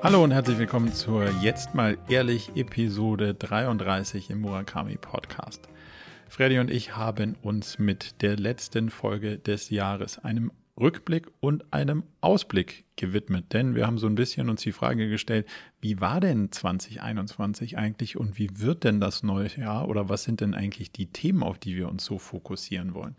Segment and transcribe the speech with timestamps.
[0.00, 5.68] Hallo und herzlich willkommen zur Jetzt mal ehrlich Episode 33 im Murakami Podcast.
[6.28, 12.04] Freddy und ich haben uns mit der letzten Folge des Jahres, einem Rückblick und einem
[12.20, 15.48] Ausblick gewidmet, denn wir haben so ein bisschen uns die Frage gestellt,
[15.80, 20.40] wie war denn 2021 eigentlich und wie wird denn das neue Jahr oder was sind
[20.40, 23.16] denn eigentlich die Themen, auf die wir uns so fokussieren wollen?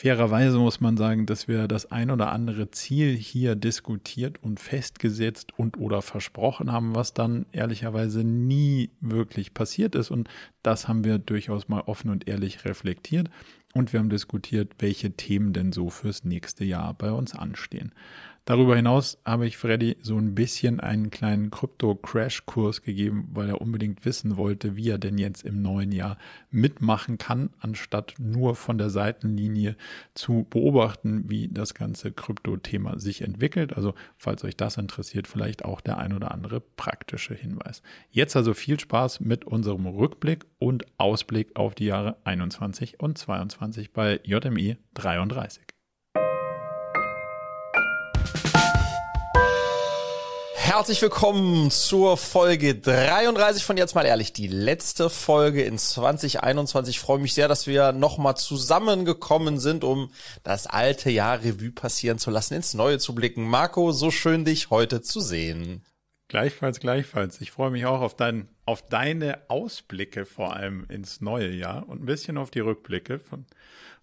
[0.00, 5.58] Fairerweise muss man sagen, dass wir das ein oder andere Ziel hier diskutiert und festgesetzt
[5.58, 10.12] und oder versprochen haben, was dann ehrlicherweise nie wirklich passiert ist.
[10.12, 10.28] Und
[10.62, 13.28] das haben wir durchaus mal offen und ehrlich reflektiert.
[13.74, 17.90] Und wir haben diskutiert, welche Themen denn so fürs nächste Jahr bei uns anstehen.
[18.48, 24.06] Darüber hinaus habe ich Freddy so ein bisschen einen kleinen Krypto-Crash-Kurs gegeben, weil er unbedingt
[24.06, 26.16] wissen wollte, wie er denn jetzt im neuen Jahr
[26.50, 29.76] mitmachen kann, anstatt nur von der Seitenlinie
[30.14, 33.76] zu beobachten, wie das ganze Krypto-Thema sich entwickelt.
[33.76, 37.82] Also, falls euch das interessiert, vielleicht auch der ein oder andere praktische Hinweis.
[38.08, 43.92] Jetzt also viel Spaß mit unserem Rückblick und Ausblick auf die Jahre 21 und 22
[43.92, 45.77] bei JMI 33.
[50.68, 56.96] Herzlich willkommen zur Folge 33 von Jetzt mal ehrlich, die letzte Folge in 2021.
[56.96, 60.10] Ich freue mich sehr, dass wir nochmal zusammengekommen sind, um
[60.42, 63.48] das alte Jahr Revue passieren zu lassen, ins Neue zu blicken.
[63.48, 65.86] Marco, so schön dich heute zu sehen.
[66.28, 67.40] Gleichfalls, gleichfalls.
[67.40, 72.02] Ich freue mich auch auf, dein, auf deine Ausblicke vor allem ins neue Jahr und
[72.02, 73.20] ein bisschen auf die Rückblicke.
[73.20, 73.46] Von,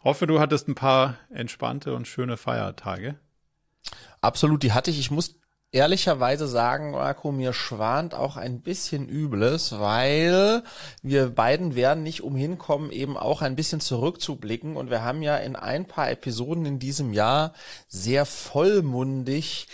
[0.04, 3.20] hoffe, du hattest ein paar entspannte und schöne Feiertage.
[4.20, 4.98] Absolut, die hatte ich.
[4.98, 5.36] Ich muss
[5.76, 10.64] ehrlicherweise sagen, Marco, mir schwant auch ein bisschen Übles, weil
[11.04, 14.78] wir beiden werden nicht umhin kommen, eben auch ein bisschen zurückzublicken.
[14.78, 17.52] Und wir haben ja in ein paar Episoden in diesem Jahr
[17.90, 19.68] sehr vollmundig,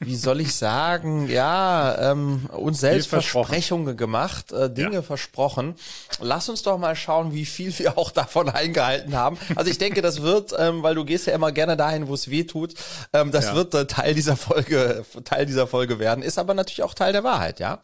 [0.00, 5.02] wie soll ich sagen, ja, ähm, uns selbst Versprechungen gemacht, äh, Dinge ja.
[5.02, 5.76] versprochen.
[6.20, 9.38] Lass uns doch mal schauen, wie viel wir auch davon eingehalten haben.
[9.54, 12.28] Also ich denke, das wird, ähm, weil du gehst ja immer gerne dahin, wo es
[12.28, 12.74] weh tut,
[13.12, 13.54] ähm, das ja.
[13.54, 17.12] wird äh, Teil dieser Folge, Teil Teil dieser Folge werden, ist aber natürlich auch Teil
[17.12, 17.82] der Wahrheit, ja.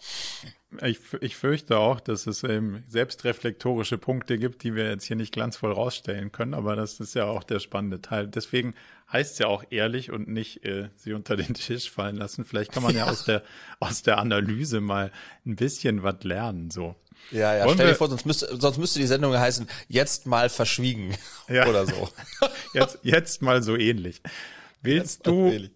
[0.83, 5.33] Ich, ich fürchte auch, dass es eben selbstreflektorische Punkte gibt, die wir jetzt hier nicht
[5.33, 8.29] glanzvoll rausstellen können, aber das ist ja auch der spannende Teil.
[8.29, 8.75] Deswegen
[9.13, 12.45] heißt es ja auch ehrlich und nicht äh, sie unter den Tisch fallen lassen.
[12.45, 13.43] Vielleicht kann man ja, ja aus der
[13.81, 15.11] aus der Analyse mal
[15.45, 16.71] ein bisschen was lernen.
[16.71, 16.95] So.
[17.33, 20.49] Ja, ja, Wollen stell dir vor, sonst müsste, sonst müsste die Sendung heißen, jetzt mal
[20.49, 21.17] verschwiegen
[21.49, 21.67] ja.
[21.67, 22.09] oder so.
[22.75, 24.23] jetzt, jetzt mal so ähnlich.
[24.83, 25.73] Willst du, ähnlich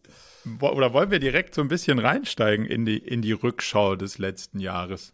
[0.60, 4.60] oder wollen wir direkt so ein bisschen reinsteigen in die, in die Rückschau des letzten
[4.60, 5.12] Jahres?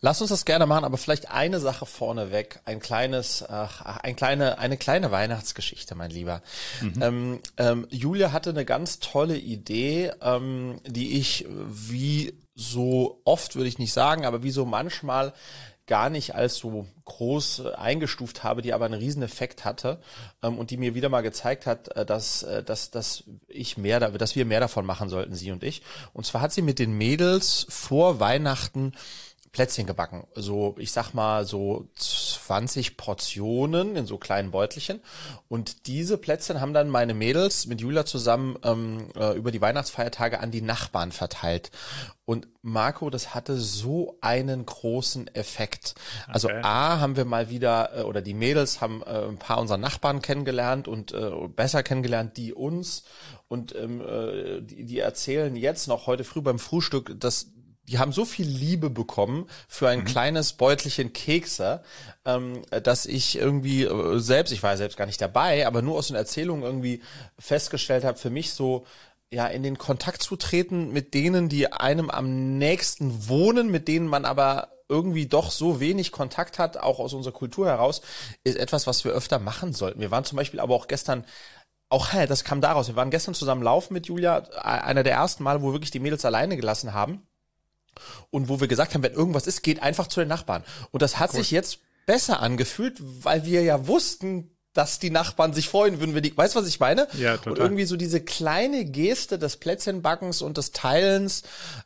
[0.00, 4.58] Lass uns das gerne machen, aber vielleicht eine Sache vorneweg, ein kleines, ach, ein kleine,
[4.58, 6.42] eine kleine Weihnachtsgeschichte, mein Lieber.
[6.80, 7.02] Mhm.
[7.02, 13.68] Ähm, ähm, Julia hatte eine ganz tolle Idee, ähm, die ich wie so oft würde
[13.68, 15.32] ich nicht sagen, aber wie so manchmal
[15.86, 20.00] gar nicht als so groß eingestuft habe, die aber einen riesen Effekt hatte
[20.42, 24.00] ähm, und die mir wieder mal gezeigt hat, äh, dass, äh, dass, dass ich mehr,
[24.00, 25.82] da, dass wir mehr davon machen sollten, sie und ich.
[26.12, 28.92] Und zwar hat sie mit den Mädels vor Weihnachten
[29.54, 30.26] Plätzchen gebacken.
[30.34, 35.00] So, ich sag mal, so 20 Portionen in so kleinen Beutelchen.
[35.48, 40.40] Und diese Plätzchen haben dann meine Mädels mit Julia zusammen ähm, äh, über die Weihnachtsfeiertage
[40.40, 41.70] an die Nachbarn verteilt.
[42.26, 45.94] Und Marco, das hatte so einen großen Effekt.
[46.26, 46.60] Also okay.
[46.64, 50.20] A, haben wir mal wieder, äh, oder die Mädels haben äh, ein paar unserer Nachbarn
[50.20, 53.04] kennengelernt und äh, besser kennengelernt, die uns.
[53.46, 57.53] Und ähm, äh, die, die erzählen jetzt noch heute früh beim Frühstück, dass
[57.88, 60.04] die haben so viel Liebe bekommen für ein mhm.
[60.04, 61.82] kleines Beutelchen Kekse,
[62.24, 65.96] ähm, dass ich irgendwie äh, selbst, ich war ja selbst gar nicht dabei, aber nur
[65.98, 67.02] aus den Erzählungen irgendwie
[67.38, 68.86] festgestellt habe, für mich so,
[69.30, 74.06] ja, in den Kontakt zu treten mit denen, die einem am nächsten wohnen, mit denen
[74.06, 78.02] man aber irgendwie doch so wenig Kontakt hat, auch aus unserer Kultur heraus,
[78.44, 80.00] ist etwas, was wir öfter machen sollten.
[80.00, 81.24] Wir waren zum Beispiel aber auch gestern
[81.88, 82.88] auch, hä, das kam daraus.
[82.88, 86.00] Wir waren gestern zusammen laufen mit Julia, einer der ersten Mal, wo wir wirklich die
[86.00, 87.26] Mädels alleine gelassen haben
[88.30, 90.64] und wo wir gesagt haben, wenn irgendwas ist, geht einfach zu den Nachbarn.
[90.90, 91.40] Und das hat cool.
[91.40, 96.22] sich jetzt besser angefühlt, weil wir ja wussten, dass die Nachbarn sich freuen würden, wenn
[96.22, 97.06] die, weißt du, was ich meine?
[97.16, 97.52] Ja, total.
[97.52, 101.44] Und irgendwie so diese kleine Geste des Plätzchenbackens und des Teilens,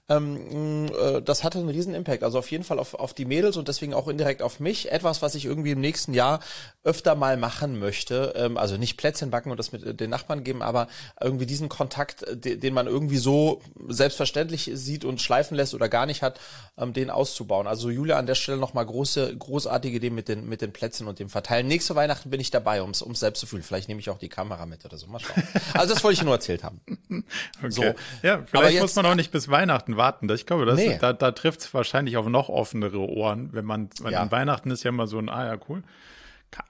[0.09, 2.25] ähm, äh, das hatte einen riesen Impact.
[2.25, 4.91] Also auf jeden Fall auf, auf die Mädels und deswegen auch indirekt auf mich.
[4.91, 6.41] Etwas, was ich irgendwie im nächsten Jahr
[6.83, 8.33] öfter mal machen möchte.
[8.37, 10.89] Ähm, also nicht Plätzchen backen und das mit den Nachbarn geben, aber
[11.21, 16.23] irgendwie diesen Kontakt, den man irgendwie so selbstverständlich sieht und schleifen lässt oder gar nicht
[16.23, 16.41] hat,
[16.79, 17.67] ähm, den auszubauen.
[17.67, 21.19] Also Julia an der Stelle nochmal große, großartige Idee mit den, mit den Plätzchen und
[21.19, 21.67] dem Verteilen.
[21.67, 23.63] Nächste Weihnachten bin ich dabei dabei, ums ums selbst zu fühlen.
[23.63, 25.07] Vielleicht nehme ich auch die Kamera mit oder so.
[25.09, 25.43] Mal schauen.
[25.75, 26.81] Also das wollte ich nur erzählt haben.
[27.59, 27.71] Okay.
[27.71, 27.83] So.
[27.83, 30.31] Ja, vielleicht Aber jetzt- muss man auch nicht bis Weihnachten warten.
[30.31, 30.99] Ich glaube, das, Nee.
[31.01, 34.21] da, da trifft es wahrscheinlich auf noch offenere Ohren, wenn man, weil Ja.
[34.23, 35.83] an Weihnachten ist ja immer so ein, ah ja, cool.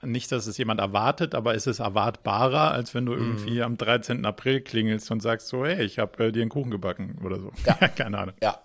[0.01, 3.19] Nicht, dass es jemand erwartet, aber ist es erwartbarer, als wenn du Mhm.
[3.19, 4.25] irgendwie am 13.
[4.25, 7.51] April klingelst und sagst so, hey, ich habe äh, dir einen Kuchen gebacken oder so.
[7.65, 7.75] Ja.
[7.87, 8.35] Keine Ahnung.
[8.41, 8.59] Ja,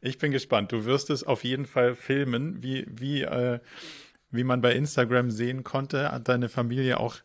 [0.00, 0.72] Ich bin gespannt.
[0.72, 3.58] Du wirst es auf jeden Fall filmen, wie, wie, äh,
[4.34, 7.16] wie man bei Instagram sehen konnte, hat deine Familie auch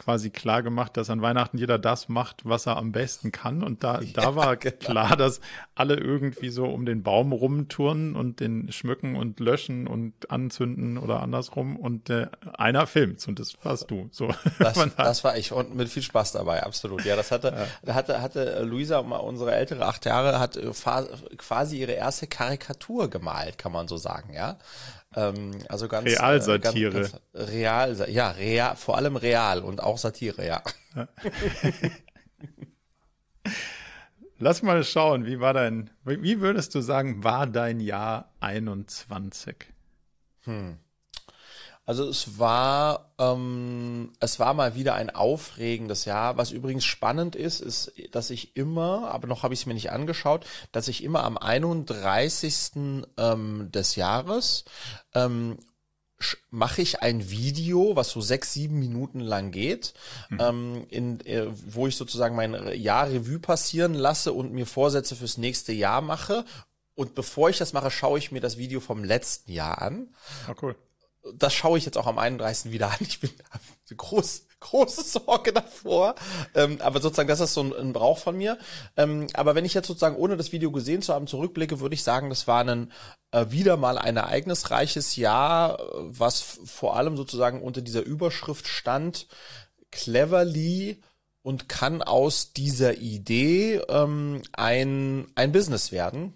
[0.00, 3.62] quasi klar gemacht, dass an Weihnachten jeder das macht, was er am besten kann.
[3.62, 4.76] Und da, da war genau.
[4.78, 5.40] klar, dass
[5.74, 11.20] alle irgendwie so um den Baum rumturnen und den schmücken und löschen und anzünden oder
[11.20, 11.76] andersrum.
[11.76, 14.08] Und äh, einer filmt und das warst du.
[14.10, 14.32] So.
[14.58, 17.04] das, das war ich und mit viel Spaß dabei, absolut.
[17.04, 20.70] Ja, das hatte, da hatte, hatte Luisa, unsere ältere acht Jahre, hat äh,
[21.36, 24.56] quasi ihre erste Karikatur gemalt, kann man so sagen, ja.
[25.16, 26.88] Ähm, also ganz Realsatire.
[26.88, 30.62] Äh, ganz, ganz real, ja, real, vor allem real und auch Satire, ja.
[34.38, 39.66] Lass mal schauen, wie war dein, wie würdest du sagen, war dein Jahr 21?
[41.86, 46.36] Also es war, ähm, es war mal wieder ein aufregendes Jahr.
[46.36, 49.90] Was übrigens spannend ist, ist, dass ich immer, aber noch habe ich es mir nicht
[49.90, 53.06] angeschaut, dass ich immer am 31.
[53.16, 54.64] Ähm, des Jahres
[55.14, 55.58] ähm,
[56.50, 59.94] mache ich ein Video, was so sechs, sieben Minuten lang geht,
[60.38, 65.38] ähm, in, äh, wo ich sozusagen mein Jahr Revue passieren lasse und mir Vorsätze fürs
[65.38, 66.44] nächste Jahr mache.
[66.94, 70.08] Und bevor ich das mache, schaue ich mir das Video vom letzten Jahr an
[70.46, 70.76] Ah, cool.
[71.34, 72.72] Das schaue ich jetzt auch am 31.
[72.72, 72.96] wieder an.
[73.00, 73.30] Ich bin
[73.96, 76.14] groß, große Sorge davor.
[76.54, 78.58] Ähm, aber sozusagen, das ist so ein, ein Brauch von mir.
[78.96, 82.02] Ähm, aber wenn ich jetzt sozusagen, ohne das Video gesehen zu haben, zurückblicke, würde ich
[82.02, 82.92] sagen, das war ein
[83.32, 89.26] äh, wieder mal ein ereignisreiches Jahr, was vor allem sozusagen unter dieser Überschrift stand,
[89.90, 91.00] cleverly
[91.42, 96.34] und kann aus dieser Idee ähm, ein, ein Business werden.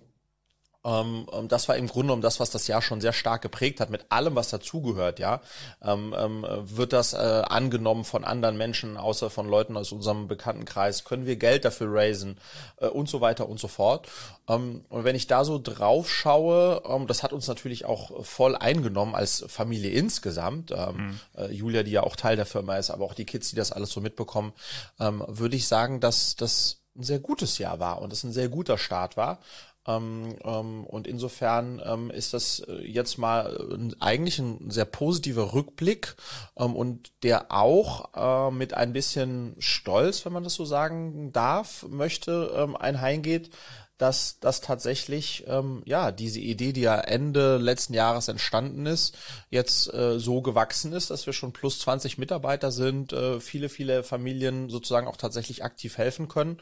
[0.85, 3.81] Ähm, ähm, das war im Grunde genommen das, was das Jahr schon sehr stark geprägt
[3.81, 5.41] hat, mit allem, was dazugehört, ja.
[5.83, 10.29] Ähm, ähm, äh, wird das äh, angenommen von anderen Menschen, außer von Leuten aus unserem
[10.29, 11.05] Bekanntenkreis?
[11.05, 12.39] Können wir Geld dafür raisen?
[12.77, 14.09] Äh, und so weiter und so fort.
[14.49, 18.57] Ähm, und wenn ich da so drauf schaue, ähm, das hat uns natürlich auch voll
[18.57, 20.71] eingenommen als Familie insgesamt.
[20.71, 23.57] Ähm, äh, Julia, die ja auch Teil der Firma ist, aber auch die Kids, die
[23.57, 24.53] das alles so mitbekommen,
[25.01, 28.49] ähm, würde ich sagen, dass das ein sehr gutes Jahr war und es ein sehr
[28.49, 29.39] guter Start war.
[29.87, 35.53] Ähm, ähm, und insofern ähm, ist das äh, jetzt mal äh, eigentlich ein sehr positiver
[35.53, 36.17] Rückblick
[36.57, 41.85] ähm, und der auch äh, mit ein bisschen Stolz, wenn man das so sagen darf,
[41.89, 43.51] möchte, ähm, einhergeht,
[43.99, 49.17] dass das tatsächlich ähm, ja diese Idee, die ja Ende letzten Jahres entstanden ist,
[49.51, 54.03] jetzt äh, so gewachsen ist, dass wir schon plus 20 Mitarbeiter sind, äh, viele viele
[54.03, 56.59] Familien sozusagen auch tatsächlich aktiv helfen können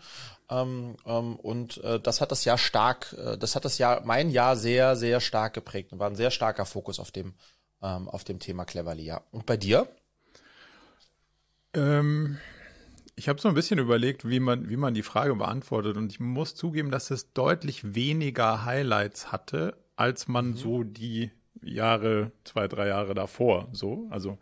[0.52, 4.30] ähm, ähm, und äh, das hat das Jahr stark, äh, das hat das Jahr mein
[4.30, 7.34] Jahr sehr sehr stark geprägt und war ein sehr starker Fokus auf dem
[7.82, 9.04] ähm, auf dem Thema Cleverly.
[9.04, 9.22] Ja.
[9.30, 9.88] Und bei dir?
[11.74, 12.38] Ähm,
[13.16, 16.20] ich habe so ein bisschen überlegt, wie man, wie man die Frage beantwortet und ich
[16.20, 21.30] muss zugeben, dass es deutlich weniger Highlights hatte, als man so die
[21.62, 24.06] Jahre, zwei, drei Jahre davor so.
[24.10, 24.38] Also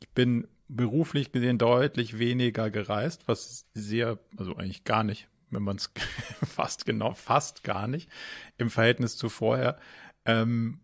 [0.00, 5.76] ich bin beruflich gesehen deutlich weniger gereist, was sehr, also eigentlich gar nicht, wenn man
[5.76, 5.90] es
[6.46, 8.10] fast genau, fast gar nicht
[8.58, 9.78] im Verhältnis zu vorher.
[10.24, 10.80] Ähm,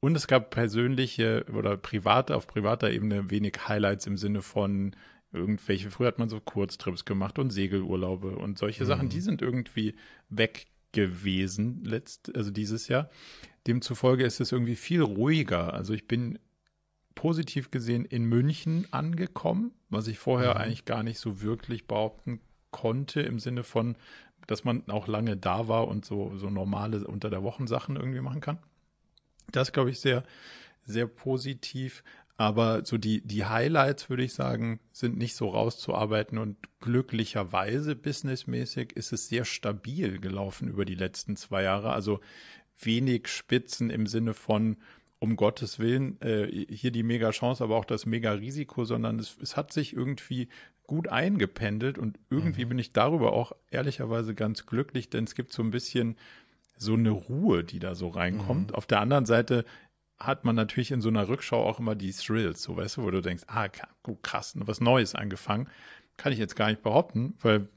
[0.00, 4.96] und es gab persönliche oder private, auf privater Ebene wenig Highlights im Sinne von
[5.32, 9.94] irgendwelche, früher hat man so Kurztrips gemacht und Segelurlaube und solche Sachen, die sind irgendwie
[10.28, 13.10] weg gewesen, letzt, also dieses Jahr.
[13.66, 15.74] Demzufolge ist es irgendwie viel ruhiger.
[15.74, 16.38] Also ich bin
[17.14, 22.40] positiv gesehen in München angekommen, was ich vorher eigentlich gar nicht so wirklich behaupten
[22.70, 23.96] konnte, im Sinne von,
[24.46, 28.20] dass man auch lange da war und so, so normale unter der Wochen Sachen irgendwie
[28.20, 28.58] machen kann.
[29.52, 30.24] Das glaube ich sehr,
[30.82, 32.02] sehr positiv.
[32.36, 38.92] Aber so die, die Highlights, würde ich sagen, sind nicht so rauszuarbeiten und glücklicherweise businessmäßig
[38.92, 41.92] ist es sehr stabil gelaufen über die letzten zwei Jahre.
[41.92, 42.20] Also
[42.78, 44.78] wenig Spitzen im Sinne von,
[45.18, 49.36] um Gottes Willen, äh, hier die mega Chance, aber auch das mega Risiko, sondern es,
[49.42, 50.48] es hat sich irgendwie
[50.90, 55.62] gut eingependelt und irgendwie bin ich darüber auch ehrlicherweise ganz glücklich, denn es gibt so
[55.62, 56.16] ein bisschen
[56.76, 58.74] so eine Ruhe, die da so reinkommt.
[58.74, 59.64] Auf der anderen Seite
[60.18, 63.10] hat man natürlich in so einer Rückschau auch immer die Thrills, so weißt du, wo
[63.12, 63.68] du denkst, ah,
[64.22, 65.68] krass, was Neues angefangen.
[66.16, 67.68] Kann ich jetzt gar nicht behaupten, weil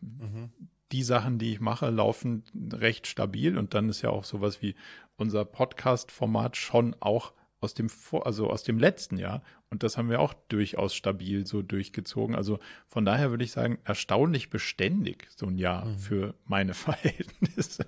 [0.91, 4.73] die Sachen, die ich mache, laufen recht stabil und dann ist ja auch sowas wie
[5.17, 9.43] unser Podcast-Format schon auch aus dem Vor also aus dem letzten Jahr
[9.73, 12.35] und das haben wir auch durchaus stabil so durchgezogen.
[12.35, 15.97] Also von daher würde ich sagen, erstaunlich beständig so ein Jahr mhm.
[15.97, 17.87] für meine Verhältnisse.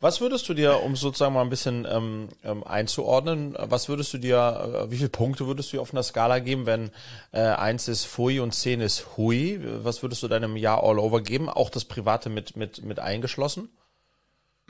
[0.00, 4.18] Was würdest du dir, um sozusagen mal ein bisschen ähm, ähm, einzuordnen, was würdest du
[4.18, 6.90] dir, äh, wie viele Punkte würdest du dir auf einer Skala geben, wenn
[7.30, 9.60] äh, eins ist Fui und zehn ist Hui?
[9.62, 11.48] Was würdest du deinem Jahr all over geben?
[11.48, 13.68] Auch das Private mit, mit, mit eingeschlossen?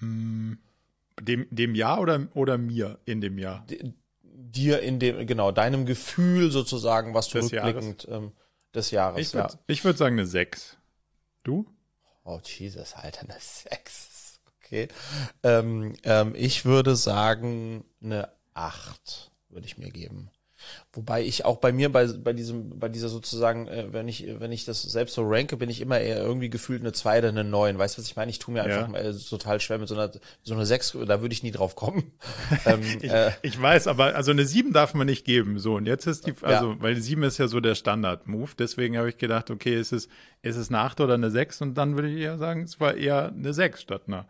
[0.02, 0.52] Mm,
[1.18, 3.64] dem, dem Jahr oder, oder mir in dem Jahr?
[4.52, 8.25] Dir in dem, genau, deinem Gefühl sozusagen, was du des rückblickend Jahres.
[8.25, 8.32] Ähm,
[8.75, 9.21] des Jahres.
[9.21, 9.85] Ich würde ja.
[9.85, 10.76] würd sagen eine 6.
[11.42, 11.66] Du?
[12.25, 14.40] Oh, Jesus, Alter, eine 6.
[14.64, 14.88] Okay.
[15.42, 20.30] Ähm, ähm, ich würde sagen, eine 8 würde ich mir geben.
[20.92, 24.52] Wobei ich auch bei mir bei, bei diesem, bei dieser sozusagen, äh, wenn ich, wenn
[24.52, 27.45] ich das selbst so ranke, bin ich immer eher irgendwie gefühlt eine 2 oder eine
[27.45, 27.78] 9.
[27.78, 28.31] Weißt du, was ich meine?
[28.31, 28.88] Ich tue mir einfach ja.
[28.88, 30.11] mal äh, total schwer mit so einer,
[30.42, 32.12] so einer 6, da würde ich nie drauf kommen.
[32.66, 35.59] ähm, ich, äh, ich, weiß, aber also eine 7 darf man nicht geben.
[35.59, 36.76] So, und jetzt ist die, also, ja.
[36.81, 38.50] weil 7 ist ja so der Standard-Move.
[38.59, 40.09] Deswegen habe ich gedacht, okay, ist es,
[40.42, 41.62] ist es eine 8 oder eine 6?
[41.62, 44.26] Und dann würde ich eher sagen, es war eher eine 6 statt einer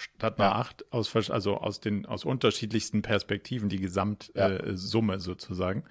[0.00, 0.56] statt einer ja.
[0.56, 5.16] acht aus, also aus den, aus unterschiedlichsten Perspektiven, die Gesamtsumme ja.
[5.16, 5.84] äh, sozusagen.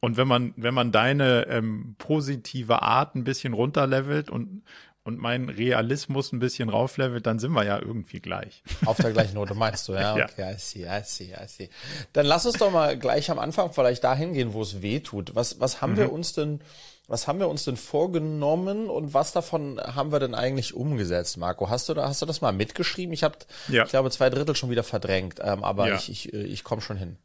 [0.00, 4.62] Und wenn man, wenn man deine ähm, positive Art ein bisschen runterlevelt und,
[5.02, 8.62] und meinen Realismus ein bisschen rauflevelt, dann sind wir ja irgendwie gleich.
[8.84, 10.12] Auf der gleichen Note meinst du, ja?
[10.12, 10.50] Okay, ja.
[10.50, 11.70] I see, I see, I see.
[12.12, 15.34] Dann lass uns doch mal gleich am Anfang vielleicht dahin gehen, wo es weh tut.
[15.34, 15.98] Was, was haben mhm.
[15.98, 16.60] wir uns denn
[17.06, 21.68] was haben wir uns denn vorgenommen und was davon haben wir denn eigentlich umgesetzt, Marco?
[21.68, 23.12] Hast du da, hast du das mal mitgeschrieben?
[23.12, 23.36] Ich habe,
[23.68, 23.84] ja.
[23.84, 25.96] ich glaube, zwei Drittel schon wieder verdrängt, ähm, aber ja.
[25.96, 27.16] ich, ich, äh, ich komme schon hin.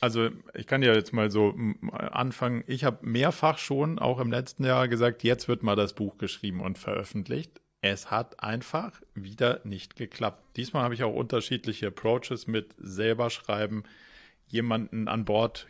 [0.00, 1.54] Also ich kann ja jetzt mal so
[1.90, 2.62] anfangen.
[2.66, 6.60] Ich habe mehrfach schon, auch im letzten Jahr, gesagt, jetzt wird mal das Buch geschrieben
[6.60, 7.60] und veröffentlicht.
[7.80, 10.56] Es hat einfach wieder nicht geklappt.
[10.56, 13.84] Diesmal habe ich auch unterschiedliche Approaches mit selber schreiben,
[14.54, 15.66] jemanden an Bord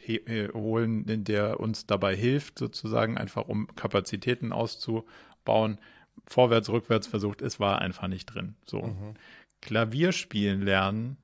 [0.53, 5.79] holen, der uns dabei hilft, sozusagen einfach um Kapazitäten auszubauen.
[6.27, 8.57] Vorwärts, rückwärts versucht, es war einfach nicht drin.
[8.67, 8.83] So.
[8.83, 9.15] Mhm.
[9.63, 11.17] Klavier spielen lernen,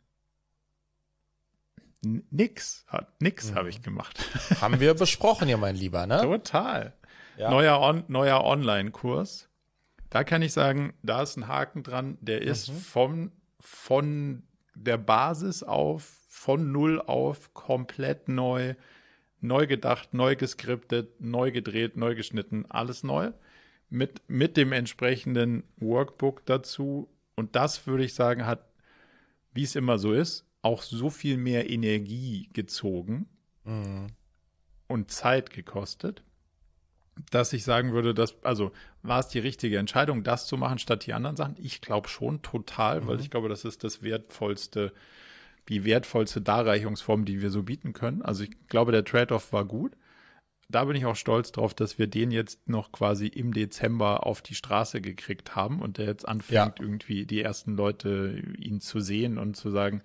[2.02, 3.54] nix, hat, nix mhm.
[3.56, 4.24] habe ich gemacht.
[4.60, 6.22] Haben wir besprochen, ja, mein Lieber, ne?
[6.22, 6.94] Total.
[7.36, 7.50] Ja.
[7.50, 9.48] Neuer, On, neuer Online-Kurs.
[10.08, 12.78] Da kann ich sagen, da ist ein Haken dran, der ist mhm.
[12.78, 14.42] vom, von
[14.74, 18.74] der Basis auf von null auf komplett neu,
[19.42, 23.32] neu gedacht, neu geskriptet, neu gedreht, neu geschnitten, alles neu.
[23.90, 27.10] Mit, mit dem entsprechenden Workbook dazu.
[27.34, 28.64] Und das würde ich sagen, hat,
[29.52, 33.28] wie es immer so ist, auch so viel mehr Energie gezogen
[33.64, 34.06] mhm.
[34.86, 36.22] und Zeit gekostet,
[37.30, 41.04] dass ich sagen würde, dass, also war es die richtige Entscheidung, das zu machen statt
[41.04, 41.56] die anderen Sachen?
[41.58, 43.08] Ich glaube schon total, mhm.
[43.08, 44.94] weil ich glaube, das ist das wertvollste
[45.68, 48.22] die wertvollste Darreichungsform, die wir so bieten können.
[48.22, 49.96] Also ich glaube, der Trade-off war gut.
[50.68, 54.40] Da bin ich auch stolz drauf, dass wir den jetzt noch quasi im Dezember auf
[54.40, 56.84] die Straße gekriegt haben und der jetzt anfängt, ja.
[56.84, 60.02] irgendwie die ersten Leute ihn zu sehen und zu sagen,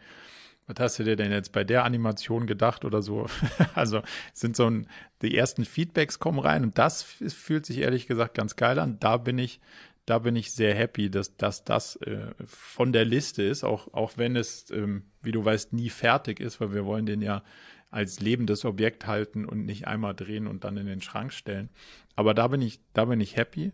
[0.68, 3.28] was hast du dir denn jetzt bei der Animation gedacht oder so?
[3.76, 4.02] also
[4.34, 4.88] sind so ein,
[5.22, 9.00] die ersten Feedbacks kommen rein und das fühlt sich ehrlich gesagt ganz geil an.
[9.00, 9.60] Da bin ich
[10.06, 14.14] da bin ich sehr happy, dass, dass das äh, von der Liste ist, auch, auch
[14.18, 17.44] wenn es, ähm, wie du weißt, nie fertig ist, weil wir wollen den ja
[17.90, 21.70] als lebendes Objekt halten und nicht einmal drehen und dann in den Schrank stellen.
[22.16, 23.72] Aber da bin ich, da bin ich happy.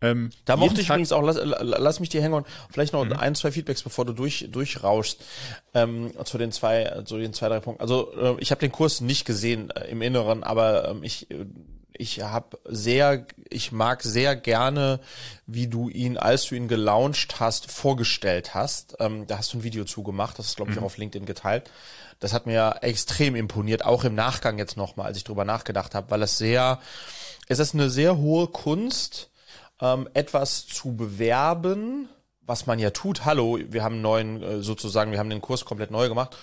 [0.00, 3.04] Ähm, da mochte ich Tag übrigens auch, lass, lass mich dir hängen und vielleicht noch
[3.04, 3.12] mhm.
[3.14, 5.24] ein, zwei Feedbacks, bevor du durch, durchrauschst,
[5.72, 7.80] ähm, zu den zwei, zu den zwei, drei Punkten.
[7.80, 11.46] Also äh, ich habe den Kurs nicht gesehen äh, im Inneren, aber ähm, ich äh,
[11.96, 15.00] ich habe sehr, ich mag sehr gerne,
[15.46, 18.96] wie du ihn, als du ihn gelauncht hast, vorgestellt hast.
[18.98, 20.82] Ähm, da hast du ein Video zugemacht, das ist, glaube ich, mhm.
[20.82, 21.70] auch auf LinkedIn geteilt.
[22.18, 26.10] Das hat mir extrem imponiert, auch im Nachgang jetzt nochmal, als ich drüber nachgedacht habe,
[26.10, 26.80] weil es sehr,
[27.48, 29.30] es ist eine sehr hohe Kunst,
[29.80, 32.08] ähm, etwas zu bewerben,
[32.40, 33.24] was man ja tut.
[33.24, 36.36] Hallo, wir haben neuen, äh, sozusagen, wir haben den Kurs komplett neu gemacht,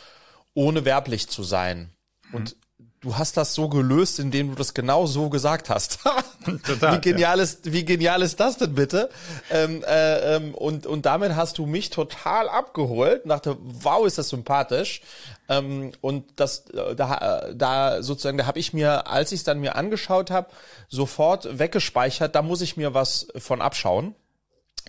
[0.53, 1.91] ohne werblich zu sein.
[2.29, 2.35] Mhm.
[2.35, 2.55] Und
[3.01, 5.99] du hast das so gelöst, indem du das genau so gesagt hast.
[6.65, 7.43] Total, wie genial ja.
[7.43, 9.09] ist, wie genial ist das denn bitte?
[9.49, 13.23] Ähm, äh, ähm, und und damit hast du mich total abgeholt.
[13.25, 15.01] Dachte, wow, ist das sympathisch.
[15.49, 19.59] Ähm, und das äh, da da sozusagen, da habe ich mir, als ich es dann
[19.59, 20.49] mir angeschaut habe,
[20.87, 22.35] sofort weggespeichert.
[22.35, 24.15] Da muss ich mir was von abschauen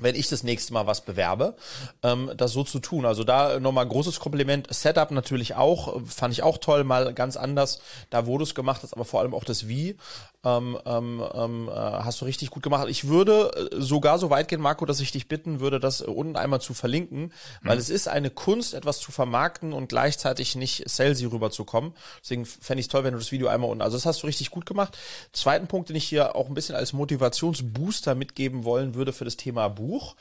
[0.01, 1.55] wenn ich das nächste Mal was bewerbe,
[2.03, 3.05] ähm, das so zu tun.
[3.05, 4.73] Also da nochmal großes Kompliment.
[4.73, 7.81] Setup natürlich auch, fand ich auch toll, mal ganz anders.
[8.11, 9.97] Da, wo du es gemacht hast, aber vor allem auch das Wie.
[10.45, 12.89] Ähm, ähm, ähm, äh, hast du richtig gut gemacht.
[12.89, 16.07] Ich würde äh, sogar so weit gehen, Marco, dass ich dich bitten würde, das äh,
[16.07, 17.33] unten einmal zu verlinken,
[17.63, 17.81] weil mhm.
[17.81, 21.95] es ist eine Kunst, etwas zu vermarkten und gleichzeitig nicht salesy rüberzukommen.
[22.23, 23.83] Deswegen fände ich es toll, wenn du das Video einmal unten.
[23.83, 24.99] Also das hast du richtig gut gemacht.
[25.33, 29.37] Zweiten Punkt, den ich hier auch ein bisschen als Motivationsbooster mitgeben wollen würde für das
[29.37, 30.17] Thema Buch,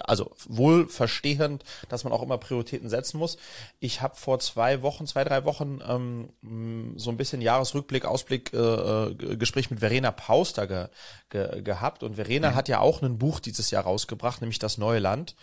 [0.00, 3.36] also wohl verstehend, dass man auch immer Prioritäten setzen muss.
[3.78, 9.14] Ich habe vor zwei Wochen, zwei, drei Wochen ähm, so ein bisschen Jahresrückblick, Ausblick äh,
[9.14, 10.88] Gespräch mit Verena Pauster ge,
[11.30, 12.54] ge, gehabt und Verena mhm.
[12.54, 15.36] hat ja auch ein Buch dieses Jahr rausgebracht, nämlich Das Neue Land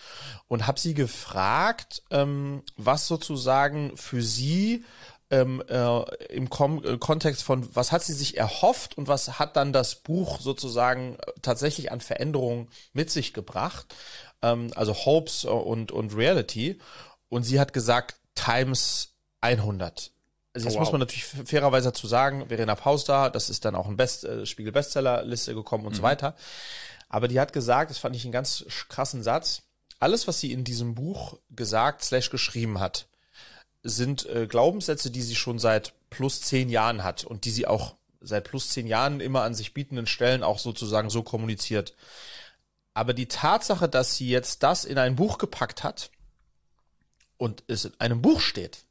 [0.47, 4.83] und habe sie gefragt, ähm, was sozusagen für sie
[5.35, 9.55] ähm, äh, im Kom äh, Kontext von, was hat sie sich erhofft und was hat
[9.55, 13.93] dann das Buch sozusagen tatsächlich an Veränderungen mit sich gebracht,
[14.41, 16.79] ähm, also Hopes und, und Reality.
[17.29, 20.11] Und sie hat gesagt, Times 100.
[20.53, 20.85] Also jetzt oh, wow.
[20.85, 24.45] muss man natürlich fairerweise dazu sagen, Verena Pauster, das ist dann auch ein Best, äh,
[24.45, 25.97] Spiegel-Bestseller-Liste gekommen und mhm.
[25.97, 26.35] so weiter.
[27.09, 29.63] Aber die hat gesagt, das fand ich einen ganz krassen Satz,
[29.99, 33.07] alles, was sie in diesem Buch gesagt slash geschrieben hat,
[33.85, 37.95] sind äh, Glaubenssätze, die sie schon seit plus zehn Jahren hat und die sie auch
[38.19, 41.93] seit plus zehn Jahren immer an sich bietenden Stellen auch sozusagen so kommuniziert.
[42.95, 46.09] Aber die Tatsache, dass sie jetzt das in ein Buch gepackt hat
[47.37, 48.85] und es in einem Buch steht,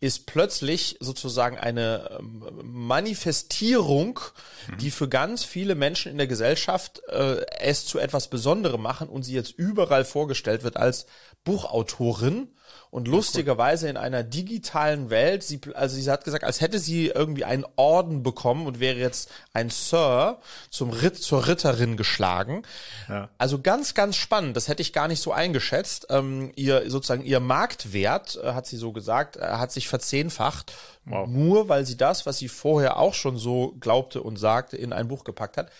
[0.00, 4.20] ist plötzlich sozusagen eine ähm, Manifestierung,
[4.68, 4.78] mhm.
[4.78, 9.22] die für ganz viele Menschen in der Gesellschaft äh, es zu etwas Besonderem machen und
[9.22, 11.06] sie jetzt überall vorgestellt wird als
[11.44, 12.48] Buchautorin
[12.90, 17.44] und lustigerweise in einer digitalen Welt, sie, also sie hat gesagt, als hätte sie irgendwie
[17.44, 20.38] einen Orden bekommen und wäre jetzt ein Sir
[20.70, 22.62] zum Ritt, zur Ritterin geschlagen.
[23.08, 23.28] Ja.
[23.38, 24.56] Also ganz, ganz spannend.
[24.56, 26.06] Das hätte ich gar nicht so eingeschätzt.
[26.10, 30.72] Ähm, ihr sozusagen ihr Marktwert, äh, hat sie so gesagt, äh, hat sich verzehnfacht.
[31.04, 31.28] Wow.
[31.28, 35.08] Nur weil sie das, was sie vorher auch schon so glaubte und sagte, in ein
[35.08, 35.70] Buch gepackt hat.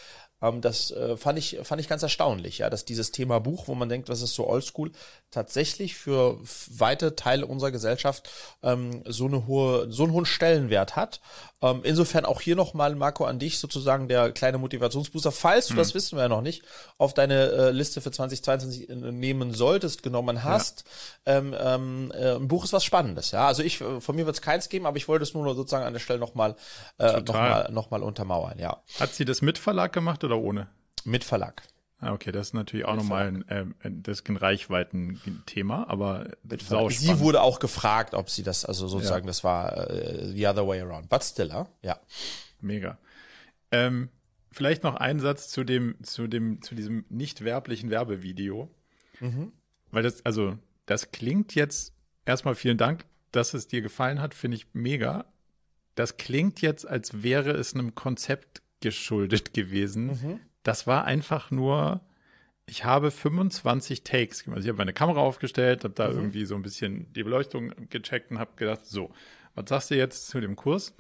[0.42, 3.74] Ähm, das äh, fand ich fand ich ganz erstaunlich, ja, dass dieses Thema Buch, wo
[3.74, 4.92] man denkt, was ist so Oldschool,
[5.30, 6.38] tatsächlich für
[6.68, 8.28] weite Teile unserer Gesellschaft
[8.62, 11.20] ähm, so eine hohe so einen hohen Stellenwert hat.
[11.62, 15.78] Ähm, insofern auch hier nochmal, Marco, an dich sozusagen der kleine Motivationsbooster, falls du hm.
[15.78, 16.62] das wissen wir ja noch nicht,
[16.99, 20.84] auf deine äh, Liste für 2022 nehmen solltest, genommen hast.
[21.26, 21.38] Ja.
[21.38, 23.46] Ähm, ähm, äh, ein Buch ist was Spannendes, ja.
[23.46, 25.94] Also ich von mir wird es keins geben, aber ich wollte es nur sozusagen an
[25.94, 26.56] der Stelle nochmal
[26.99, 28.82] äh, noch mal, noch mal untermauern, ja.
[29.00, 30.69] Hat sie das mit Verlag gemacht oder ohne?
[31.04, 31.62] Mit Verlag.
[31.99, 36.28] Ah, okay, das ist natürlich auch nochmal ein, äh, das ist ein Reichweiten-Thema, aber
[36.91, 39.28] sie wurde auch gefragt, ob sie das, also sozusagen, ja.
[39.28, 41.08] das war äh, the other way around.
[41.08, 41.99] But still, ja.
[42.60, 42.99] Mega.
[43.71, 44.10] Ähm,
[44.52, 48.69] vielleicht noch ein Satz zu dem, zu dem, zu diesem nicht werblichen Werbevideo.
[49.21, 49.52] Mhm.
[49.91, 51.95] Weil das, also, das klingt jetzt
[52.26, 55.25] erstmal vielen Dank, dass es dir gefallen hat, finde ich mega.
[55.95, 62.00] Das klingt jetzt, als wäre es einem Konzept geschuldet gewesen, mhm das war einfach nur,
[62.67, 64.56] ich habe 25 Takes gemacht.
[64.56, 66.17] Also ich habe meine Kamera aufgestellt, habe da mhm.
[66.17, 69.12] irgendwie so ein bisschen die Beleuchtung gecheckt und habe gedacht, so,
[69.54, 70.95] was sagst du jetzt zu dem Kurs?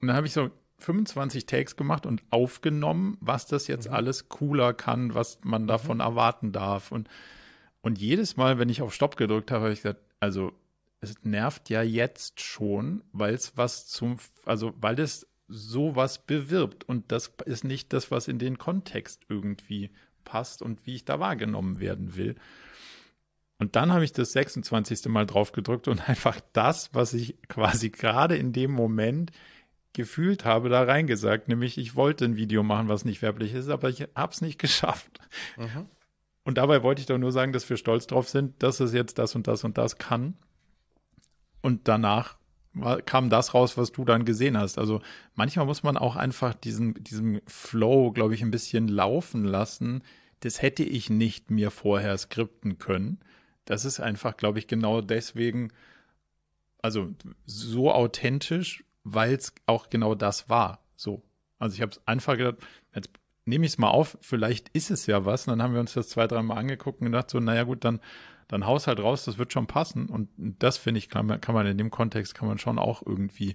[0.00, 3.94] Und dann habe ich so 25 Takes gemacht und aufgenommen, was das jetzt mhm.
[3.94, 6.02] alles cooler kann, was man davon mhm.
[6.02, 6.90] erwarten darf.
[6.90, 7.08] Und,
[7.82, 10.52] und jedes Mal, wenn ich auf Stopp gedrückt habe, habe ich gesagt, also
[11.02, 14.16] es nervt ja jetzt schon, weil es was zum,
[14.46, 16.84] also weil es sowas bewirbt.
[16.84, 19.90] Und das ist nicht das, was in den Kontext irgendwie
[20.24, 22.36] passt und wie ich da wahrgenommen werden will.
[23.58, 25.06] Und dann habe ich das 26.
[25.06, 29.32] Mal drauf gedrückt und einfach das, was ich quasi gerade in dem Moment
[29.92, 31.48] gefühlt habe, da reingesagt.
[31.48, 34.58] Nämlich, ich wollte ein Video machen, was nicht werblich ist, aber ich habe es nicht
[34.58, 35.20] geschafft.
[35.56, 35.86] Mhm.
[36.42, 39.18] Und dabei wollte ich doch nur sagen, dass wir stolz drauf sind, dass es jetzt
[39.18, 40.34] das und das und das kann.
[41.60, 42.39] Und danach
[43.04, 44.78] kam das raus, was du dann gesehen hast.
[44.78, 45.00] Also
[45.34, 50.02] manchmal muss man auch einfach diesen, diesen Flow, glaube ich, ein bisschen laufen lassen.
[50.40, 53.18] Das hätte ich nicht mir vorher skripten können.
[53.64, 55.72] Das ist einfach, glaube ich, genau deswegen,
[56.80, 57.10] also
[57.44, 60.84] so authentisch, weil es auch genau das war.
[60.96, 61.22] So.
[61.58, 62.58] Also ich habe es einfach gedacht,
[62.94, 63.10] jetzt
[63.44, 65.46] nehme ich es mal auf, vielleicht ist es ja was.
[65.46, 68.00] Und dann haben wir uns das zwei, dreimal angeguckt und gedacht, so, naja gut, dann
[68.50, 70.06] dann haus halt raus, das wird schon passen.
[70.08, 73.02] Und das finde ich, kann man, kann man in dem Kontext, kann man schon auch
[73.06, 73.54] irgendwie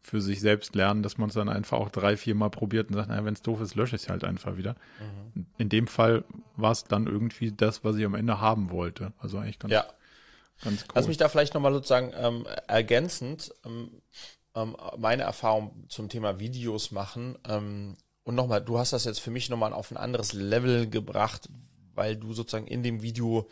[0.00, 2.94] für sich selbst lernen, dass man es dann einfach auch drei, vier Mal probiert und
[2.94, 4.74] sagt, naja, wenn es doof ist, lösche ich es halt einfach wieder.
[5.34, 5.46] Mhm.
[5.58, 6.24] In dem Fall
[6.56, 9.12] war es dann irgendwie das, was ich am Ende haben wollte.
[9.18, 9.84] Also eigentlich ganz, ja.
[10.64, 10.92] ganz cool.
[10.94, 13.90] Lass mich da vielleicht nochmal sozusagen ähm, ergänzend ähm,
[14.54, 17.38] ähm, meine Erfahrung zum Thema Videos machen.
[17.46, 21.48] Ähm, und nochmal, du hast das jetzt für mich nochmal auf ein anderes Level gebracht,
[21.94, 23.48] weil du sozusagen in dem Video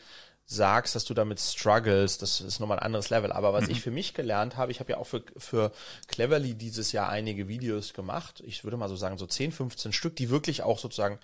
[0.51, 3.31] sagst, dass du damit struggles, das ist nochmal ein anderes Level.
[3.33, 3.71] Aber was mhm.
[3.71, 5.73] ich für mich gelernt habe, ich habe ja auch für, für
[6.09, 8.43] Cleverly dieses Jahr einige Videos gemacht.
[8.45, 11.19] Ich würde mal so sagen, so 10, 15 Stück, die wirklich auch sozusagen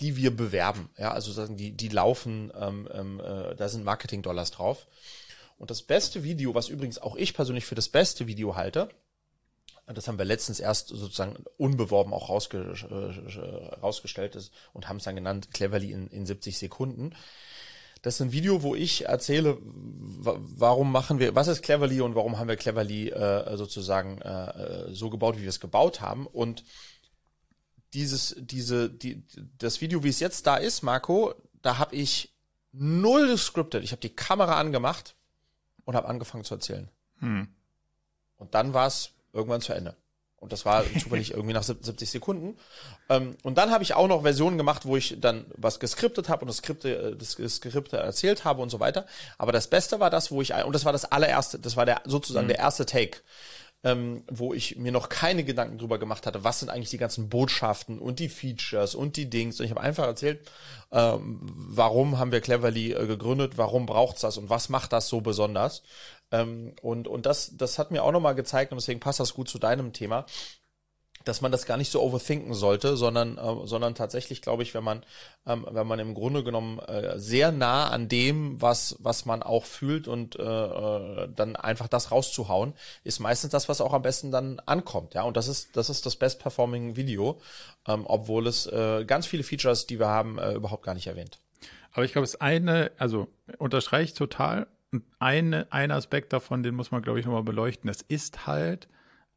[0.00, 0.90] die wir bewerben.
[0.98, 4.86] Ja, also sagen die, die laufen, ähm, ähm, äh, da sind Marketing-Dollars drauf.
[5.56, 8.88] Und das beste Video, was übrigens auch ich persönlich für das beste Video halte,
[9.86, 15.14] das haben wir letztens erst sozusagen unbeworben auch rausge äh, rausgestellt und haben es dann
[15.14, 17.14] genannt, Cleverly in, in 70 Sekunden.
[18.04, 22.36] Das ist ein Video, wo ich erzähle, warum machen wir, was ist Cleverly und warum
[22.36, 26.26] haben wir Cleverly äh, sozusagen äh, äh, so gebaut, wie wir es gebaut haben.
[26.26, 26.64] Und
[27.94, 29.24] dieses, diese, die,
[29.56, 32.34] das Video, wie es jetzt da ist, Marco, da habe ich
[32.72, 33.82] null gescriptet.
[33.82, 35.16] Ich habe die Kamera angemacht
[35.86, 36.90] und habe angefangen zu erzählen.
[37.20, 37.48] Hm.
[38.36, 39.96] Und dann war es irgendwann zu Ende.
[40.44, 42.56] Und das war zufällig irgendwie nach 70 Sekunden.
[43.08, 46.42] Ähm, und dann habe ich auch noch Versionen gemacht, wo ich dann was geskriptet habe
[46.42, 49.06] und das Skripte, äh, das Skripte erzählt habe und so weiter.
[49.38, 52.02] Aber das Beste war das, wo ich, und das war das allererste, das war der
[52.04, 52.50] sozusagen mhm.
[52.50, 53.18] der erste Take
[53.84, 57.28] ähm, wo ich mir noch keine Gedanken drüber gemacht hatte, was sind eigentlich die ganzen
[57.28, 59.60] Botschaften und die Features und die Dings.
[59.60, 60.40] Und ich habe einfach erzählt,
[60.90, 65.20] ähm, warum haben wir Cleverly äh, gegründet, warum braucht's das und was macht das so
[65.20, 65.82] besonders.
[66.30, 69.48] Ähm, und und das, das hat mir auch nochmal gezeigt, und deswegen passt das gut
[69.48, 70.26] zu deinem Thema,
[71.24, 74.84] dass man das gar nicht so overthinken sollte, sondern, äh, sondern tatsächlich, glaube ich, wenn
[74.84, 75.04] man,
[75.46, 79.64] ähm, wenn man im Grunde genommen äh, sehr nah an dem, was, was man auch
[79.64, 84.30] fühlt und äh, äh, dann einfach das rauszuhauen, ist meistens das, was auch am besten
[84.30, 85.14] dann ankommt.
[85.14, 87.40] Ja, und das ist, das ist das Best Performing Video,
[87.88, 91.38] ähm, obwohl es äh, ganz viele Features, die wir haben, äh, überhaupt gar nicht erwähnt.
[91.92, 94.66] Aber ich glaube, es eine, also unterstreiche ich total.
[94.94, 97.90] Und eine, ein Aspekt davon, den muss man, glaube ich, nochmal beleuchten.
[97.90, 98.88] Es ist halt,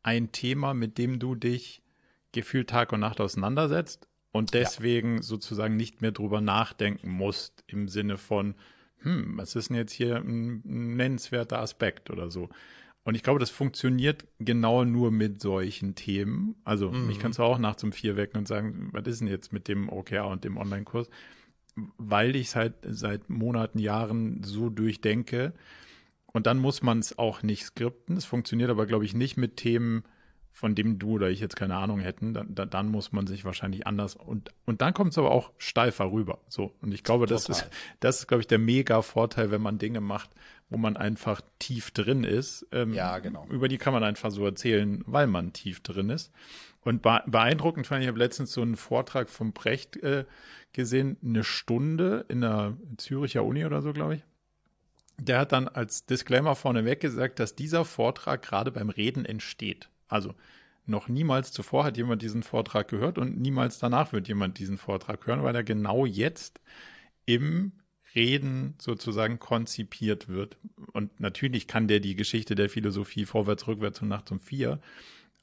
[0.07, 1.81] ein Thema, mit dem du dich
[2.31, 5.21] gefühlt Tag und Nacht auseinandersetzt und deswegen ja.
[5.21, 8.55] sozusagen nicht mehr drüber nachdenken musst im Sinne von,
[8.99, 12.47] hm, was ist denn jetzt hier ein, nennenswerter Aspekt oder so.
[13.03, 16.55] Und ich glaube, das funktioniert genau nur mit solchen Themen.
[16.63, 17.07] Also, mhm.
[17.07, 19.67] mich kannst du auch nachts um vier wecken und sagen, was ist denn jetzt mit
[19.67, 21.09] dem OKR und dem Online-Kurs?
[21.97, 25.53] Weil ich es halt seit Monaten, Jahren so durchdenke,
[26.37, 28.15] und dann muss man es auch nicht skripten.
[28.15, 30.03] Es funktioniert aber, glaube ich, nicht mit Themen,
[30.51, 32.33] von dem du oder ich jetzt keine Ahnung hätten.
[32.33, 36.11] Dann, dann muss man sich wahrscheinlich anders und und dann kommt es aber auch steifer
[36.11, 36.39] rüber.
[36.47, 37.37] So und ich glaube, Total.
[37.37, 40.29] das ist das ist glaube ich der mega Vorteil, wenn man Dinge macht,
[40.69, 42.67] wo man einfach tief drin ist.
[42.71, 43.47] Ähm, ja, genau.
[43.49, 46.31] Über die kann man einfach so erzählen, weil man tief drin ist.
[46.81, 50.25] Und beeindruckend fand ich, ich habe letztens so einen Vortrag vom Brecht äh,
[50.77, 54.23] gesehen, eine Stunde in der Züricher Uni oder so, glaube ich
[55.19, 59.89] der hat dann als Disclaimer vorneweg gesagt, dass dieser Vortrag gerade beim Reden entsteht.
[60.07, 60.33] Also
[60.85, 65.25] noch niemals zuvor hat jemand diesen Vortrag gehört und niemals danach wird jemand diesen Vortrag
[65.25, 66.61] hören, weil er genau jetzt
[67.25, 67.73] im
[68.15, 70.57] Reden sozusagen konzipiert wird.
[70.93, 74.79] Und natürlich kann der die Geschichte der Philosophie vorwärts, rückwärts und nachts um vier.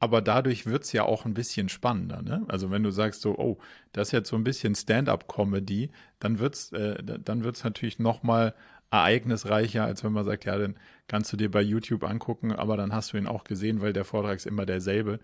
[0.05, 2.21] Aber dadurch wird's ja auch ein bisschen spannender.
[2.21, 2.45] Ne?
[2.47, 3.57] Also wenn du sagst so, oh,
[3.93, 8.55] das ist jetzt so ein bisschen Stand-up-Comedy, dann wird's, äh, dann wird's natürlich noch mal
[8.91, 10.77] ereignisreicher, als wenn man sagt, ja, dann
[11.09, 14.05] kannst du dir bei YouTube angucken, aber dann hast du ihn auch gesehen, weil der
[14.05, 15.21] Vortrag ist immer derselbe.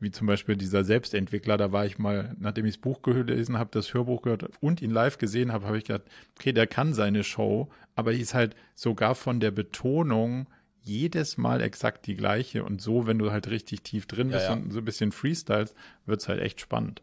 [0.00, 3.70] Wie zum Beispiel dieser Selbstentwickler, da war ich mal, nachdem ich das Buch gelesen habe,
[3.72, 7.22] das Hörbuch gehört und ihn live gesehen habe, habe ich gedacht, okay, der kann seine
[7.22, 10.48] Show, aber die ist halt sogar von der Betonung
[10.84, 12.64] jedes Mal exakt die gleiche.
[12.64, 14.52] Und so, wenn du halt richtig tief drin bist ja, ja.
[14.54, 15.74] und so ein bisschen freestyles,
[16.06, 17.02] wird's halt echt spannend.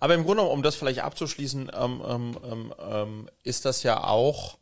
[0.00, 4.58] Aber im Grunde, um das vielleicht abzuschließen, ähm, ähm, ähm, ähm ist das ja auch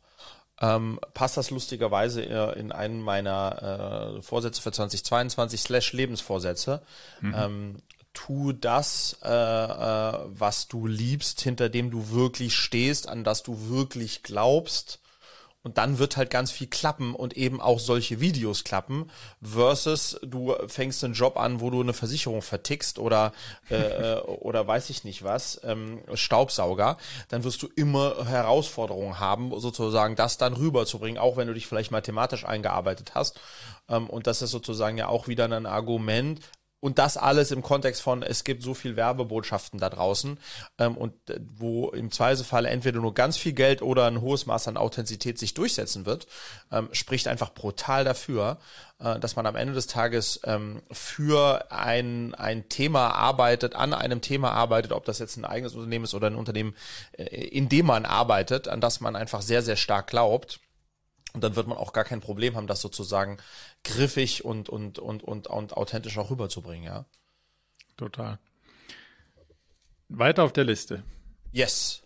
[0.61, 6.83] ähm, passt das lustigerweise in einen meiner äh, Vorsätze für 2022 slash Lebensvorsätze.
[7.19, 7.35] Mhm.
[7.35, 7.75] Ähm,
[8.13, 13.69] tu das, äh, äh, was du liebst, hinter dem du wirklich stehst, an das du
[13.69, 15.00] wirklich glaubst
[15.63, 20.55] und dann wird halt ganz viel klappen und eben auch solche Videos klappen, versus du
[20.67, 23.31] fängst einen Job an, wo du eine Versicherung vertickst oder,
[23.69, 26.97] äh, äh, oder weiß ich nicht was, ähm, Staubsauger,
[27.29, 31.91] dann wirst du immer Herausforderungen haben, sozusagen das dann rüberzubringen, auch wenn du dich vielleicht
[31.91, 33.39] mathematisch eingearbeitet hast.
[33.87, 36.39] Ähm, und das ist sozusagen ja auch wieder ein Argument,
[36.81, 40.37] und das alles im Kontext von, es gibt so viel Werbebotschaften da draußen
[40.79, 44.67] ähm, und äh, wo im Zweifelsfall entweder nur ganz viel Geld oder ein hohes Maß
[44.67, 46.27] an Authentizität sich durchsetzen wird,
[46.71, 48.57] ähm, spricht einfach brutal dafür,
[48.99, 54.21] äh, dass man am Ende des Tages ähm, für ein, ein Thema arbeitet, an einem
[54.21, 56.75] Thema arbeitet, ob das jetzt ein eigenes Unternehmen ist oder ein Unternehmen,
[57.13, 60.59] äh, in dem man arbeitet, an das man einfach sehr, sehr stark glaubt.
[61.33, 63.37] Und dann wird man auch gar kein Problem haben, das sozusagen
[63.83, 67.05] griffig und, und, und, und, und authentisch auch rüberzubringen, ja.
[67.97, 68.39] Total.
[70.09, 71.03] Weiter auf der Liste.
[71.51, 72.03] Yes.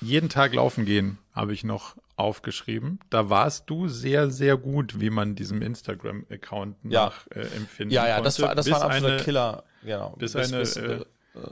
[0.00, 3.00] Jeden Tag laufen gehen habe ich noch aufgeschrieben.
[3.10, 7.12] Da warst du sehr, sehr gut, wie man diesem Instagram-Account Ja.
[7.28, 8.24] nachempfinden Ja, ja, konnte.
[8.24, 9.64] das war, das bis war ein absoluter eine Killer.
[9.84, 10.10] Genau.
[10.18, 10.74] bis eine, äh, bis-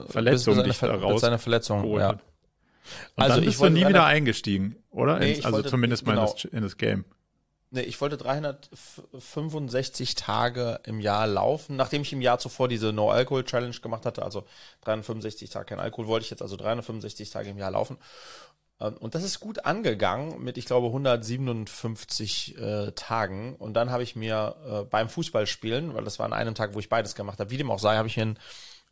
[0.09, 2.09] Verletzung bis eine dich da Ver- raus bis eine Verletzung, ja.
[2.11, 2.21] Und
[3.15, 5.19] Also dann ich bist du wollte nie eine- wieder eingestiegen, oder?
[5.19, 6.27] Nee, Ins- ich also wollte- zumindest mal genau.
[6.27, 7.05] in, das, in das Game.
[7.69, 11.75] Nee, ich wollte 365 Tage im Jahr laufen.
[11.75, 14.45] Nachdem ich im Jahr zuvor diese No-Alcohol-Challenge gemacht hatte, also
[14.81, 17.97] 365 Tage kein Alkohol, wollte ich jetzt also 365 Tage im Jahr laufen.
[18.79, 23.55] Ähm, Und das ist gut angegangen mit, ich glaube, 157 äh, Tagen.
[23.57, 26.79] Und dann habe ich mir äh, beim Fußballspielen, weil das war an einem Tag, wo
[26.79, 28.39] ich beides gemacht habe, wie dem auch sei, habe ich mir einen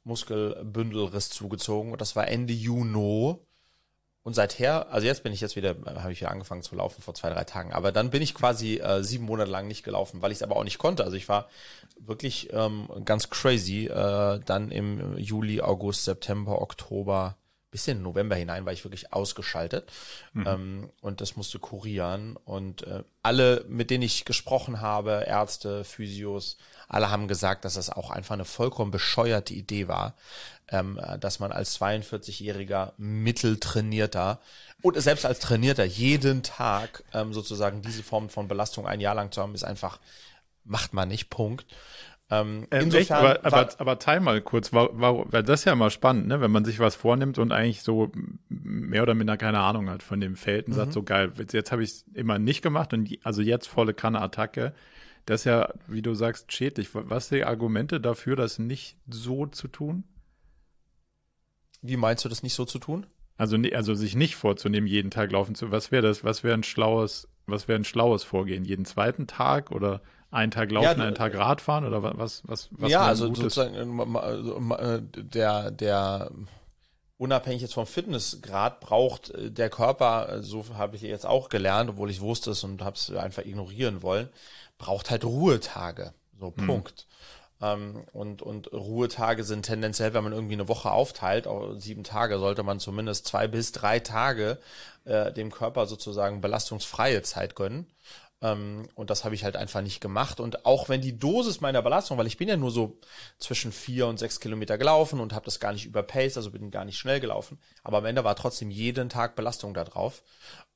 [0.04, 1.92] Muskelbündelriss zugezogen.
[1.94, 3.38] Und das war Ende Juni.
[4.26, 7.04] Und seither, also jetzt bin ich jetzt wieder, äh, habe ich wieder angefangen zu laufen
[7.04, 7.74] vor zwei, drei Tagen.
[7.74, 10.56] Aber dann bin ich quasi äh, sieben Monate lang nicht gelaufen, weil ich es aber
[10.56, 11.04] auch nicht konnte.
[11.04, 11.48] Also ich war
[12.00, 13.86] wirklich ähm, ganz crazy.
[13.86, 17.38] Äh, dann im Juli, August, September, Oktober,
[17.76, 19.92] bis in November hinein war ich wirklich ausgeschaltet.
[20.34, 22.38] Ähm, und das musste kurieren.
[22.46, 26.56] Und äh, alle, mit denen ich gesprochen habe, Ärzte, Physios,
[26.88, 30.16] alle haben gesagt, dass das auch einfach eine vollkommen bescheuerte Idee war,
[30.70, 34.40] ähm, äh, dass man als 42-jähriger Mitteltrainierter
[34.82, 39.34] und selbst als Trainierter jeden Tag ähm, sozusagen diese Form von Belastung ein Jahr lang
[39.34, 40.00] zu haben, ist einfach,
[40.64, 41.66] macht man nicht, Punkt.
[42.32, 45.76] Ähm, Ähm, insofern aber, aber, aber teil mal kurz, war, war, weil das ist ja
[45.76, 46.42] mal spannend, ne?
[46.42, 48.12] wenn man sich was vornimmt und eigentlich so
[48.50, 50.78] mehr oder minder keine Ahnung hat von dem Feld und Mhm.
[50.78, 53.94] sagt, so geil, jetzt, jetzt habe ich es immer nicht gemacht und also jetzt volle
[53.94, 54.74] Kanne Attacke.
[55.28, 56.90] Das ist ja, wie du sagst, schädlich.
[56.94, 60.04] Was sind die Argumente dafür, das nicht so zu tun?
[61.82, 63.06] wie meinst du das nicht so zu tun?
[63.38, 65.72] Also, also sich nicht vorzunehmen, jeden Tag laufen zu.
[65.72, 66.24] Was wäre das?
[66.24, 68.64] Was wäre ein schlaues, was wäre ein schlaues Vorgehen?
[68.66, 70.02] Jeden zweiten Tag oder
[70.36, 72.43] einen Tag laufen, Ja, einen Tag Radfahren oder wa- was?
[72.45, 72.69] Was?
[72.71, 76.30] was ja, also sozusagen äh, also, äh, der der
[77.17, 82.10] unabhängig jetzt vom Fitnessgrad braucht äh, der Körper, so habe ich jetzt auch gelernt, obwohl
[82.12, 84.30] ich wusste es und habe es einfach ignorieren wollen,
[84.78, 86.13] braucht halt Ruhetage.
[86.39, 87.08] So Punkt.
[87.62, 92.38] Ähm, und, und Ruhetage sind tendenziell, wenn man irgendwie eine Woche aufteilt, auch sieben Tage,
[92.39, 94.58] sollte man zumindest zwei bis drei Tage
[95.06, 97.88] äh, dem Körper sozusagen belastungsfreie Zeit gönnen.
[98.46, 100.40] Ähm, und das habe ich halt einfach nicht gemacht.
[100.40, 103.00] Und auch wenn die Dosis meiner Belastung, weil ich bin ja nur so
[103.40, 106.86] zwischen vier und sechs Kilometer gelaufen und habe das gar nicht überpaced, also bin gar
[106.86, 107.58] nicht schnell gelaufen.
[107.84, 110.22] Aber am Ende war trotzdem jeden Tag Belastung da drauf.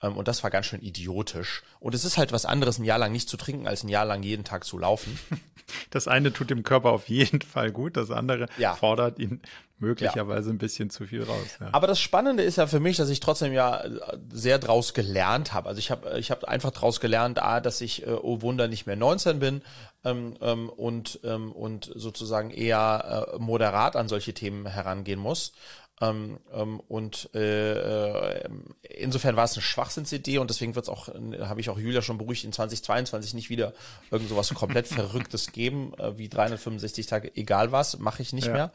[0.02, 1.62] Ähm, und das war ganz schön idiotisch.
[1.80, 4.06] Und es ist halt was anderes, ein Jahr lang nicht zu trinken, als ein Jahr
[4.06, 5.20] lang jeden Tag zu laufen.
[5.92, 8.76] Das eine tut dem Körper auf jeden Fall gut, das andere Ja.
[8.76, 9.40] fordert ihn
[9.80, 11.48] möglicherweise ein bisschen zu viel raus.
[11.60, 11.70] Ja.
[11.72, 13.89] Aber das Spannende ist ja für mich, dass ich trotzdem ja äh,
[14.32, 15.70] sehr draus gelernt habe.
[15.70, 18.86] Also ich habe ich hab einfach draus gelernt, A, dass ich, äh, oh Wunder, nicht
[18.86, 19.62] mehr 19 bin
[20.04, 25.54] ähm, ähm, und, ähm, und sozusagen eher äh, moderat an solche Themen herangehen muss.
[26.02, 28.50] Ähm, ähm, und äh, äh,
[29.00, 32.02] insofern war es eine Schwachsinnsidee und deswegen wird es auch, äh, habe ich auch Julia
[32.02, 33.74] schon beruhigt, in 2022 nicht wieder
[34.10, 38.54] irgend sowas komplett Verrücktes geben, äh, wie 365 Tage, egal was, mache ich nicht Ja.
[38.54, 38.72] mehr.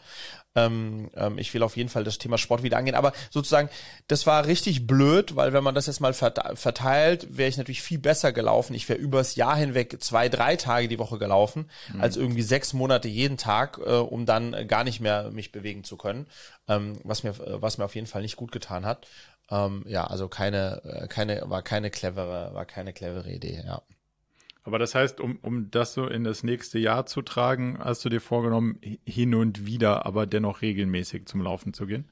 [0.57, 2.95] Ähm, ähm, ich will auf jeden Fall das Thema Sport wieder angehen.
[2.95, 3.69] Aber sozusagen,
[4.07, 7.83] das war richtig blöd, weil wenn man das jetzt mal verte- verteilt, wäre ich natürlich
[7.83, 8.75] viel besser gelaufen.
[8.75, 13.09] Ich wäre übers Jahr hinweg zwei, drei Tage die Woche gelaufen, als irgendwie sechs Monate
[13.09, 16.27] jeden Tag, äh, um dann äh, gar nicht mehr mich bewegen zu können.
[16.69, 19.07] Ähm, was mir, äh, was mir auf jeden Fall nicht gut getan hat.
[19.51, 23.83] Ähm, ja, also keine, äh, keine, war keine clevere, war keine clevere Idee, ja.
[24.65, 28.09] Aber das heißt, um, um das so in das nächste Jahr zu tragen, hast du
[28.09, 32.09] dir vorgenommen, hi- hin und wieder, aber dennoch regelmäßig zum Laufen zu gehen?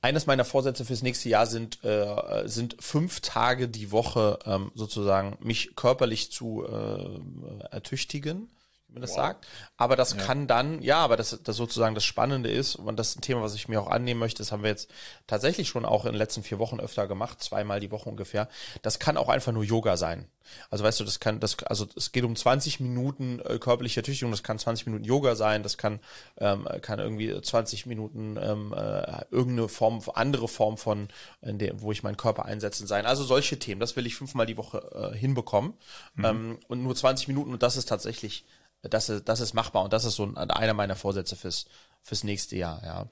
[0.00, 5.36] Eines meiner Vorsätze fürs nächste Jahr sind, äh, sind fünf Tage die Woche ähm, sozusagen
[5.40, 8.48] mich körperlich zu äh, ertüchtigen,
[8.94, 9.46] wie man das sagt.
[9.76, 13.18] Aber das kann dann, ja, aber das, das sozusagen das Spannende ist, und das ist
[13.18, 14.88] ein Thema, was ich mir auch annehmen möchte, das haben wir jetzt
[15.26, 18.48] tatsächlich schon auch in den letzten vier Wochen öfter gemacht, zweimal die Woche ungefähr.
[18.82, 20.28] Das kann auch einfach nur Yoga sein.
[20.70, 24.30] Also weißt du, das kann, das, also es geht um 20 Minuten äh, körperliche Ertüchtigung,
[24.30, 26.00] das kann 20 Minuten Yoga sein, das kann,
[26.38, 31.08] ähm, kann irgendwie 20 Minuten ähm, äh, irgendeine Form, andere Form von,
[31.40, 33.06] in der, wo ich meinen Körper einsetzen sein.
[33.06, 35.74] Also solche Themen, das will ich fünfmal die Woche äh, hinbekommen.
[36.22, 38.44] Ähm, und nur 20 Minuten und das ist tatsächlich,
[38.90, 41.66] das ist, das ist machbar und das ist so ein, einer meiner Vorsätze fürs,
[42.02, 43.06] fürs nächste Jahr, ja.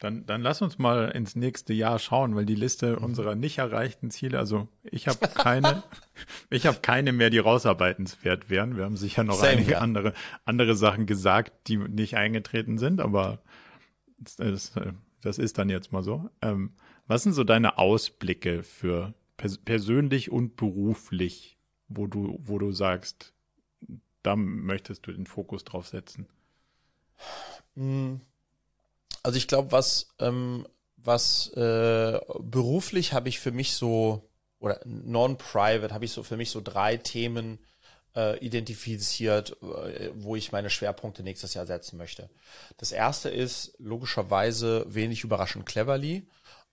[0.00, 3.04] Dann, dann lass uns mal ins nächste Jahr schauen, weil die Liste Mhm.
[3.04, 5.82] unserer nicht erreichten Ziele, also ich habe keine,
[6.50, 8.76] ich habe keine mehr, die rausarbeitenswert wären.
[8.76, 9.78] Wir haben sicher noch Same, einige ja.
[9.78, 10.12] andere,
[10.44, 13.38] andere Sachen gesagt, die nicht eingetreten sind, aber
[14.18, 14.72] das, das,
[15.20, 16.28] das ist dann jetzt mal so.
[16.42, 16.72] Ähm,
[17.06, 23.33] was sind so deine Ausblicke für pers persönlich und beruflich, wo du, wo du sagst,
[24.24, 26.26] da möchtest du den Fokus drauf setzen?
[29.22, 35.94] Also ich glaube, was, ähm, was äh, beruflich habe ich für mich so, oder non-private
[35.94, 37.58] habe ich so für mich so drei Themen
[38.16, 42.30] äh, identifiziert, äh, wo ich meine Schwerpunkte nächstes Jahr setzen möchte.
[42.78, 46.26] Das erste ist logischerweise wenig überraschend Cleverly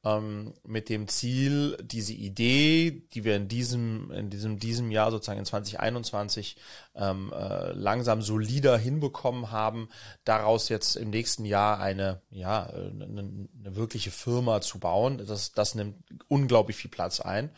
[0.03, 5.39] ähm, mit dem Ziel, diese Idee, die wir in diesem, in diesem, diesem Jahr sozusagen
[5.39, 6.57] in 2021
[6.95, 9.89] ähm, äh, langsam solider hinbekommen haben,
[10.23, 15.23] daraus jetzt im nächsten Jahr eine, ja, eine, eine wirkliche Firma zu bauen.
[15.25, 17.51] Das, das nimmt unglaublich viel Platz ein.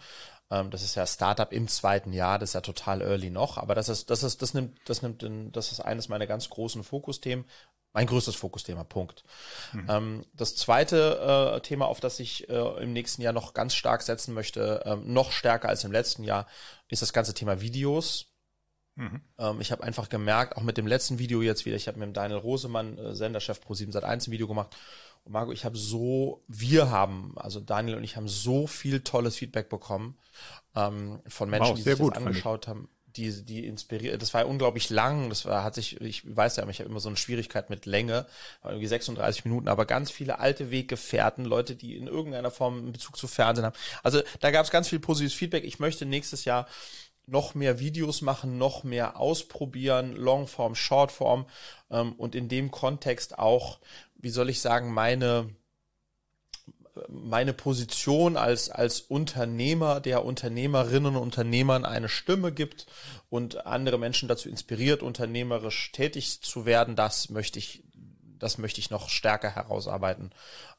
[0.54, 3.74] Ähm, das ist ja Startup im zweiten Jahr, das ist ja total early noch, aber
[3.74, 5.26] das ist, das ist, das nimmt, das nimmt,
[5.56, 7.46] das ist eines meiner ganz großen Fokusthemen,
[7.94, 9.24] mein größtes Fokusthema, Punkt.
[9.72, 9.86] Mhm.
[9.88, 14.02] Ähm, das zweite äh, Thema, auf das ich äh, im nächsten Jahr noch ganz stark
[14.02, 16.48] setzen möchte, ähm, noch stärker als im letzten Jahr,
[16.90, 18.26] ist das ganze Thema Videos.
[18.96, 19.22] Mhm.
[19.38, 22.08] Ähm, ich habe einfach gemerkt, auch mit dem letzten Video jetzt wieder, ich habe mit
[22.08, 24.76] dem Daniel Rosemann, äh, Senderchef Pro 7 seit 1 ein Video gemacht.
[25.24, 29.38] Und Marco, ich habe so, wir haben, also Daniel und ich haben so viel tolles
[29.38, 30.18] Feedback bekommen
[30.76, 34.90] ähm, von Menschen, wow, die sich das angeschaut haben die, die inspiriert, das war unglaublich
[34.90, 37.86] lang, das war, hat sich, ich weiß ja, ich habe immer so eine Schwierigkeit mit
[37.86, 38.26] Länge,
[38.64, 43.18] irgendwie 36 Minuten, aber ganz viele alte Weggefährten, Leute, die in irgendeiner Form einen Bezug
[43.18, 43.76] zu Fernsehen haben.
[44.02, 45.64] Also da gab es ganz viel positives Feedback.
[45.64, 46.68] Ich möchte nächstes Jahr
[47.26, 51.46] noch mehr Videos machen, noch mehr ausprobieren, Longform, Shortform
[51.90, 53.80] ähm, und in dem Kontext auch,
[54.16, 55.50] wie soll ich sagen, meine
[57.08, 62.86] meine Position als, als Unternehmer, der Unternehmerinnen und Unternehmern eine Stimme gibt
[63.30, 67.84] und andere Menschen dazu inspiriert, unternehmerisch tätig zu werden, das möchte ich,
[68.38, 70.32] das möchte ich noch stärker herausarbeiten.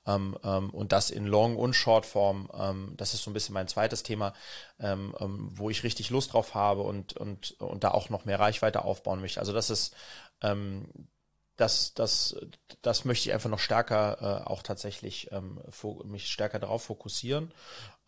[0.07, 2.51] Ähm, ähm, und das in Long- und Shortform.
[2.55, 4.35] Ähm, das ist so ein bisschen mein zweites Thema,
[4.79, 8.39] ähm, ähm, wo ich richtig Lust drauf habe und, und, und da auch noch mehr
[8.39, 9.41] Reichweite aufbauen möchte.
[9.41, 9.95] Also das ist
[10.43, 11.09] ähm,
[11.57, 12.37] das, das,
[12.83, 15.61] das möchte ich einfach noch stärker äh, auch tatsächlich ähm,
[16.05, 17.53] mich stärker darauf fokussieren.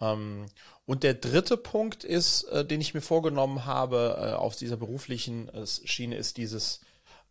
[0.00, 0.46] Ähm,
[0.84, 5.48] und der dritte Punkt ist, äh, den ich mir vorgenommen habe äh, auf dieser beruflichen
[5.50, 6.80] äh, Schiene, ist dieses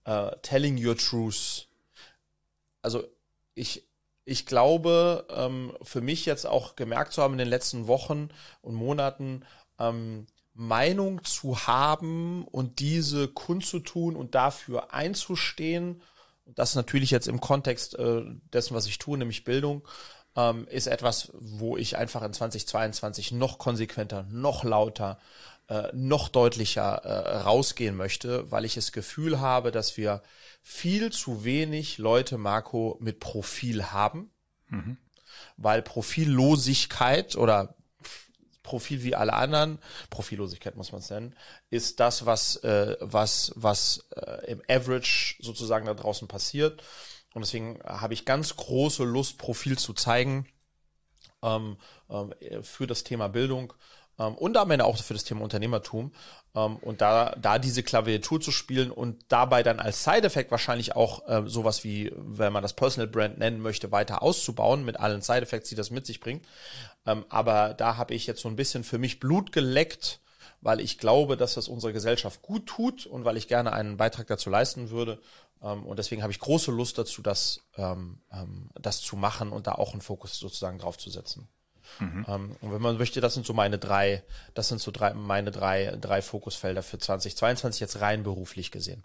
[0.06, 1.68] äh, Telling Your Truth.
[2.82, 3.04] Also
[3.54, 3.86] ich,
[4.24, 8.30] ich glaube, ähm, für mich jetzt auch gemerkt zu haben in den letzten Wochen
[8.62, 9.46] und Monaten,
[9.80, 16.02] ähm, Meinung zu haben und diese kundzutun und dafür einzustehen,
[16.46, 19.86] das natürlich jetzt im Kontext äh, dessen, was ich tue, nämlich Bildung,
[20.36, 25.20] ähm, ist etwas, wo ich einfach in 2022 noch konsequenter, noch lauter,
[25.68, 30.22] äh, noch deutlicher äh, rausgehen möchte, weil ich das Gefühl habe, dass wir
[30.62, 34.32] viel zu wenig Leute, Marco, mit Profil haben.
[34.68, 34.98] Mhm.
[35.58, 37.75] Weil Profillosigkeit oder
[38.66, 41.36] Profil wie alle anderen, Profillosigkeit muss man es nennen,
[41.70, 46.84] ist das, was, äh, was, was äh, im Average sozusagen da draußen passiert.
[47.34, 50.48] Und deswegen habe ich ganz große Lust, Profil zu zeigen
[51.44, 51.78] ähm,
[52.10, 53.74] äh, für das Thema Bildung
[54.18, 56.12] ähm, und am Ende auch für das Thema Unternehmertum.
[56.56, 61.28] Ähm, und da, da diese Klaviatur zu spielen und dabei dann als Side-Effekt wahrscheinlich auch
[61.28, 65.70] äh, sowas wie, wenn man das Personal Brand nennen möchte, weiter auszubauen mit allen Side-Effects,
[65.70, 66.46] die das mit sich bringt.
[67.06, 70.22] Ähm, aber da habe ich jetzt so ein bisschen für mich Blut geleckt,
[70.62, 74.28] weil ich glaube, dass das unserer Gesellschaft gut tut und weil ich gerne einen Beitrag
[74.28, 75.20] dazu leisten würde.
[75.62, 77.62] Ähm, und deswegen habe ich große Lust dazu, das,
[78.80, 81.48] das zu machen und da auch einen Fokus sozusagen drauf zu setzen.
[82.00, 82.26] Mhm.
[82.28, 85.52] Ähm, und wenn man möchte, das sind so meine drei, das sind so drei, meine
[85.52, 89.04] drei, drei Fokusfelder für 2022 jetzt rein beruflich gesehen.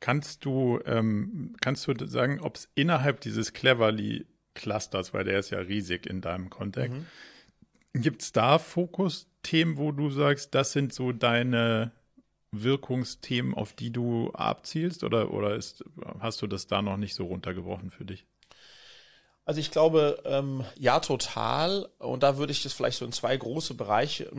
[0.00, 5.50] Kannst du, ähm, kannst du sagen, ob es innerhalb dieses Cleverly Clusters, weil der ist
[5.50, 8.00] ja riesig in deinem Kontext, mhm.
[8.00, 11.92] gibt es da Fokusthemen, wo du sagst, das sind so deine
[12.52, 15.84] Wirkungsthemen, auf die du abzielst, oder, oder ist,
[16.18, 18.26] hast du das da noch nicht so runtergebrochen für dich?
[19.50, 21.88] Also ich glaube, ähm, ja, total.
[21.98, 24.30] Und da würde ich das vielleicht so in zwei große Bereiche,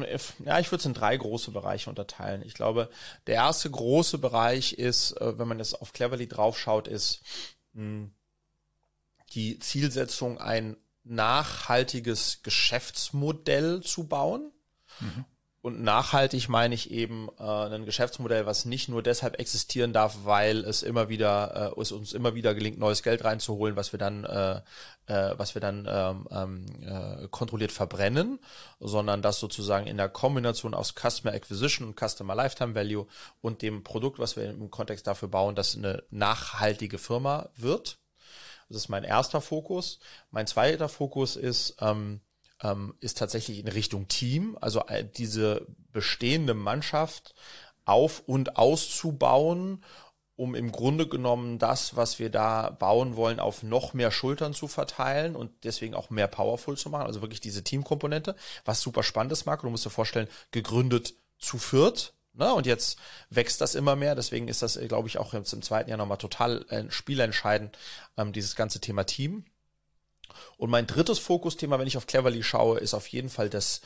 [0.46, 2.44] ja, ich würde es in drei große Bereiche unterteilen.
[2.46, 2.90] Ich glaube,
[3.28, 7.24] der erste große Bereich ist, äh, wenn man jetzt auf Cleverly draufschaut, ist
[7.74, 8.14] mh, hm,
[9.34, 14.54] die Zielsetzung, ein nachhaltiges Geschäftsmodell zu bauen.
[15.02, 15.26] Mhm.
[15.64, 20.66] Und nachhaltig meine ich eben äh, ein Geschäftsmodell, was nicht nur deshalb existieren darf, weil
[20.66, 24.26] es immer wieder, äh, es uns immer wieder gelingt, neues Geld reinzuholen, was wir dann,
[24.26, 24.62] äh,
[25.06, 28.40] äh, was wir dann ähm, ähm, äh, kontrolliert verbrennen,
[28.80, 33.06] sondern das sozusagen in der Kombination aus Customer Acquisition und Customer Lifetime Value
[33.42, 38.00] und dem Produkt, was wir im Kontext dafür bauen, dass eine nachhaltige Firma wird.
[38.68, 40.00] Das ist mein erster Fokus.
[40.32, 42.22] Mein zweiter Fokus ist ähm,
[42.62, 47.34] ähm, ist tatsächlich in Richtung Team, also äh, diese bestehende Mannschaft
[47.86, 49.84] auf und auszubauen
[50.42, 54.68] um im Grunde genommen das, was wir da bauen wollen, auf noch mehr Schultern zu
[54.68, 57.06] verteilen und deswegen auch mehr powerful zu machen.
[57.06, 58.36] Also wirklich diese Teamkomponente,
[58.66, 59.68] was super spannend ist, Marco.
[59.68, 62.16] Du musst dir vorstellen, gegründet zu viert.
[62.34, 62.52] Ne?
[62.56, 62.98] Und jetzt
[63.30, 64.16] wächst das immer mehr.
[64.16, 67.78] Deswegen ist das, glaube ich, auch jetzt im zweiten Jahr nochmal total äh, spielentscheidend,
[68.18, 69.46] ähm, dieses ganze Thema Team.
[70.58, 73.82] Und mein drittes Fokusthema, wenn ich auf Cleverly schaue, ist auf jeden Fall das,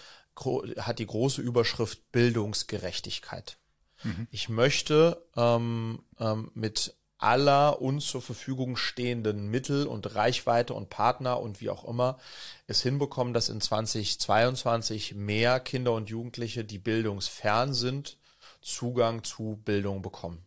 [0.77, 3.57] hat die große Überschrift Bildungsgerechtigkeit.
[4.03, 4.27] Mhm.
[4.31, 11.39] Ich möchte ähm, ähm, mit aller uns zur Verfügung stehenden Mittel und Reichweite und Partner
[11.39, 12.19] und wie auch immer
[12.67, 18.17] es hinbekommen, dass in 2022 mehr Kinder und Jugendliche, die bildungsfern sind,
[18.61, 20.44] Zugang zu Bildung bekommen.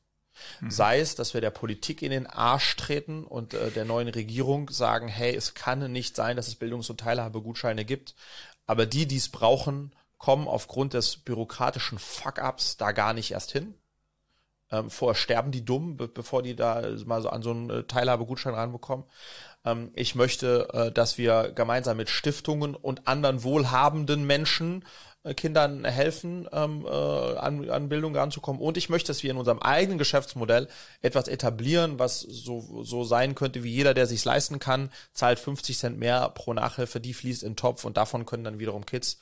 [0.61, 0.71] Mhm.
[0.71, 4.71] Sei es, dass wir der Politik in den Arsch treten und äh, der neuen Regierung
[4.71, 8.15] sagen, hey, es kann nicht sein, dass es Bildungs- und Teilhabegutscheine gibt,
[8.67, 13.75] aber die, die es brauchen, kommen aufgrund des bürokratischen Fuck-ups da gar nicht erst hin.
[14.71, 17.85] Ähm, vorher sterben die dumm, be bevor die da mal so an so einen äh,
[17.85, 19.07] Teilhabegutschein ranbekommen.
[19.65, 24.85] Ähm, ich möchte, äh, dass wir gemeinsam mit Stiftungen und anderen wohlhabenden Menschen
[25.35, 28.61] Kindern helfen, ähm, äh, an, an Bildung ranzukommen.
[28.61, 30.69] Und ich möchte, dass wir in unserem eigenen Geschäftsmodell
[31.03, 35.79] etwas etablieren, was so, so sein könnte, wie jeder, der sich leisten kann, zahlt 50
[35.79, 39.19] Cent mehr pro Nachhilfe, die fließt in den Topf und davon können dann wiederum Kids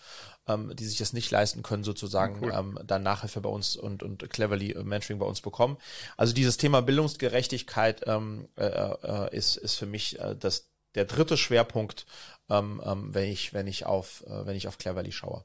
[0.49, 2.53] ähm, die sich das nicht leisten können, sozusagen cool.
[2.55, 5.77] ähm, dann Nachhilfe bei uns und, und Cleverly äh, Mentoring bei uns bekommen.
[6.17, 11.37] Also dieses Thema Bildungsgerechtigkeit ähm, äh, äh, ist, ist für mich äh, das, der dritte
[11.37, 12.07] Schwerpunkt,
[12.49, 15.45] ähm, ähm, wenn ich, wenn ich auf, äh, wenn ich auf Cleverly schaue.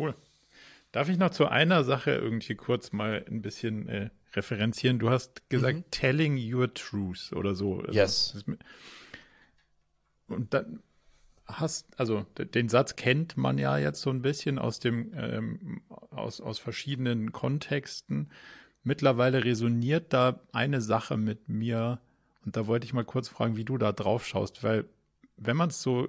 [0.00, 0.14] Cool.
[0.92, 4.98] Darf ich noch zu einer Sache irgendwie kurz mal ein bisschen äh, referenzieren?
[4.98, 5.84] Du hast gesagt, mhm.
[5.90, 7.80] telling your truth oder so.
[7.80, 8.44] Also, yes.
[10.26, 10.82] Und dann
[11.46, 16.40] hast, also den Satz kennt man ja jetzt so ein bisschen aus dem, ähm, aus,
[16.40, 18.30] aus verschiedenen Kontexten.
[18.82, 22.00] Mittlerweile resoniert da eine Sache mit mir
[22.44, 24.86] und da wollte ich mal kurz fragen, wie du da drauf schaust, weil
[25.36, 26.08] wenn man es so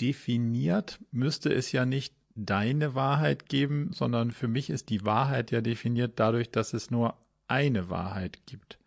[0.00, 5.60] definiert, müsste es ja nicht deine Wahrheit geben, sondern für mich ist die Wahrheit ja
[5.60, 7.16] definiert dadurch, dass es nur
[7.48, 8.78] eine Wahrheit gibt.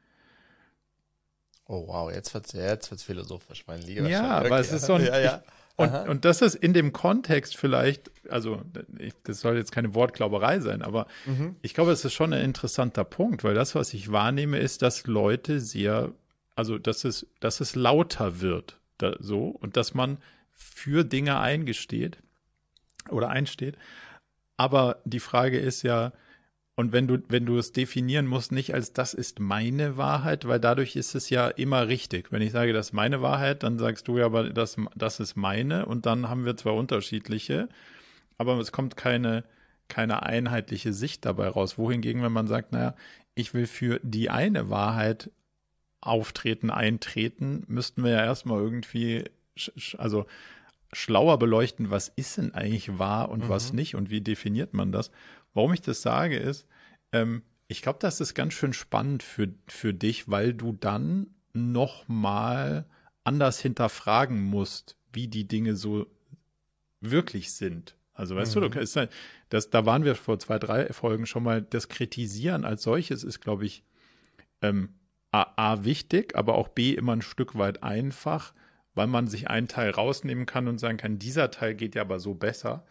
[1.66, 4.08] Oh wow, jetzt wird's jetzt wird's philosophisch, mein Lieber.
[4.08, 5.44] Ja, aber es ist so ein ja, ja.
[5.44, 8.62] Ich, und, und das ist in dem Kontext vielleicht, also
[8.98, 11.56] ich, das soll jetzt keine Wortglauberei sein, aber mhm.
[11.62, 15.08] ich glaube, es ist schon ein interessanter Punkt, weil das, was ich wahrnehme, ist, dass
[15.08, 16.12] Leute sehr,
[16.56, 20.18] also dass es, dass es lauter wird, da, so und dass man
[20.52, 22.18] für Dinge eingesteht
[23.12, 23.78] oder einsteht.
[24.58, 26.12] Aber die Frage ist ja,
[26.76, 30.62] und wenn du, wenn du es definieren musst, nicht als das ist meine Wahrheit, weil
[30.62, 32.32] dadurch ist es ja immer richtig.
[32.32, 35.36] Wenn ich sage, das ist meine Wahrheit, dann sagst du ja, aber das, das ist
[35.36, 37.68] meine und dann haben wir zwar unterschiedliche,
[38.38, 39.44] aber es kommt keine,
[39.90, 41.78] keine einheitliche Sicht dabei raus.
[41.78, 42.96] Wohingegen, wenn man sagt, naja,
[43.36, 45.32] ich will für die eine Wahrheit
[46.00, 49.26] auftreten, eintreten, müssten wir ja erstmal irgendwie,
[49.98, 50.26] also
[50.94, 53.50] schlauer beleuchten, was ist denn eigentlich wahr und mhm.
[53.50, 55.12] was nicht und wie definiert man das.
[55.54, 56.68] Warum ich das sage, ist,
[57.12, 62.86] ähm, ich glaube, das ist ganz schön spannend für, für dich, weil du dann nochmal
[63.24, 66.08] anders hinterfragen musst, wie die Dinge so
[67.02, 67.96] wirklich sind.
[68.14, 68.62] Also weißt mhm.
[68.62, 69.12] du, du halt,
[69.50, 73.40] das, da waren wir vor zwei, drei Folgen schon mal, das Kritisieren als solches ist,
[73.40, 73.84] glaube ich,
[74.62, 74.90] ähm,
[75.32, 78.54] A, A wichtig, aber auch B immer ein Stück weit einfach,
[79.00, 82.20] weil man sich einen Teil rausnehmen kann und sagen kann, dieser Teil geht ja aber
[82.20, 82.84] so besser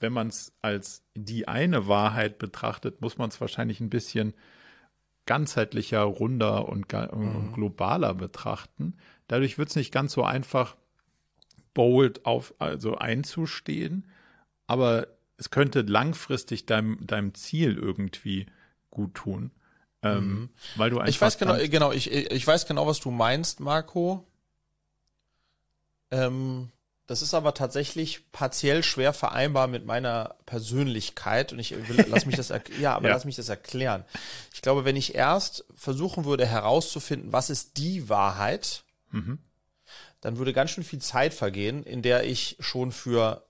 [0.00, 4.34] wenn man es als die eine Wahrheit betrachtet, muss man es wahrscheinlich ein bisschen
[5.26, 7.52] ganzheitlicher, runder und, und mhm.
[7.54, 8.98] globaler betrachten.
[9.28, 10.76] Dadurch wird es nicht ganz so einfach,
[11.72, 14.06] bold auf, also einzustehen,
[14.66, 18.46] aber es könnte langfristig deinem, deinem Ziel irgendwie
[18.90, 19.50] gut tun.
[20.02, 20.48] Ähm, mhm.
[20.76, 24.26] weil du einfach ich weiß genau, genau, ich, ich weiß genau, was du meinst, Marco.
[26.14, 26.70] Ähm,
[27.06, 32.36] das ist aber tatsächlich partiell schwer vereinbar mit meiner Persönlichkeit und ich will, lass mich
[32.36, 32.48] das,
[32.80, 33.14] ja, aber ja.
[33.14, 34.04] lass mich das erklären.
[34.54, 39.38] Ich glaube, wenn ich erst versuchen würde herauszufinden, was ist die Wahrheit, mhm.
[40.22, 43.44] dann würde ganz schön viel Zeit vergehen, in der ich schon für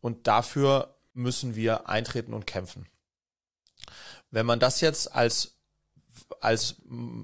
[0.00, 2.86] und dafür müssen wir eintreten und kämpfen.
[4.30, 5.58] Wenn man das jetzt als
[6.40, 6.76] als,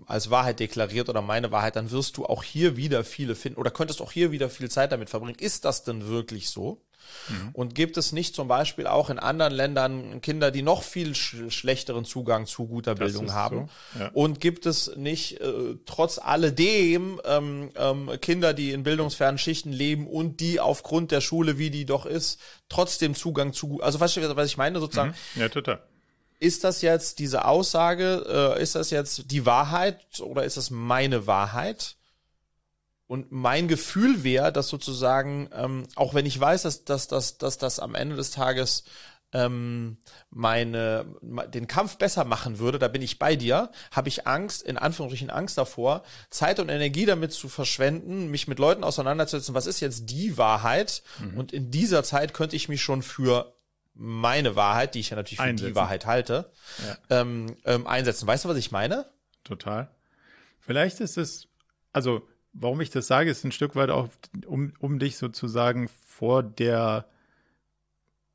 [0.06, 3.70] als Wahrheit deklariert oder meine Wahrheit, dann wirst du auch hier wieder viele finden oder
[3.70, 5.38] könntest auch hier wieder viel Zeit damit verbringen.
[5.38, 6.82] Ist das denn wirklich so?
[7.28, 7.50] Mhm.
[7.52, 11.36] Und gibt es nicht zum Beispiel auch in anderen Ländern Kinder, die noch viel sch
[11.48, 13.68] schlechteren Zugang zu guter Bildung haben?
[13.94, 14.00] So.
[14.00, 14.10] Ja.
[14.12, 20.06] Und gibt es nicht äh, trotz alledem ähm, ähm, Kinder, die in bildungsfernen Schichten leben
[20.06, 24.48] und die aufgrund der Schule, wie die doch ist, trotzdem Zugang zu, also du, was
[24.48, 25.14] ich meine sozusagen?
[25.34, 25.42] Mhm.
[25.42, 25.80] Ja, total
[26.40, 31.26] ist das jetzt diese Aussage, äh, ist das jetzt die Wahrheit oder ist das meine
[31.26, 31.96] Wahrheit?
[33.06, 37.58] Und mein Gefühl wäre, dass sozusagen, ähm, auch wenn ich weiß, dass, dass, dass, dass
[37.58, 38.84] das am Ende des Tages
[39.34, 39.98] ähm,
[40.30, 44.78] meine den Kampf besser machen würde, da bin ich bei dir, habe ich Angst, in
[44.78, 49.80] Anführungsstrichen Angst davor, Zeit und Energie damit zu verschwenden, mich mit Leuten auseinanderzusetzen, was ist
[49.80, 51.02] jetzt die Wahrheit?
[51.18, 51.38] Mhm.
[51.38, 53.54] Und in dieser Zeit könnte ich mich schon für
[53.92, 55.72] meine Wahrheit, die ich ja natürlich für einsetzen.
[55.72, 56.50] die Wahrheit halte,
[56.86, 57.20] ja.
[57.20, 58.26] ähm, ähm, einsetzen.
[58.26, 59.06] Weißt du, was ich meine?
[59.42, 59.90] Total.
[60.60, 61.48] Vielleicht ist es,
[61.92, 64.08] also warum ich das sage, ist ein Stück weit auch,
[64.46, 67.06] um, um dich sozusagen vor der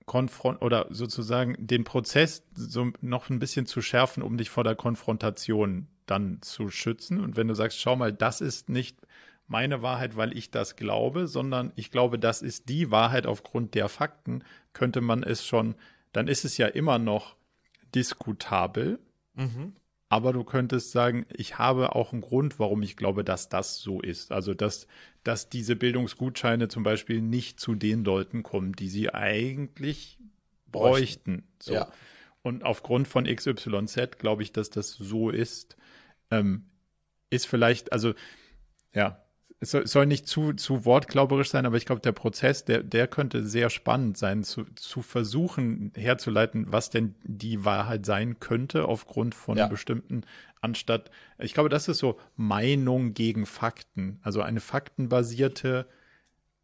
[0.05, 4.76] Konfront oder sozusagen den Prozess so noch ein bisschen zu schärfen, um dich vor der
[4.76, 7.20] Konfrontation dann zu schützen.
[7.20, 8.97] Und wenn du sagst, schau mal, das ist nicht
[9.47, 13.89] meine Wahrheit, weil ich das glaube, sondern ich glaube, das ist die Wahrheit aufgrund der
[13.89, 14.43] Fakten,
[14.74, 15.76] könnte man es schon,
[16.11, 17.36] dann ist es ja immer noch
[17.93, 18.99] diskutabel.
[19.36, 19.74] Mhm.
[20.10, 24.01] Aber du könntest sagen, ich habe auch einen Grund, warum ich glaube, dass das so
[24.01, 24.32] ist.
[24.32, 24.88] Also, dass,
[25.24, 30.18] dass diese Bildungsgutscheine zum Beispiel nicht zu den Leuten kommen, die sie eigentlich
[30.72, 31.43] bräuchten.
[31.62, 31.74] So.
[31.74, 31.91] Ja.
[32.41, 35.78] Und aufgrund von XYZ glaube ich, dass das so ist.
[36.32, 36.66] Ähm,
[37.30, 38.14] ist vielleicht, also,
[38.93, 39.24] ja,
[39.62, 43.43] es soll, nicht zu, zu wortglauberisch sein, aber ich glaube, der Prozess, der, der könnte
[43.43, 49.57] sehr spannend sein, zu, zu versuchen herzuleiten, was denn die Wahrheit sein könnte aufgrund von
[49.57, 49.68] ja.
[49.68, 50.24] bestimmten,
[50.62, 54.20] anstatt, ich glaube, das ist so Meinung gegen Fakten.
[54.22, 55.88] Also eine faktenbasierte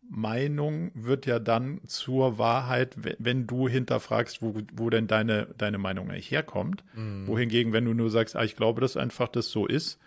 [0.10, 6.12] Meinung wird ja dann zur Wahrheit, wenn du hinterfragst, wo, wo denn deine, deine Meinung
[6.12, 6.86] eigentlich herkommt.
[6.94, 7.28] Mhm.
[7.28, 10.00] Wohingegen, wenn du nur sagst, ah, ich glaube, dass einfach das so ist,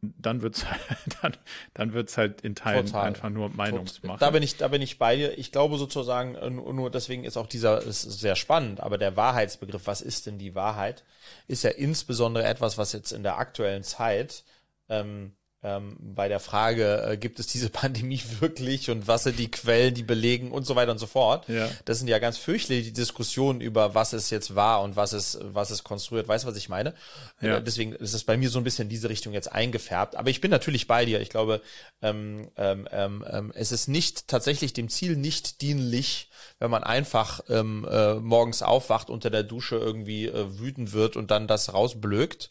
[0.00, 0.64] dann wird's
[1.22, 1.36] dann,
[1.74, 3.06] dann wird's halt in Teilen Total.
[3.06, 4.18] einfach nur Meinungsmache.
[4.18, 5.38] Da bin ich da bin ich bei dir.
[5.38, 9.86] Ich glaube sozusagen äh, nur deswegen ist auch dieser ist sehr spannend, aber der Wahrheitsbegriff,
[9.86, 11.04] was ist denn die Wahrheit,
[11.48, 14.44] ist ja insbesondere etwas, was jetzt in der aktuellen Zeit
[14.88, 15.32] ähm,
[15.66, 19.94] ähm, bei der Frage, äh, gibt es diese Pandemie wirklich und was sind die Quellen,
[19.94, 21.48] die belegen und so weiter und so fort.
[21.48, 21.68] Ja.
[21.84, 25.70] Das sind ja ganz fürchterliche Diskussionen über, was es jetzt war und was es, was
[25.70, 26.28] es konstruiert.
[26.28, 26.94] Weißt du, was ich meine?
[27.40, 27.56] Ja.
[27.56, 30.14] Äh, deswegen ist es bei mir so ein bisschen in diese Richtung jetzt eingefärbt.
[30.14, 31.20] Aber ich bin natürlich bei dir.
[31.20, 31.60] Ich glaube,
[32.00, 37.40] ähm, ähm, ähm, ähm es ist nicht tatsächlich dem Ziel nicht dienlich, wenn man einfach
[37.48, 42.50] ähm, äh, morgens aufwacht, unter der Dusche irgendwie äh, wütend wird und dann das rausblökt.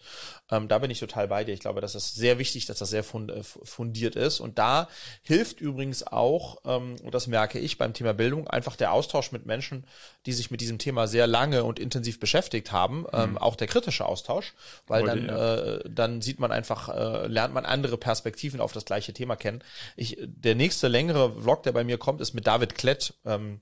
[0.51, 1.53] Ähm, da bin ich total bei dir.
[1.53, 4.39] Ich glaube, das ist sehr wichtig, dass das sehr äh, fundiert ist.
[4.39, 4.87] Und da
[5.23, 9.45] hilft übrigens auch, ähm, und das merke ich beim Thema Bildung, einfach der Austausch mit
[9.45, 9.85] Menschen,
[10.25, 13.05] die sich mit diesem Thema sehr lange und intensiv beschäftigt haben.
[13.11, 13.37] Ähm, mhm.
[13.39, 14.53] auch der kritische Austausch,
[14.87, 15.55] weil Heute, dann, ja.
[15.55, 19.63] äh, dann sieht man einfach, äh, lernt man andere Perspektiven auf das gleiche Thema kennen.
[19.95, 23.15] Ich, der nächste längere Vlog, der bei mir kommt, ist mit David Klett.
[23.25, 23.61] Ähm,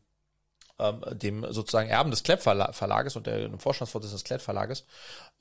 [0.84, 4.86] ähm, dem sozusagen Erben des Klett-Verlages und der Vorstandsvorsitzenden des Klett-Verlages,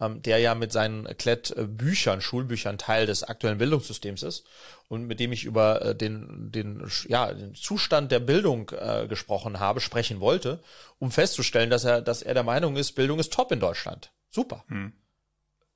[0.00, 4.46] ähm, der ja mit seinen Klett-Büchern, Schulbüchern Teil des aktuellen Bildungssystems ist
[4.88, 9.58] und mit dem ich über äh, den, den, ja, den Zustand der Bildung äh, gesprochen
[9.58, 10.62] habe, sprechen wollte,
[10.98, 14.12] um festzustellen, dass er, dass er der Meinung ist, Bildung ist top in Deutschland.
[14.30, 14.64] Super.
[14.68, 14.92] Hm.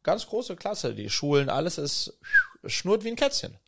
[0.03, 0.95] Ganz große Klasse.
[0.95, 2.19] Die Schulen, alles ist
[2.65, 3.59] schnurrt wie ein Kätzchen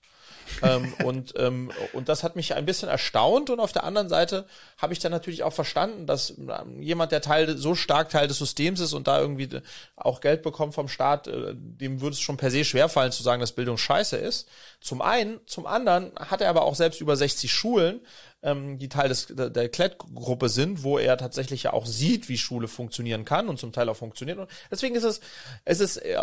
[0.62, 4.46] ähm, und, ähm, und das hat mich ein bisschen erstaunt und auf der anderen Seite
[4.76, 8.38] habe ich dann natürlich auch verstanden, dass ähm, jemand, der Teil so stark Teil des
[8.38, 9.48] Systems ist und da irgendwie
[9.96, 13.40] auch Geld bekommt vom Staat, äh, dem würde es schon per se schwerfallen zu sagen,
[13.40, 14.48] dass Bildung scheiße ist.
[14.80, 18.00] Zum einen, zum anderen hat er aber auch selbst über 60 Schulen,
[18.42, 22.68] ähm, die Teil des, der, Klett-Gruppe sind, wo er tatsächlich ja auch sieht, wie Schule
[22.68, 24.38] funktionieren kann und zum Teil auch funktioniert.
[24.38, 25.20] Und deswegen ist es,
[25.64, 26.16] es ist, äh,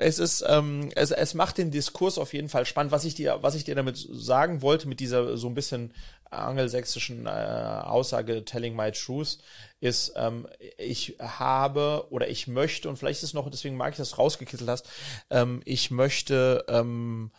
[0.00, 2.92] es ist, ähm, es, es macht den Diskurs auf jeden Fall spannend.
[2.92, 5.94] Was ich dir, was ich dir damit sagen wollte, mit dieser so ein bisschen
[6.30, 9.38] angelsächsischen äh, Aussage Telling My Truth,
[9.80, 10.46] ist, ähm,
[10.78, 14.16] ich habe oder ich möchte, und vielleicht ist es noch, deswegen mag ich, dass du
[14.16, 14.88] rausgekitzelt hast,
[15.30, 17.30] ähm, ich möchte ähm,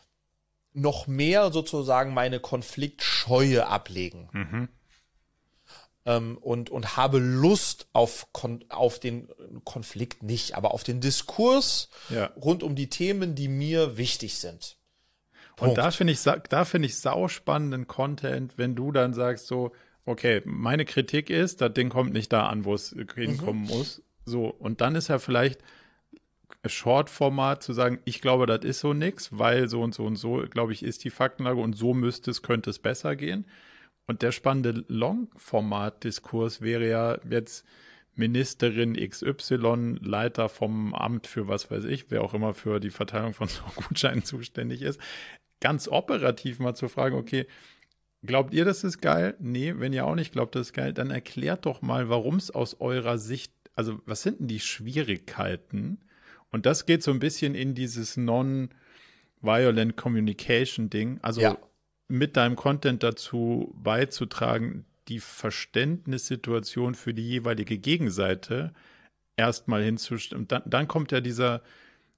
[0.77, 4.29] noch mehr sozusagen meine Konfliktscheue ablegen.
[4.31, 4.69] Mhm.
[6.05, 8.27] Ähm, und, und habe Lust auf,
[8.69, 9.29] auf den
[9.65, 12.27] Konflikt nicht, aber auf den Diskurs ja.
[12.37, 14.77] rund um die Themen, die mir wichtig sind.
[15.55, 15.71] Punkt.
[15.71, 19.71] Und da finde ich, da finde ich sauspannenden Content, wenn du dann sagst so,
[20.05, 23.67] okay, meine Kritik ist, das Ding kommt nicht da an, wo es hinkommen mhm.
[23.67, 24.01] muss.
[24.25, 25.61] So, und dann ist ja vielleicht
[26.69, 30.43] Short-Format zu sagen, ich glaube, das ist so nix, weil so und so und so,
[30.49, 33.45] glaube ich, ist die Faktenlage und so müsste es, könnte es besser gehen.
[34.07, 37.65] Und der spannende Long-Format-Diskurs wäre ja jetzt
[38.15, 43.33] Ministerin XY, Leiter vom Amt für was weiß ich, wer auch immer für die Verteilung
[43.33, 44.99] von so Gutscheinen zuständig ist,
[45.59, 47.45] ganz operativ mal zu fragen, okay,
[48.23, 49.35] glaubt ihr, das ist geil?
[49.39, 52.49] Nee, wenn ihr auch nicht glaubt, das ist geil, dann erklärt doch mal, warum es
[52.49, 55.99] aus eurer Sicht, also was sind denn die Schwierigkeiten?
[56.57, 61.19] Und das geht so ein bisschen in dieses Non-Violent Communication Ding.
[61.21, 61.55] Also ja.
[62.07, 68.73] mit deinem Content dazu beizutragen, die Verständnissituation für die jeweilige Gegenseite
[69.35, 70.41] erstmal hinzustellen.
[70.41, 71.61] Und dann, dann kommt ja dieser,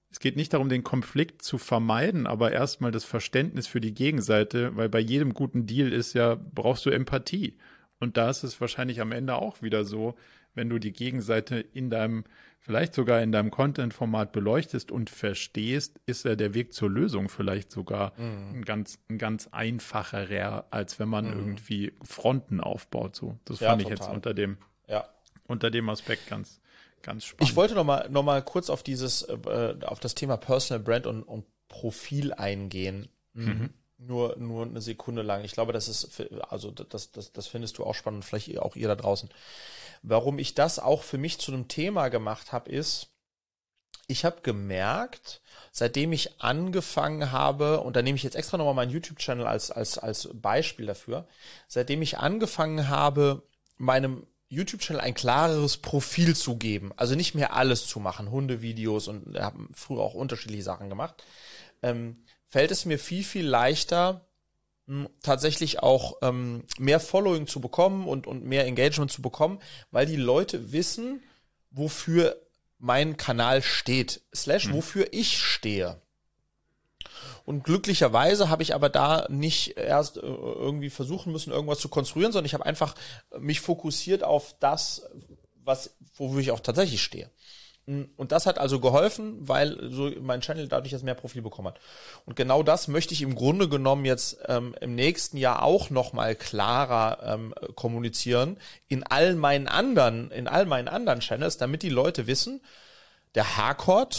[0.10, 4.74] es geht nicht darum, den Konflikt zu vermeiden, aber erstmal das Verständnis für die Gegenseite,
[4.78, 7.58] weil bei jedem guten Deal ist ja, brauchst du Empathie.
[8.00, 10.16] Und da ist es wahrscheinlich am Ende auch wieder so,
[10.60, 12.26] wenn du die Gegenseite in deinem,
[12.60, 17.72] vielleicht sogar in deinem Content-Format beleuchtest und verstehst, ist ja der Weg zur Lösung vielleicht
[17.72, 18.55] sogar mhm.
[18.55, 21.39] ein ganz, ein ganz einfacherer, als wenn man mhm.
[21.39, 23.16] irgendwie Fronten aufbaut.
[23.16, 23.93] So, das ja, fand total.
[23.93, 24.57] ich jetzt unter dem,
[24.88, 25.07] ja.
[25.47, 26.60] unter dem Aspekt ganz,
[27.03, 27.49] ganz spannend.
[27.49, 31.07] Ich wollte noch mal, noch mal kurz auf dieses, äh, auf das Thema Personal Brand
[31.07, 33.07] und, und Profil eingehen.
[33.34, 33.45] Mhm.
[33.45, 33.70] mhm.
[34.01, 35.43] Nur, nur eine Sekunde lang.
[35.43, 38.88] Ich glaube, das ist, also das, das, das findest du auch spannend, vielleicht auch ihr
[38.88, 39.30] da draußen.
[40.02, 43.10] Warum ich das auch für mich zu einem Thema gemacht habe, ist,
[44.08, 45.41] ich habe gemerkt,
[45.72, 49.97] seitdem ich angefangen habe, und da nehme ich jetzt extra nochmal meinen YouTube-Channel als, als,
[50.00, 51.28] als Beispiel dafür,
[51.68, 53.43] seitdem ich angefangen habe,
[53.78, 59.39] meinem YouTube-Channel ein klareres Profil zu geben, also nicht mehr alles zu machen, Hundevideos und
[59.39, 61.24] habe früher auch unterschiedliche Sachen gemacht,
[61.84, 64.28] ähm, fällt es mir viel, viel leichter,
[65.22, 69.60] tatsächlich auch ähm, mehr Following zu bekommen und, und mehr Engagement zu bekommen,
[69.92, 71.22] weil die Leute wissen,
[71.72, 72.36] wofür
[72.78, 74.74] mein Kanal steht, slash mhm.
[74.74, 76.02] wofür ich stehe.
[77.46, 82.32] Und glücklicherweise habe ich aber da nicht erst äh, irgendwie versuchen müssen, irgendwas zu konstruieren,
[82.32, 82.96] sondern ich habe einfach
[83.40, 85.10] mich fokussiert auf das,
[85.56, 87.32] was, wofür ich auch tatsächlich stehe.
[88.18, 91.80] Und das hat also geholfen, weil so mein Channel dadurch jetzt mehr Profil bekommen hat.
[92.26, 96.36] Und genau das möchte ich im Grunde genommen jetzt ähm, im nächsten Jahr auch nochmal
[96.36, 102.28] klarer ähm, kommunizieren in all meinen anderen, in all meinen anderen Channels, damit die Leute
[102.28, 102.62] wissen,
[103.34, 104.10] der Hardcore,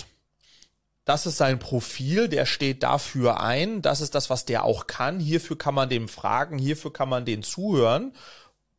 [1.04, 5.20] das ist sein Profil, der steht dafür ein, das ist das, was der auch kann,
[5.20, 8.12] hierfür kann man dem fragen, hierfür kann man den zuhören.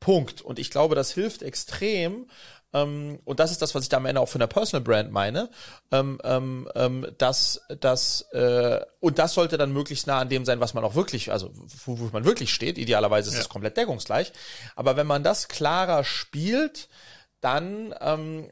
[0.01, 0.41] Punkt.
[0.41, 2.27] Und ich glaube, das hilft extrem,
[2.73, 5.11] ähm, und das ist das, was ich da am Ende auch von der Personal Brand
[5.11, 5.49] meine,
[5.91, 10.59] ähm, ähm, ähm, dass das äh, und das sollte dann möglichst nah an dem sein,
[10.59, 11.51] was man auch wirklich, also
[11.85, 12.77] wo, wo man wirklich steht.
[12.77, 13.49] Idealerweise ist es ja.
[13.49, 14.31] komplett deckungsgleich.
[14.75, 16.87] Aber wenn man das klarer spielt,
[17.41, 18.51] dann ähm,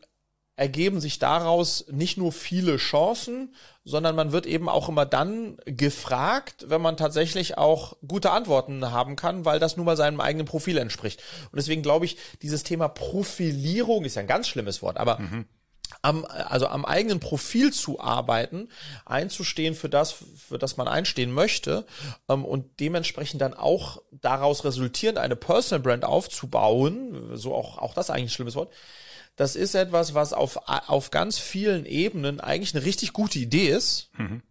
[0.56, 3.56] ergeben sich daraus nicht nur viele Chancen,
[3.90, 9.16] sondern man wird eben auch immer dann gefragt, wenn man tatsächlich auch gute Antworten haben
[9.16, 11.22] kann, weil das nun mal seinem eigenen Profil entspricht.
[11.52, 15.46] Und deswegen glaube ich, dieses Thema Profilierung ist ja ein ganz schlimmes Wort, aber mhm.
[16.04, 18.70] am, also am eigenen Profil zu arbeiten,
[19.06, 20.16] einzustehen für das,
[20.48, 21.86] für das man einstehen möchte
[22.30, 28.12] ähm, und dementsprechend dann auch daraus resultierend eine Personal Brand aufzubauen, so auch, auch das
[28.12, 28.72] eigentlich ein schlimmes Wort,
[29.40, 34.10] das ist etwas, was auf, auf ganz vielen Ebenen eigentlich eine richtig gute Idee ist.
[34.18, 34.42] Mhm.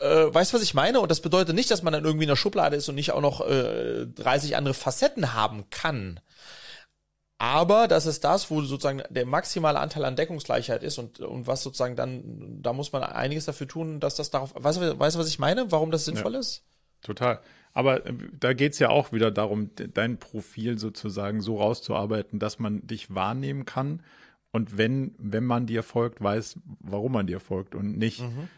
[0.00, 1.00] Äh, weißt du, was ich meine?
[1.00, 3.22] Und das bedeutet nicht, dass man dann irgendwie in der Schublade ist und nicht auch
[3.22, 6.20] noch äh, 30 andere Facetten haben kann.
[7.38, 11.62] Aber das ist das, wo sozusagen der maximale Anteil an Deckungsgleichheit ist und, und was
[11.62, 15.20] sozusagen dann, da muss man einiges dafür tun, dass das darauf, weißt du, weißt du
[15.20, 15.72] was ich meine?
[15.72, 16.64] Warum das sinnvoll ja, ist?
[17.00, 17.40] Total.
[17.74, 22.86] Aber äh, da geht's ja auch wieder darum, dein Profil sozusagen so rauszuarbeiten, dass man
[22.86, 24.00] dich wahrnehmen kann.
[24.52, 28.48] Und wenn, wenn man dir folgt, weiß, warum man dir folgt und nicht, mhm.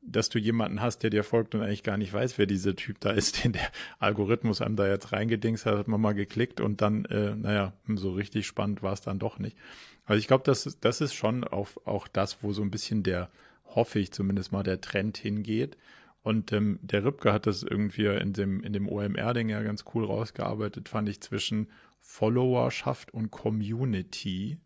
[0.00, 2.98] dass du jemanden hast, der dir folgt und eigentlich gar nicht weiß, wer dieser Typ
[3.00, 6.80] da ist, den der Algorithmus einem da jetzt reingedingst hat, hat man mal geklickt und
[6.80, 9.58] dann, äh, naja, so richtig spannend war es dann doch nicht.
[10.06, 13.28] Also ich glaube, das, das ist schon auch, auch das, wo so ein bisschen der,
[13.66, 15.76] hoffe ich zumindest mal, der Trend hingeht.
[16.24, 20.06] Und ähm, der Ripke hat das irgendwie in dem, in dem OMR-Ding ja ganz cool
[20.06, 21.68] rausgearbeitet, fand ich, zwischen
[22.00, 24.56] Followerschaft und Community,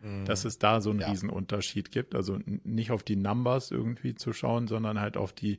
[0.00, 0.24] mhm.
[0.26, 1.10] dass es da so einen ja.
[1.10, 2.14] Riesenunterschied gibt.
[2.14, 5.58] Also nicht auf die Numbers irgendwie zu schauen, sondern halt auf die,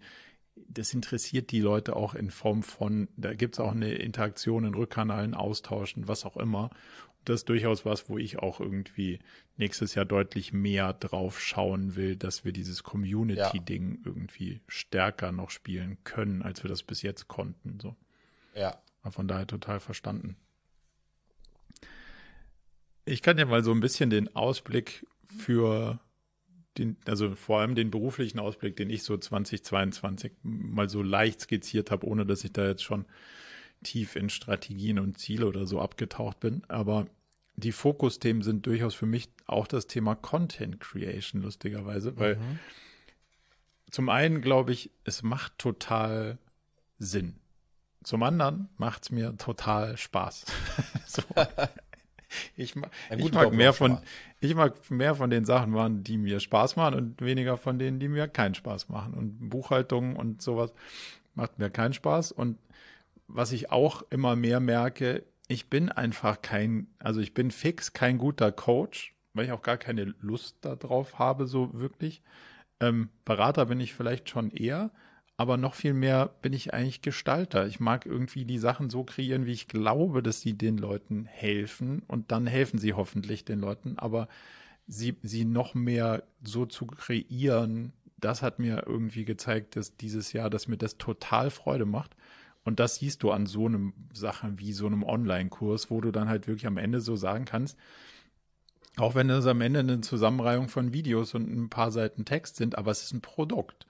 [0.55, 5.34] das interessiert die Leute auch in Form von, da gibt's auch eine Interaktion in Rückkanalen,
[5.34, 6.70] Austauschen, was auch immer
[7.26, 9.20] das ist durchaus was, wo ich auch irgendwie
[9.60, 13.99] nächstes Jahr deutlich mehr drauf schauen will, dass wir dieses Community-Ding ja.
[14.05, 17.80] irgendwie stärker noch spielen können, als wir das bis jetzt konnten.
[17.80, 17.95] So.
[18.55, 18.82] Ja.
[19.01, 20.36] Aber von daher total verstanden.
[23.05, 25.99] Ich kann ja mal so ein bisschen den Ausblick für
[26.78, 31.91] den, also vor allem den beruflichen Ausblick, den ich so 2022 mal so leicht skizziert
[31.91, 33.05] habe, ohne dass ich da jetzt schon
[33.84, 36.64] tief in Strategien und Ziele oder so abgetaucht bin.
[36.68, 37.07] Aber
[37.60, 42.60] die Fokusthemen sind durchaus für mich auch das Thema Content Creation, lustigerweise, weil mhm.
[43.89, 46.38] zum einen glaube ich, es macht total
[46.97, 47.36] Sinn.
[48.03, 50.45] Zum anderen macht es mir total Spaß.
[51.07, 51.22] so.
[52.55, 52.88] Ich, ma
[53.18, 53.97] ich mag mehr von,
[54.39, 57.99] ich mag mehr von den Sachen machen, die mir Spaß machen und weniger von denen,
[57.99, 59.14] die mir keinen Spaß machen.
[59.14, 60.72] Und Buchhaltung und sowas
[61.34, 62.32] macht mir keinen Spaß.
[62.32, 62.57] Und
[63.28, 68.20] was ich auch immer mehr merke, ich bin einfach kein, also ich bin fix kein
[68.20, 72.22] guter Coach, weil ich auch gar keine Lust darauf habe, so wirklich.
[72.80, 74.91] Ähm, Berater bin ich vielleicht schon eher,
[75.38, 77.66] aber noch viel mehr bin ich eigentlich Gestalter.
[77.66, 82.04] Ich mag irgendwie die Sachen so kreieren, wie ich glaube, dass sie den Leuten helfen
[82.08, 84.28] und dann helfen sie hoffentlich den Leuten, aber
[84.86, 90.52] sie, sie noch mehr so zu kreieren, das hat mir irgendwie gezeigt, dass dieses Jahr,
[90.52, 92.16] dass mir das total Freude macht.
[92.70, 96.30] Und das siehst du an so einem Sachen wie so einem Online-Kurs, wo du dann
[96.30, 97.80] halt wirklich am Ende so sagen kannst,
[98.97, 102.78] auch wenn es am Ende eine Zusammenreihung von Videos und ein paar Seiten Text sind,
[102.78, 103.88] aber es ist ein Produkt.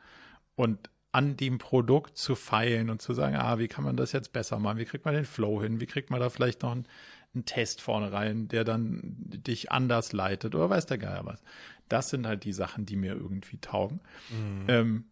[0.56, 4.32] Und an dem Produkt zu feilen und zu sagen, ah, wie kann man das jetzt
[4.32, 4.78] besser machen?
[4.78, 5.82] Wie kriegt man den Flow hin?
[5.82, 6.86] Wie kriegt man da vielleicht noch einen,
[7.34, 11.44] einen Test vorne rein, der dann dich anders leitet oder weiß der Geier was?
[11.90, 14.00] Das sind halt die Sachen, die mir irgendwie taugen.
[14.30, 14.66] Mhm.
[14.70, 15.04] Ähm,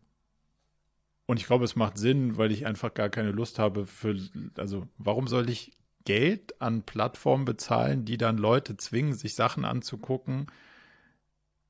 [1.28, 4.17] und ich glaube, es macht Sinn, weil ich einfach gar keine Lust habe für,
[4.57, 5.73] also warum soll ich
[6.05, 10.47] Geld an Plattformen bezahlen, die dann Leute zwingen, sich Sachen anzugucken,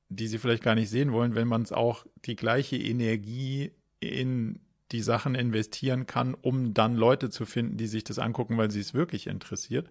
[0.09, 4.59] die sie vielleicht gar nicht sehen wollen, wenn man es auch die gleiche Energie in
[4.91, 8.79] die Sachen investieren kann, um dann Leute zu finden, die sich das angucken, weil sie
[8.79, 9.89] es wirklich interessiert.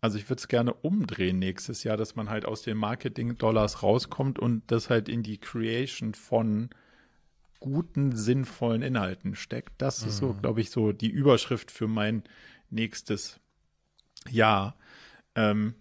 [0.00, 4.38] Also ich würde es gerne umdrehen nächstes Jahr, dass man halt aus den Marketing-Dollars rauskommt
[4.38, 6.70] und das halt in die Creation von
[7.64, 9.72] guten, sinnvollen Inhalten steckt.
[9.78, 10.08] Das mhm.
[10.08, 10.42] ist so, mhm.
[10.42, 12.22] glaube ich, so die Überschrift für mein
[12.68, 13.40] nächstes
[14.30, 14.76] Jahr.
[15.34, 15.74] Ähm,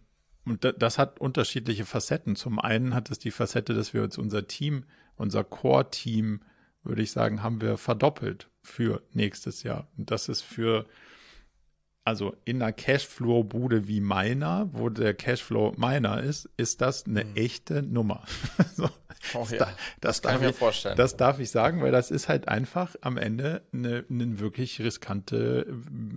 [0.46, 2.36] und das hat unterschiedliche Facetten.
[2.36, 6.42] Zum einen hat es die Facette, dass wir uns unser Team, unser Core-Team,
[6.84, 9.88] würde ich sagen, haben wir verdoppelt für nächstes Jahr.
[9.98, 10.86] Und das ist für,
[12.06, 17.36] also in einer Cashflow-Bude wie meiner, wo der Cashflow meiner ist, ist das eine mhm.
[17.36, 18.24] echte Nummer.
[18.76, 18.90] so.
[19.36, 19.58] Oh, ja.
[19.58, 19.70] das,
[20.02, 20.98] das, kann ich mir vorstellen.
[20.98, 25.66] Das darf ich sagen, weil das ist halt einfach am Ende eine, eine wirklich riskante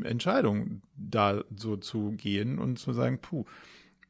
[0.04, 3.44] äh, Entscheidung, da so zu gehen und zu sagen, puh,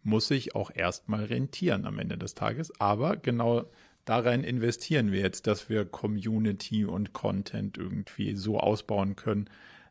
[0.03, 2.73] muss ich auch erstmal rentieren am Ende des Tages.
[2.81, 3.67] Aber genau
[4.07, 9.51] darein investieren wir jetzt, dass wir Community und Content irgendwie so ausbauen können,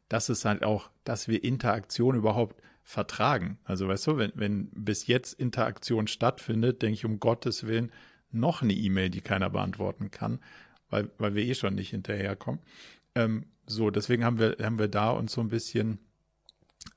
[0.09, 3.57] dass es halt auch, dass wir Interaktion überhaupt vertragen.
[3.63, 7.91] Also weißt du, wenn, wenn bis jetzt Interaktion stattfindet, denke ich um Gottes Willen,
[8.31, 10.39] noch eine E-Mail, die keiner beantworten kann,
[10.89, 12.61] weil, weil wir eh schon nicht hinterherkommen.
[13.15, 15.99] Ähm, so, deswegen haben wir, haben wir da uns so ein bisschen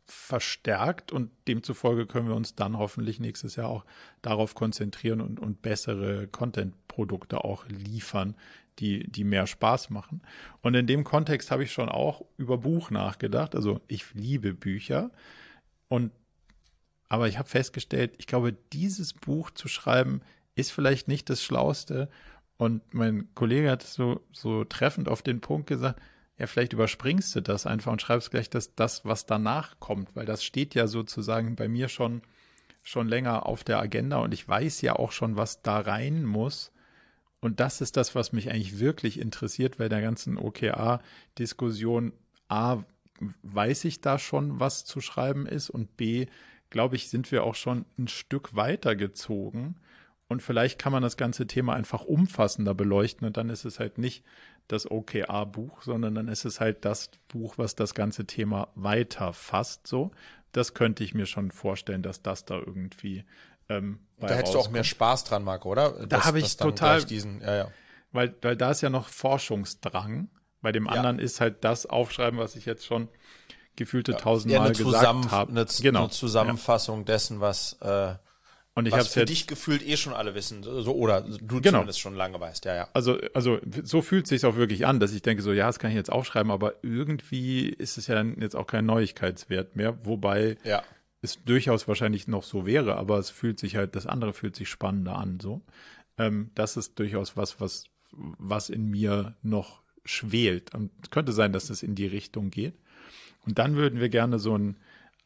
[0.04, 3.84] verstärkt und demzufolge können wir uns dann hoffentlich nächstes Jahr auch
[4.20, 8.36] darauf konzentrieren und, und bessere Content-Produkte auch liefern,
[8.78, 10.22] die, die mehr Spaß machen.
[10.62, 13.54] Und in dem Kontext habe ich schon auch über Buch nachgedacht.
[13.54, 15.10] Also ich liebe Bücher
[15.88, 16.12] und
[17.08, 20.20] aber ich habe festgestellt, ich glaube, dieses Buch zu schreiben
[20.54, 22.08] ist vielleicht nicht das Schlauste.
[22.58, 26.00] Und mein Kollege hat so, so treffend auf den Punkt gesagt,
[26.38, 30.26] ja, vielleicht überspringst du das einfach und schreibst gleich das, das, was danach kommt, weil
[30.26, 32.22] das steht ja sozusagen bei mir schon,
[32.82, 36.72] schon länger auf der Agenda und ich weiß ja auch schon, was da rein muss.
[37.40, 42.12] Und das ist das, was mich eigentlich wirklich interessiert, bei der ganzen OKA-Diskussion.
[42.48, 42.82] A,
[43.42, 46.26] weiß ich da schon, was zu schreiben ist und B,
[46.70, 49.76] glaube ich, sind wir auch schon ein Stück weiter gezogen
[50.28, 53.98] und vielleicht kann man das ganze Thema einfach umfassender beleuchten und dann ist es halt
[53.98, 54.24] nicht
[54.68, 59.86] das OKR-Buch, sondern dann ist es halt das Buch, was das ganze Thema weiter fasst.
[59.86, 60.10] So,
[60.52, 63.24] das könnte ich mir schon vorstellen, dass das da irgendwie.
[63.68, 66.06] Ähm, da hättest du auch mehr Spaß dran, Marco, oder?
[66.06, 67.68] Da habe ich total diesen, ja, ja.
[68.10, 70.30] Weil, weil da ist ja noch Forschungsdrang.
[70.60, 71.24] Bei dem anderen ja.
[71.24, 73.08] ist halt das Aufschreiben, was ich jetzt schon
[73.76, 75.50] gefühlte tausendmal ja, gesagt habe.
[75.52, 76.00] Eine, genau.
[76.00, 78.14] eine Zusammenfassung dessen, was äh,
[78.78, 81.78] und ich habe für dich gefühlt eh schon alle wissen, so oder du genau.
[81.78, 82.88] zumindest schon lange weißt, ja, ja.
[82.92, 85.80] Also, also so fühlt es sich auch wirklich an, dass ich denke so, ja, das
[85.80, 90.58] kann ich jetzt aufschreiben, aber irgendwie ist es ja jetzt auch kein Neuigkeitswert mehr, wobei
[90.62, 90.84] ja.
[91.20, 94.68] Es durchaus wahrscheinlich noch so wäre, aber es fühlt sich halt, das andere fühlt sich
[94.68, 95.62] spannender an, so.
[96.16, 100.74] Ähm, das ist durchaus was, was, was in mir noch schwelt.
[100.74, 102.74] Und es könnte sein, dass es in die Richtung geht.
[103.46, 104.76] Und dann würden wir gerne so ein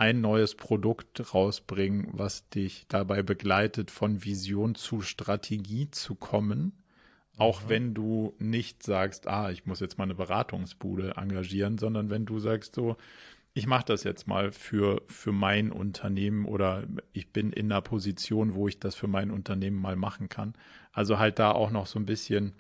[0.03, 6.73] ein neues Produkt rausbringen, was dich dabei begleitet, von Vision zu Strategie zu kommen.
[7.37, 7.69] Auch mhm.
[7.69, 12.41] wenn du nicht sagst, ah, ich muss jetzt mal eine Beratungsbude engagieren, sondern wenn du
[12.41, 12.97] sagst so,
[13.55, 18.55] ich mache das jetzt mal für, für mein Unternehmen oder ich bin in einer Position,
[18.55, 20.55] wo ich das für mein Unternehmen mal machen kann.
[20.93, 22.55] Also halt da auch noch so ein bisschen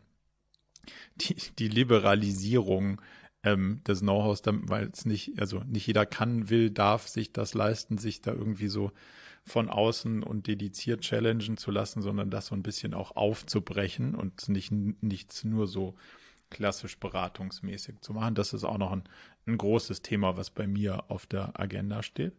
[1.16, 3.00] die, die Liberalisierung
[3.42, 7.96] ähm, des Know-hows, weil es nicht, also nicht jeder kann, will, darf sich das leisten,
[7.96, 8.92] sich da irgendwie so
[9.44, 14.48] von außen und dediziert challengen zu lassen, sondern das so ein bisschen auch aufzubrechen und
[14.48, 15.96] nicht nichts nur so
[16.52, 18.34] klassisch beratungsmäßig zu machen.
[18.34, 19.02] Das ist auch noch ein,
[19.46, 22.34] ein großes Thema, was bei mir auf der Agenda steht.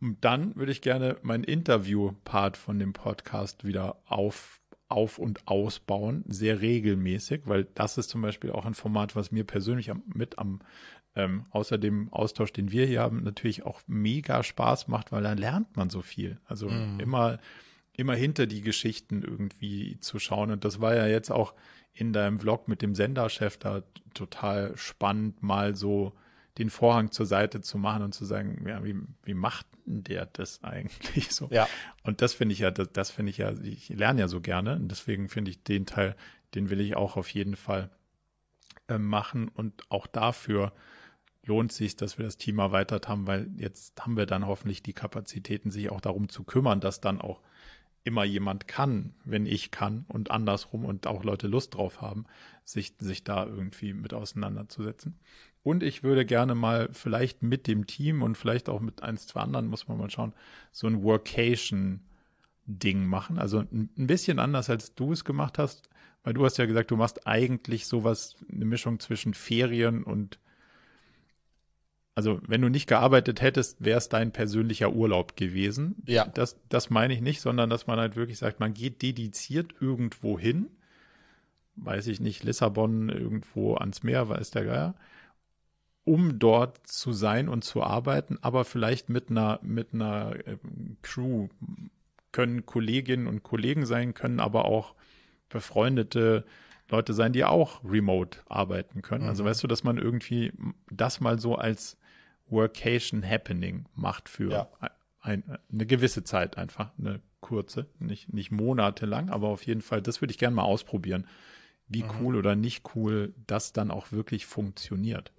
[0.00, 6.24] Und dann würde ich gerne meinen Interview-Part von dem Podcast wieder auf, auf und ausbauen,
[6.26, 10.38] sehr regelmäßig, weil das ist zum Beispiel auch ein Format, was mir persönlich am, mit
[10.38, 10.60] am
[11.14, 15.34] ähm, außer dem Austausch, den wir hier haben, natürlich auch mega Spaß macht, weil da
[15.34, 16.40] lernt man so viel.
[16.46, 16.98] Also mhm.
[17.00, 17.38] immer,
[17.94, 20.50] immer hinter die Geschichten irgendwie zu schauen.
[20.50, 21.54] Und das war ja jetzt auch
[21.92, 23.82] in deinem Vlog mit dem Senderchef da
[24.14, 26.12] total spannend, mal so
[26.58, 30.26] den Vorhang zur Seite zu machen und zu sagen, ja, wie, wie macht denn der
[30.26, 31.48] das eigentlich so?
[31.50, 31.68] Ja.
[32.02, 34.76] Und das finde ich ja, das, das finde ich ja, ich lerne ja so gerne
[34.76, 36.14] und deswegen finde ich den Teil,
[36.54, 37.90] den will ich auch auf jeden Fall
[38.88, 40.72] äh, machen und auch dafür
[41.44, 44.92] lohnt sich, dass wir das Team erweitert haben, weil jetzt haben wir dann hoffentlich die
[44.92, 47.40] Kapazitäten, sich auch darum zu kümmern, dass dann auch
[48.04, 52.26] immer jemand kann, wenn ich kann und andersrum und auch Leute Lust drauf haben,
[52.64, 55.18] sich, sich da irgendwie mit auseinanderzusetzen.
[55.62, 59.40] Und ich würde gerne mal vielleicht mit dem Team und vielleicht auch mit eins, zwei
[59.40, 60.34] anderen, muss man mal schauen,
[60.72, 63.38] so ein Workation-Ding machen.
[63.38, 65.88] Also ein bisschen anders, als du es gemacht hast,
[66.24, 70.40] weil du hast ja gesagt, du machst eigentlich sowas, eine Mischung zwischen Ferien und
[72.14, 75.96] also wenn du nicht gearbeitet hättest, wäre es dein persönlicher Urlaub gewesen.
[76.06, 76.26] Ja.
[76.26, 80.38] Das, das meine ich nicht, sondern dass man halt wirklich sagt, man geht dediziert irgendwo
[80.38, 80.68] hin.
[81.76, 84.94] Weiß ich nicht, Lissabon irgendwo ans Meer, weiß der Geier.
[86.04, 91.48] Um dort zu sein und zu arbeiten, aber vielleicht mit einer, mit einer ähm, Crew
[92.32, 94.94] können Kolleginnen und Kollegen sein, können aber auch
[95.48, 96.44] befreundete
[96.90, 99.24] Leute sein, die auch remote arbeiten können.
[99.28, 99.46] Also mhm.
[99.48, 100.52] Also weißt du, dass man irgendwie
[100.90, 101.96] das mal so als
[102.48, 104.68] Workation Happening macht für ja.
[105.20, 110.20] ein, eine gewisse Zeit einfach, eine kurze, nicht, nicht monatelang, aber auf jeden Fall, das
[110.20, 111.26] würde ich gerne mal ausprobieren,
[111.88, 112.10] wie mhm.
[112.20, 115.32] cool oder nicht cool das dann auch wirklich funktioniert.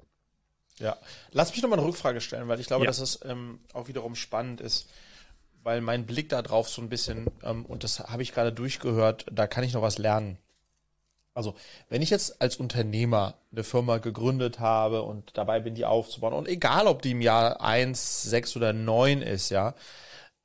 [0.79, 0.97] Ja,
[1.31, 2.87] lass mich nochmal eine Rückfrage stellen, weil ich glaube, ja.
[2.87, 4.89] dass es ähm, auch wiederum spannend ist,
[5.63, 9.25] weil mein Blick da drauf so ein bisschen, ähm, und das habe ich gerade durchgehört,
[9.31, 10.37] da kann ich noch was lernen.
[11.35, 11.55] Also,
[11.89, 16.47] wenn ich jetzt als Unternehmer eine Firma gegründet habe und dabei bin, die aufzubauen, und
[16.47, 19.73] egal, ob die im Jahr eins, sechs oder neun ist, ja,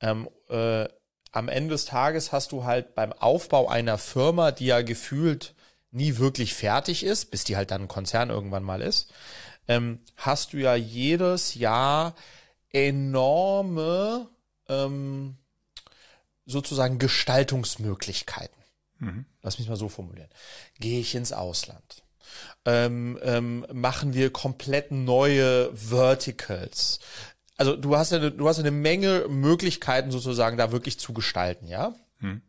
[0.01, 0.87] ähm, äh,
[1.31, 5.53] am Ende des Tages hast du halt beim Aufbau einer Firma, die ja gefühlt
[5.91, 9.11] nie wirklich fertig ist, bis die halt dann ein Konzern irgendwann mal ist,
[9.67, 12.15] ähm, hast du ja jedes Jahr
[12.71, 14.27] enorme
[14.67, 15.37] ähm,
[16.45, 18.58] sozusagen Gestaltungsmöglichkeiten.
[18.99, 19.25] Mhm.
[19.41, 20.29] Lass mich mal so formulieren.
[20.79, 22.03] Gehe ich ins Ausland?
[22.65, 26.99] Ähm, ähm, machen wir komplett neue Verticals?
[27.57, 31.95] Also du hast ja, du hast eine Menge Möglichkeiten sozusagen da wirklich zu gestalten, ja?
[32.19, 32.41] Mhm.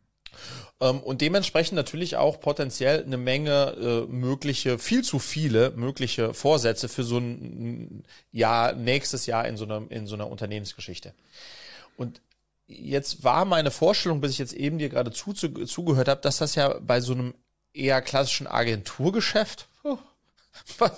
[0.80, 6.88] Ähm, und dementsprechend natürlich auch potenziell eine Menge äh, mögliche, viel zu viele mögliche Vorsätze
[6.88, 11.14] für so ein Jahr, nächstes Jahr in so einer, in so einer Unternehmensgeschichte.
[11.96, 12.20] Und
[12.70, 16.38] jetzt war meine Vorstellung, bis ich jetzt eben dir gerade zu, zu, zugehört habe, dass
[16.38, 17.34] das ja bei so einem
[17.72, 19.98] eher klassischen Agenturgeschäft oh,
[20.80, 20.90] ein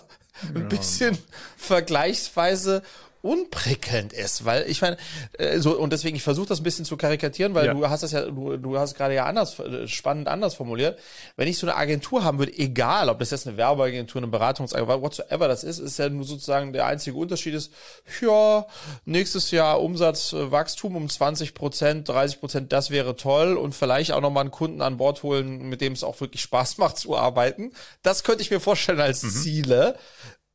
[0.54, 0.66] ja.
[0.66, 1.18] bisschen
[1.56, 2.82] vergleichsweise
[3.22, 4.96] unprickelnd ist, weil ich meine,
[5.38, 7.74] äh, so und deswegen ich versuche das ein bisschen zu karikatieren, weil ja.
[7.74, 10.98] du hast das ja, du, du hast gerade ja anders äh, spannend anders formuliert.
[11.36, 15.02] Wenn ich so eine Agentur haben würde, egal, ob das jetzt eine Werbeagentur, eine Beratungsagentur,
[15.02, 17.72] whatsoever das ist, ist ja nur sozusagen der einzige Unterschied ist,
[18.20, 18.66] ja,
[19.04, 24.42] nächstes Jahr Umsatzwachstum um 20 Prozent, 30 Prozent, das wäre toll und vielleicht auch nochmal
[24.42, 27.72] einen Kunden an Bord holen, mit dem es auch wirklich Spaß macht zu arbeiten.
[28.02, 29.30] Das könnte ich mir vorstellen als mhm.
[29.30, 29.96] Ziele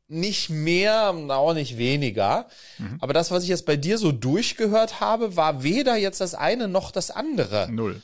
[0.08, 2.47] nicht mehr, auch nicht weniger.
[2.78, 2.97] Mhm.
[3.01, 6.68] Aber das, was ich jetzt bei dir so durchgehört habe, war weder jetzt das eine
[6.68, 7.68] noch das andere.
[7.72, 8.01] Null.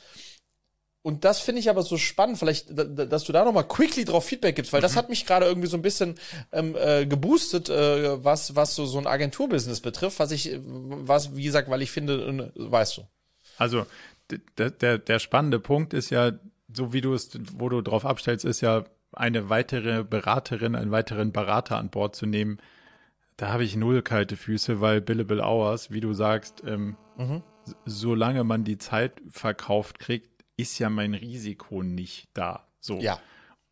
[1.01, 4.55] Und das finde ich aber so spannend, vielleicht, dass du da nochmal quickly drauf Feedback
[4.55, 4.83] gibst, weil mhm.
[4.83, 6.15] das hat mich gerade irgendwie so ein bisschen
[6.53, 11.43] ähm, äh, geboostet, äh, was, was so, so ein Agenturbusiness betrifft, was ich, was, wie
[11.43, 13.01] gesagt, weil ich finde, äh, weißt du.
[13.57, 13.85] Also,
[14.57, 16.31] der, der, der spannende Punkt ist ja,
[16.73, 18.85] so wie du es, wo du drauf abstellst, ist ja,
[19.15, 22.59] eine weitere Beraterin, einen weiteren Berater an Bord zu nehmen,
[23.37, 27.41] da habe ich null kalte Füße, weil Billable Hours, wie du sagst, ähm, mhm.
[27.85, 32.67] solange man die Zeit verkauft kriegt, ist ja mein Risiko nicht da.
[32.79, 32.99] So.
[32.99, 33.19] Ja.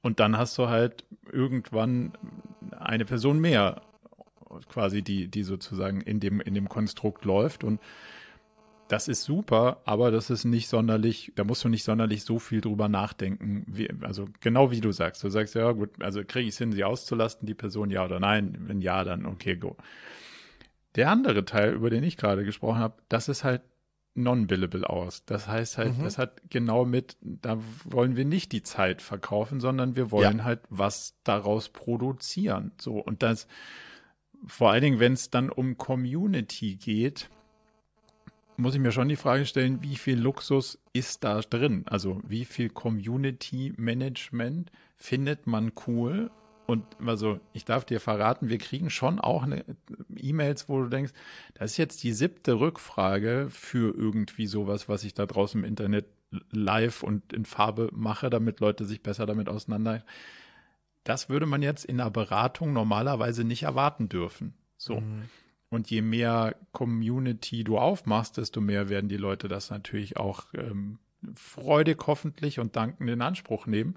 [0.01, 2.13] Und dann hast du halt irgendwann
[2.79, 3.81] eine Person mehr,
[4.67, 7.63] quasi, die, die sozusagen in dem, in dem Konstrukt läuft.
[7.63, 7.79] Und
[8.91, 12.59] das ist super, aber das ist nicht sonderlich, da musst du nicht sonderlich so viel
[12.59, 13.63] drüber nachdenken.
[13.65, 15.23] Wie, also genau wie du sagst.
[15.23, 18.19] Du sagst, ja gut, also kriege ich es hin, sie auszulasten, die Person ja oder
[18.19, 18.57] nein?
[18.67, 19.77] Wenn ja, dann okay, go.
[20.95, 23.61] Der andere Teil, über den ich gerade gesprochen habe, das ist halt
[24.13, 25.23] non-billable aus.
[25.23, 26.03] Das heißt halt, mhm.
[26.03, 30.43] das hat genau mit, da wollen wir nicht die Zeit verkaufen, sondern wir wollen ja.
[30.43, 32.73] halt was daraus produzieren.
[32.77, 33.47] So, und das,
[34.45, 37.29] vor allen Dingen, wenn es dann um Community geht,
[38.57, 41.83] muss ich mir schon die Frage stellen, wie viel Luxus ist da drin?
[41.87, 46.29] Also wie viel Community Management findet man cool?
[46.67, 49.45] Und also ich darf dir verraten, wir kriegen schon auch
[50.15, 51.11] E-Mails, wo du denkst,
[51.53, 56.05] das ist jetzt die siebte Rückfrage für irgendwie sowas, was ich da draußen im Internet
[56.51, 60.05] live und in Farbe mache, damit Leute sich besser damit auseinander.
[61.03, 64.53] Das würde man jetzt in einer Beratung normalerweise nicht erwarten dürfen.
[64.77, 65.01] So.
[65.01, 65.23] Mhm.
[65.71, 70.99] Und je mehr Community du aufmachst, desto mehr werden die Leute das natürlich auch ähm,
[71.33, 73.95] freudig hoffentlich und dankend in Anspruch nehmen.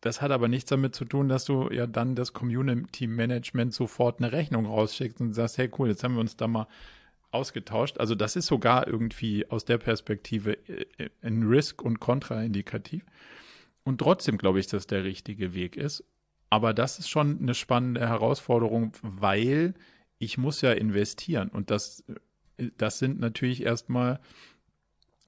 [0.00, 4.20] Das hat aber nichts damit zu tun, dass du ja dann das Community Management sofort
[4.20, 6.66] eine Rechnung rausschickst und sagst, hey cool, jetzt haben wir uns da mal
[7.30, 7.98] ausgetauscht.
[7.98, 13.04] Also das ist sogar irgendwie aus der Perspektive äh, ein Risk und kontraindikativ.
[13.84, 16.04] Und trotzdem glaube ich, dass der richtige Weg ist.
[16.48, 19.74] Aber das ist schon eine spannende Herausforderung, weil
[20.22, 22.04] ich muss ja investieren und das,
[22.78, 24.20] das sind natürlich erstmal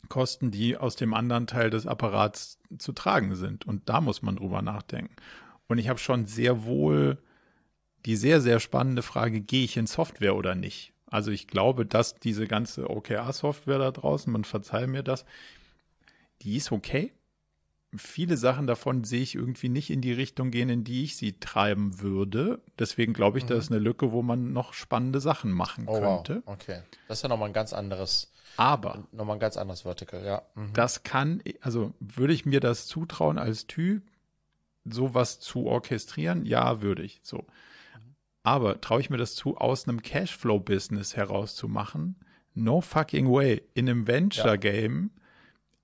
[0.09, 4.37] Kosten, die aus dem anderen Teil des Apparats zu tragen sind und da muss man
[4.37, 5.17] drüber nachdenken.
[5.67, 7.19] Und ich habe schon sehr wohl
[8.07, 10.93] die sehr, sehr spannende Frage, gehe ich in Software oder nicht?
[11.07, 15.25] Also ich glaube, dass diese ganze OKR-Software da draußen, man verzeihe mir das,
[16.43, 17.13] die ist okay
[17.97, 21.39] viele Sachen davon sehe ich irgendwie nicht in die Richtung gehen, in die ich sie
[21.39, 22.61] treiben würde.
[22.79, 23.49] Deswegen glaube ich, mhm.
[23.49, 26.43] das ist eine Lücke, wo man noch spannende Sachen machen oh, könnte.
[26.45, 26.55] Wow.
[26.55, 26.83] Okay.
[27.09, 28.33] Das ist ja nochmal ein ganz anderes.
[28.57, 29.07] Aber.
[29.13, 30.43] Nochmal ein ganz anderes Vertical, ja.
[30.55, 30.73] Mhm.
[30.73, 34.03] Das kann, also würde ich mir das zutrauen als Typ,
[34.85, 36.45] sowas zu orchestrieren?
[36.45, 37.21] Ja, würde ich.
[37.23, 37.47] So.
[38.43, 42.17] Aber traue ich mir das zu, aus einem Cashflow-Business herauszumachen?
[42.55, 43.63] No fucking way.
[43.75, 45.23] In einem Venture-Game ja.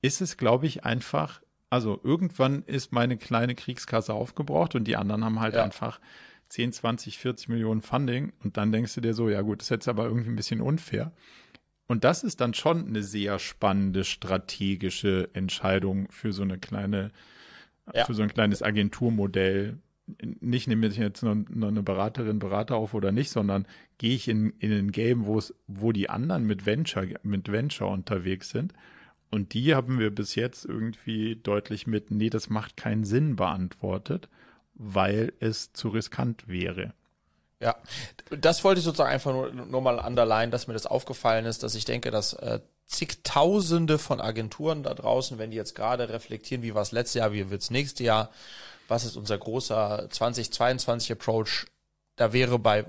[0.03, 1.41] ist es, glaube ich, einfach
[1.71, 5.63] also irgendwann ist meine kleine Kriegskasse aufgebraucht und die anderen haben halt ja.
[5.63, 6.01] einfach
[6.49, 9.71] 10, 20, 40 Millionen Funding und dann denkst du dir so, ja gut, das ist
[9.71, 11.13] jetzt aber irgendwie ein bisschen unfair.
[11.87, 17.11] Und das ist dann schon eine sehr spannende strategische Entscheidung für so eine kleine,
[17.95, 18.05] ja.
[18.05, 19.79] für so ein kleines Agenturmodell.
[20.41, 23.67] Nicht nehme ich jetzt noch, noch eine Beraterin, Berater auf oder nicht, sondern
[23.99, 27.89] gehe ich in, in ein Game, wo es, wo die anderen mit Venture, mit Venture
[27.89, 28.73] unterwegs sind
[29.31, 34.29] und die haben wir bis jetzt irgendwie deutlich mit, nee, das macht keinen Sinn beantwortet,
[34.75, 36.95] weil es zu riskant wäre.
[37.61, 37.77] Ja,
[38.31, 41.75] das wollte ich sozusagen einfach nur, nur mal underline, dass mir das aufgefallen ist, dass
[41.75, 46.75] ich denke, dass äh, zigtausende von Agenturen da draußen, wenn die jetzt gerade reflektieren, wie
[46.75, 48.31] war es letztes Jahr, wie wird's nächstes Jahr,
[48.89, 51.67] was ist unser großer 2022 Approach,
[52.17, 52.87] da wäre bei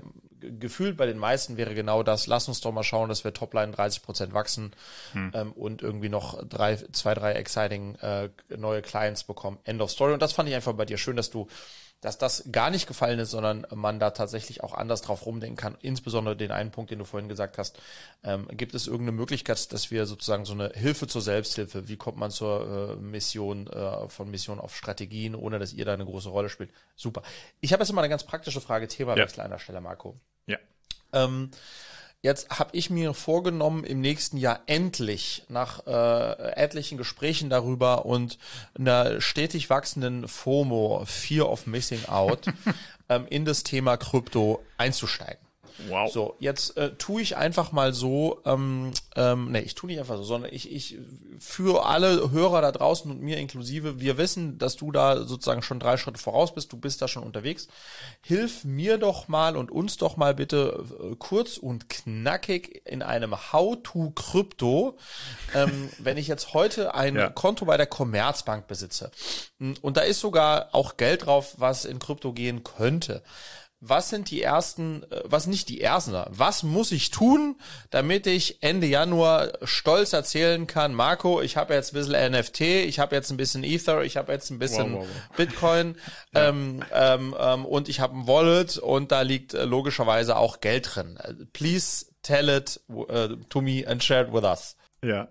[0.58, 3.72] gefühlt bei den meisten wäre genau das, lass uns doch mal schauen, dass wir Topline
[3.72, 4.72] 30 Prozent wachsen
[5.12, 5.32] hm.
[5.34, 9.58] ähm, und irgendwie noch drei, zwei, drei exciting äh, neue Clients bekommen.
[9.64, 10.12] End of Story.
[10.12, 11.48] Und das fand ich einfach bei dir schön, dass du
[12.02, 15.76] dass das gar nicht gefallen ist, sondern man da tatsächlich auch anders drauf rumdenken kann.
[15.80, 17.78] Insbesondere den einen Punkt, den du vorhin gesagt hast.
[18.24, 22.18] Ähm, gibt es irgendeine Möglichkeit, dass wir sozusagen so eine Hilfe zur Selbsthilfe, wie kommt
[22.18, 26.28] man zur äh, Mission, äh, von Mission auf Strategien, ohne dass ihr da eine große
[26.28, 26.70] Rolle spielt?
[26.96, 27.22] Super.
[27.60, 29.44] Ich habe jetzt mal eine ganz praktische Frage, Themawechsel ja.
[29.44, 30.16] an der Stelle, Marco.
[31.12, 31.50] Ähm,
[32.24, 38.38] Jetzt habe ich mir vorgenommen, im nächsten Jahr endlich nach äh, etlichen Gesprächen darüber und
[38.78, 42.46] einer stetig wachsenden FOMO, Fear of Missing Out,
[43.08, 45.41] ähm, in das Thema Krypto einzusteigen.
[45.88, 46.12] Wow.
[46.12, 50.16] So, jetzt äh, tue ich einfach mal so, ähm, ähm, nee, ich tue nicht einfach
[50.16, 50.98] so, sondern ich, ich
[51.38, 55.80] für alle Hörer da draußen und mir inklusive, wir wissen, dass du da sozusagen schon
[55.80, 57.68] drei Schritte voraus bist, du bist da schon unterwegs.
[58.22, 63.52] Hilf mir doch mal und uns doch mal bitte äh, kurz und knackig in einem
[63.52, 64.96] How-to-Krypto,
[65.54, 67.30] ähm, wenn ich jetzt heute ein ja.
[67.30, 69.10] Konto bei der Commerzbank besitze
[69.80, 73.22] und da ist sogar auch Geld drauf, was in Krypto gehen könnte
[73.84, 77.56] was sind die ersten, äh, was nicht die ersten, was muss ich tun,
[77.90, 83.00] damit ich Ende Januar stolz erzählen kann, Marco, ich habe jetzt ein bisschen NFT, ich
[83.00, 85.36] habe jetzt ein bisschen Ether, ich habe jetzt ein bisschen wow, wow, wow.
[85.36, 85.96] Bitcoin
[86.32, 86.48] ja.
[86.48, 90.94] ähm, ähm, ähm, und ich habe ein Wallet und da liegt äh, logischerweise auch Geld
[90.94, 91.18] drin.
[91.52, 94.76] Please tell it uh, to me and share it with us.
[95.04, 95.28] Ja,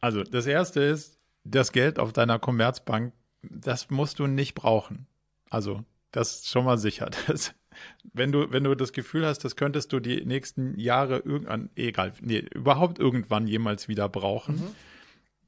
[0.00, 5.06] also das erste ist, das Geld auf deiner Commerzbank, das musst du nicht brauchen.
[5.48, 5.84] Also
[6.14, 7.10] das ist schon mal sicher.
[7.26, 7.52] Das,
[8.12, 12.12] wenn du, wenn du das Gefühl hast, das könntest du die nächsten Jahre irgendwann, egal,
[12.20, 14.74] nee, überhaupt irgendwann jemals wieder brauchen, mhm.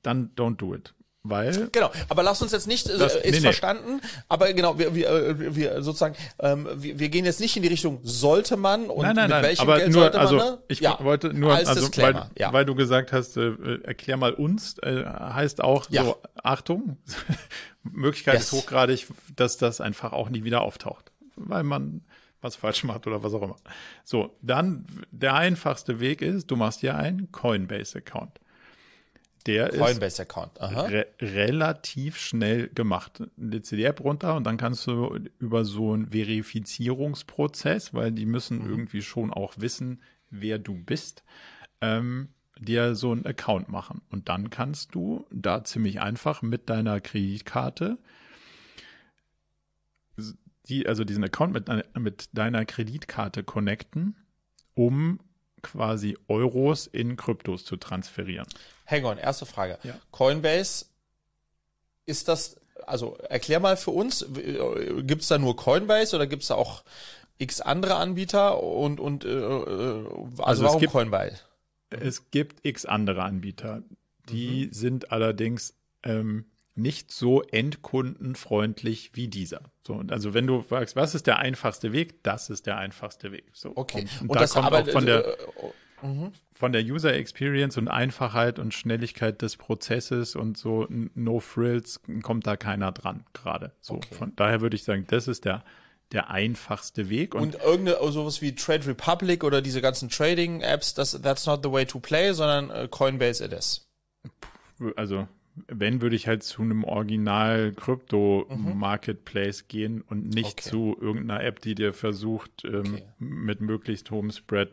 [0.03, 0.95] dann don't do it.
[1.29, 4.09] Weil genau, aber lass uns jetzt nicht, äh, das, ist nee, verstanden, nee.
[4.29, 7.69] aber genau, wir, wir, äh, wir sozusagen, ähm, wir, wir gehen jetzt nicht in die
[7.69, 10.47] Richtung, sollte man und nein, nein, mit nein, welchem aber Geld nur, sollte also, man,
[10.47, 10.59] ne?
[10.69, 12.53] Ich ja, wollte nur, also, weil, ja.
[12.53, 16.05] weil du gesagt hast, äh, äh, erklär mal uns, äh, heißt auch ja.
[16.05, 16.99] so, Achtung,
[17.83, 18.45] Möglichkeit yes.
[18.45, 22.03] ist hochgradig, dass das einfach auch nie wieder auftaucht, weil man
[22.47, 23.57] was falsch macht oder was auch immer.
[24.05, 28.41] So, dann der einfachste Weg ist, du machst ja einen Coinbase-Account.
[29.47, 33.23] Der Coinbase ist re relativ schnell gemacht.
[33.37, 38.27] Lädst dir die App runter und dann kannst du über so einen Verifizierungsprozess, weil die
[38.27, 38.71] müssen mhm.
[38.71, 41.23] irgendwie schon auch wissen, wer du bist,
[41.81, 42.29] ähm,
[42.59, 44.03] dir so einen Account machen.
[44.11, 47.99] Und dann kannst du da ziemlich einfach mit deiner Kreditkarte
[50.69, 54.17] die, also diesen Account mit, mit deiner Kreditkarte connecten,
[54.75, 55.21] um
[55.63, 58.47] quasi Euros in Kryptos zu transferieren.
[58.87, 59.79] Hang on, erste Frage.
[59.83, 59.99] Ja.
[60.13, 60.87] Coinbase,
[62.05, 62.57] ist das,
[62.87, 66.85] also erklär mal für uns, gibt es da nur Coinbase oder gibt es da auch
[67.39, 70.07] x andere Anbieter und, und äh, äh
[70.39, 71.41] also, also warum gibt, Coinbase?
[71.91, 73.83] Es gibt x andere Anbieter.
[74.29, 74.73] Die mhm.
[74.73, 76.47] sind allerdings ähm,
[76.77, 79.63] nicht so endkundenfreundlich wie dieser.
[79.87, 83.33] So, und also wenn du fragst, was ist der einfachste Weg, das ist der einfachste
[83.33, 83.47] Weg.
[83.53, 84.03] So, okay.
[84.03, 86.33] Und, und, und da kommt auch von der, äh, mhm.
[86.53, 92.47] von der User Experience und Einfachheit und Schnelligkeit des Prozesses und so No Frills kommt
[92.47, 93.73] da keiner dran gerade.
[93.81, 94.15] So, okay.
[94.15, 95.65] von daher würde ich sagen, das ist der
[96.13, 97.35] der einfachste Weg.
[97.35, 101.65] Und, und irgendeine oh, sowas wie Trade Republic oder diese ganzen Trading-Apps, das that's not
[101.65, 103.89] the way to play, sondern uh, Coinbase it is.
[104.95, 105.27] Also
[105.69, 109.69] wenn, würde ich halt zu einem Original Krypto Marketplace mhm.
[109.69, 110.71] gehen und nicht okay.
[110.71, 113.05] zu irgendeiner App, die dir versucht, ähm, okay.
[113.19, 114.71] mit möglichst hohem Spread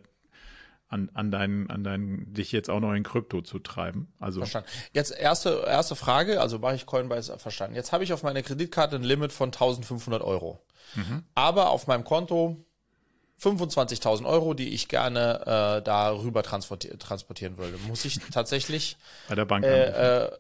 [0.94, 4.14] an, an deinen, an deinen, dich jetzt auch noch in Krypto zu treiben.
[4.20, 4.42] Also.
[4.42, 4.70] Verstanden.
[4.92, 7.76] Jetzt erste, erste Frage, also mache ich Coinbase verstanden.
[7.76, 10.64] Jetzt habe ich auf meiner Kreditkarte ein Limit von 1500 Euro.
[10.96, 11.24] Mhm.
[11.34, 12.64] Aber auf meinem Konto
[13.42, 15.42] 25.000 Euro, die ich gerne
[15.80, 17.78] äh, darüber transportieren, würde.
[17.88, 20.32] Muss ich tatsächlich bei der Bank äh, äh,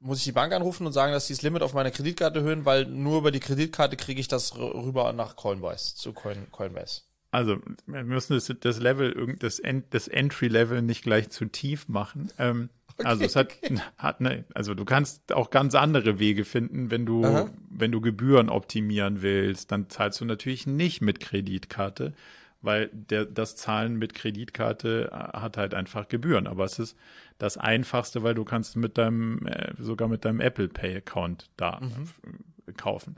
[0.00, 2.64] muss ich die Bank anrufen und sagen, dass die das Limit auf meine Kreditkarte erhöhen,
[2.64, 7.02] weil nur über die Kreditkarte kriege ich das rüber nach Coinbase, zu Coin, Coinbase.
[7.32, 12.32] Also, wir müssen das, das Level, das, End, das Entry-Level nicht gleich zu tief machen.
[12.38, 13.80] Ähm, okay, also, es hat, okay.
[13.98, 17.50] hat ne, also du kannst auch ganz andere Wege finden, wenn du, Aha.
[17.68, 22.14] wenn du Gebühren optimieren willst, dann zahlst du natürlich nicht mit Kreditkarte,
[22.62, 26.46] weil der, das Zahlen mit Kreditkarte äh, hat halt einfach Gebühren.
[26.46, 26.96] Aber es ist
[27.38, 31.80] das Einfachste, weil du kannst mit deinem, äh, sogar mit deinem Apple Pay Account da
[31.80, 32.74] mhm.
[32.76, 33.16] kaufen.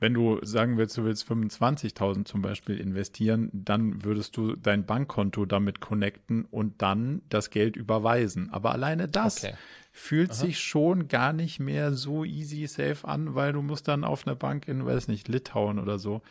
[0.00, 5.44] Wenn du sagen willst, du willst 25.000 zum Beispiel investieren, dann würdest du dein Bankkonto
[5.44, 8.50] damit connecten und dann das Geld überweisen.
[8.52, 9.54] Aber alleine das okay.
[9.90, 10.36] fühlt Aha.
[10.36, 14.36] sich schon gar nicht mehr so easy safe an, weil du musst dann auf eine
[14.36, 16.22] Bank in, weiß nicht, Litauen oder so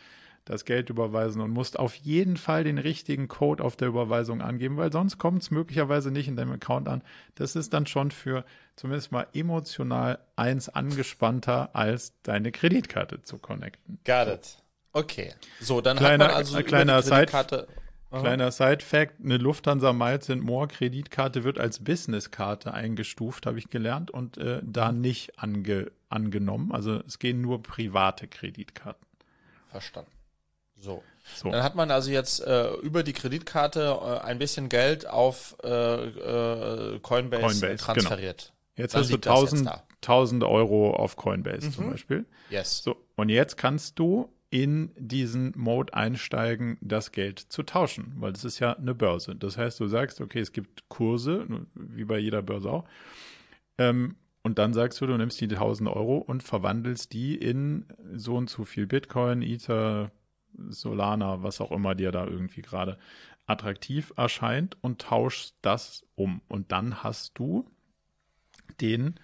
[0.48, 4.78] das Geld überweisen und musst auf jeden Fall den richtigen Code auf der Überweisung angeben,
[4.78, 7.02] weil sonst kommt es möglicherweise nicht in deinem Account an.
[7.34, 8.44] Das ist dann schon für
[8.74, 13.98] zumindest mal emotional eins angespannter, als deine Kreditkarte zu connecten.
[14.04, 14.56] Got it.
[14.94, 15.34] Okay.
[15.60, 17.26] So, dann kleiner, hat man also kleiner Side,
[18.10, 24.10] Kleiner Side-Fact, eine Lufthansa Miles and More Kreditkarte wird als Businesskarte eingestuft, habe ich gelernt,
[24.10, 26.72] und äh, da nicht ange, angenommen.
[26.72, 29.06] Also es gehen nur private Kreditkarten.
[29.68, 30.17] Verstanden.
[30.78, 31.02] So.
[31.36, 31.50] so.
[31.50, 35.68] Dann hat man also jetzt äh, über die Kreditkarte äh, ein bisschen Geld auf äh,
[35.68, 37.76] äh Coinbase, Coinbase, genau.
[37.76, 38.52] transferiert.
[38.76, 38.84] Genau.
[38.84, 39.70] Jetzt Dann hast du 1000,
[40.02, 41.72] 1000 Euro auf Coinbase mhm.
[41.72, 42.26] zum Beispiel.
[42.50, 42.82] Yes.
[42.82, 48.44] So, und jetzt kannst du in diesen Mode einsteigen, das Geld zu tauschen, weil das
[48.44, 49.34] ist ja eine Börse.
[49.34, 52.84] Das heißt, du sagst, okay, es gibt Kurse, wie bei jeder Börse auch.
[53.76, 58.36] Ähm, und dann sagst du, du nimmst die 1000 Euro und verwandelst die in so
[58.36, 60.10] und so viel Bitcoin, Ether,
[60.68, 62.98] Solana, was auch immer dir da irgendwie gerade
[63.46, 66.42] attraktiv erscheint und tauschst das um.
[66.48, 67.68] Und dann hast du
[68.80, 69.18] den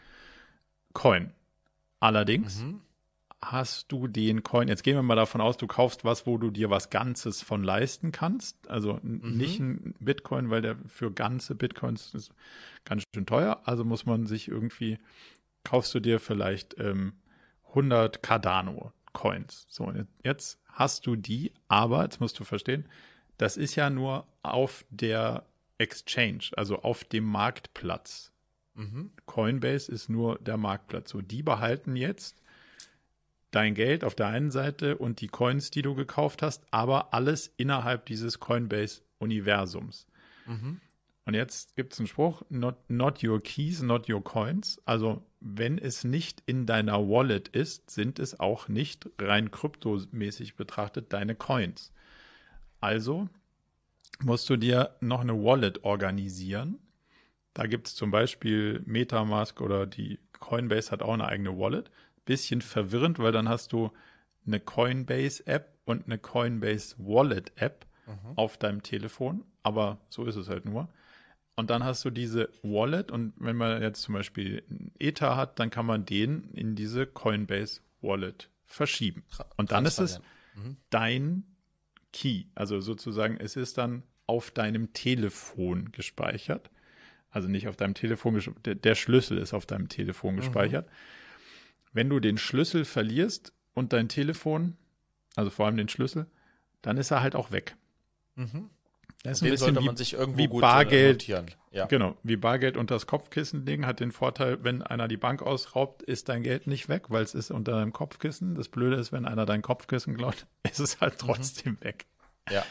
[0.93, 1.33] Coin.
[2.01, 2.81] Allerdings mhm.
[3.43, 6.51] hast du den Coin, jetzt gehen wir mal davon aus, du kaufst was, wo du
[6.51, 8.69] dir was Ganzes von leisten kannst.
[8.71, 9.37] Also mhm.
[9.37, 12.33] nicht ein Bitcoin, weil der für ganze Bitcoins ist
[12.85, 13.61] ganz schön teuer.
[13.65, 14.99] Also muss man sich irgendwie,
[15.65, 17.13] kaufst du dir vielleicht ähm,
[17.69, 19.67] 100 Cardano Coins.
[19.71, 19.91] So,
[20.23, 22.87] jetzt hast du die, aber jetzt musst du verstehen,
[23.39, 25.47] das ist ja nur auf der
[25.79, 28.33] Exchange, also auf dem Marktplatz.
[28.75, 29.13] Mhm.
[29.25, 31.11] Coinbase ist nur der Marktplatz.
[31.11, 32.43] So, die behalten jetzt
[33.51, 37.53] dein Geld auf der einen Seite und die Coins, die du gekauft hast, aber alles
[37.57, 40.07] innerhalb dieses Coinbase-Universums.
[40.47, 40.81] Mhm.
[41.27, 44.81] Und jetzt gibt es einen Spruch, not, not your keys, not your coins.
[44.85, 51.13] Also wenn es nicht in deiner Wallet ist, sind es auch nicht rein kryptomäßig betrachtet
[51.13, 51.93] deine Coins.
[52.81, 53.29] Also
[54.23, 56.79] musst du dir noch eine Wallet organisieren.
[57.55, 61.91] Da gibt es zum Beispiel Metamask oder die Coinbase hat auch eine eigene Wallet
[62.25, 63.91] bisschen verwirrend, weil dann hast du
[64.47, 68.37] eine Coinbase-App und eine Coinbase Wallet-App mhm.
[68.37, 70.89] auf deinem Telefon, aber so ist es halt nur.
[71.57, 75.59] Und dann hast du diese Wallet und wenn man jetzt zum Beispiel einen Ether hat,
[75.61, 79.25] dann kann man den in diese Coinbase Wallet verschieben.
[79.57, 80.21] Und dann ist es
[80.55, 80.77] mhm.
[80.91, 81.45] dein
[82.13, 82.45] Key.
[82.55, 86.71] Also sozusagen, es ist dann auf deinem Telefon gespeichert.
[87.31, 90.39] Also nicht auf deinem Telefon, der, der Schlüssel ist auf deinem Telefon mhm.
[90.39, 90.87] gespeichert.
[90.87, 90.91] Mhm.
[91.93, 94.77] Wenn du den Schlüssel verlierst und dein Telefon,
[95.37, 96.27] also vor allem den Schlüssel,
[96.83, 97.77] dann ist er halt auch weg.
[98.35, 98.71] Mhm.
[99.25, 101.47] Das ist ein bisschen sollte man sich irgendwo wie gut äh, Bargeld, notieren.
[101.71, 101.87] Ja.
[101.87, 106.03] Genau, wie Bargeld unter das Kopfkissen legen, hat den Vorteil, wenn einer die Bank ausraubt,
[106.03, 108.55] ist dein Geld nicht weg, weil es ist unter deinem Kopfkissen.
[108.55, 111.27] Das Blöde ist, wenn einer dein Kopfkissen klaut, ist es halt mhm.
[111.27, 111.85] trotzdem mhm.
[111.85, 112.07] weg.
[112.51, 112.65] Ja.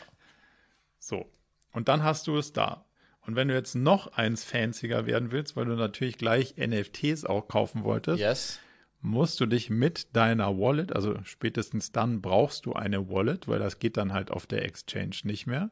[0.99, 1.25] So.
[1.71, 2.85] Und dann hast du es da.
[3.25, 7.47] Und wenn du jetzt noch eins fancier werden willst, weil du natürlich gleich NFTs auch
[7.47, 8.59] kaufen wolltest, yes
[9.03, 13.79] musst du dich mit deiner Wallet, also spätestens dann brauchst du eine Wallet, weil das
[13.79, 15.69] geht dann halt auf der Exchange nicht mehr,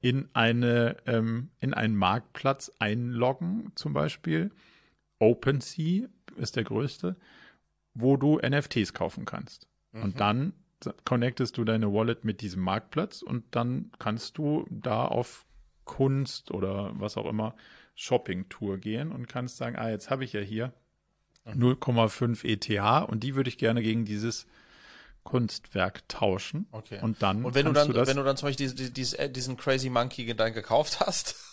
[0.00, 4.50] in eine ähm, in einen Marktplatz einloggen, zum Beispiel
[5.18, 7.16] OpenSea ist der größte,
[7.94, 9.68] wo du NFTs kaufen kannst.
[9.92, 10.02] Mhm.
[10.02, 10.52] Und dann
[11.04, 15.44] connectest du deine Wallet mit diesem Marktplatz und dann kannst du da auf
[15.84, 17.54] Kunst oder was auch immer
[17.94, 20.72] Shopping-Tour gehen und kannst sagen, ah, jetzt habe ich ja hier
[21.46, 24.46] 0,5 ETH und die würde ich gerne gegen dieses
[25.24, 26.66] Kunstwerk tauschen.
[26.72, 26.98] Okay.
[27.02, 27.44] Und dann.
[27.44, 30.34] Und wenn du dann, du wenn du dann zum Beispiel diesen, diesen, diesen Crazy Monkey
[30.34, 31.36] dann gekauft hast.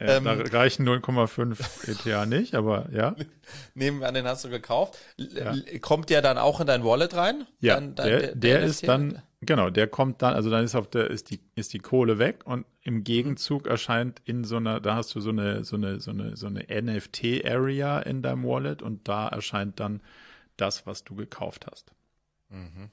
[0.00, 3.14] Ja, ähm, da reichen 0,5 ETH nicht, aber ja.
[3.74, 4.98] Nehmen wir an, den hast du gekauft.
[5.16, 5.54] Ja.
[5.80, 7.46] Kommt der dann auch in dein Wallet rein?
[7.60, 10.74] Ja, dann, dann, der, der, der ist dann, Genau, der kommt dann, also dann ist
[10.74, 14.80] auf der, ist die, ist die Kohle weg und im Gegenzug erscheint in so einer,
[14.80, 18.82] da hast du so eine, so eine, so eine, so eine NFT-Area in deinem Wallet
[18.82, 20.02] und da erscheint dann
[20.58, 21.92] das, was du gekauft hast.
[22.50, 22.90] Mhm.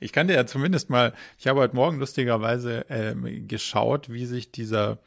[0.00, 4.52] Ich kann dir ja zumindest mal, ich habe heute Morgen lustigerweise ähm, geschaut, wie sich
[4.52, 4.98] dieser,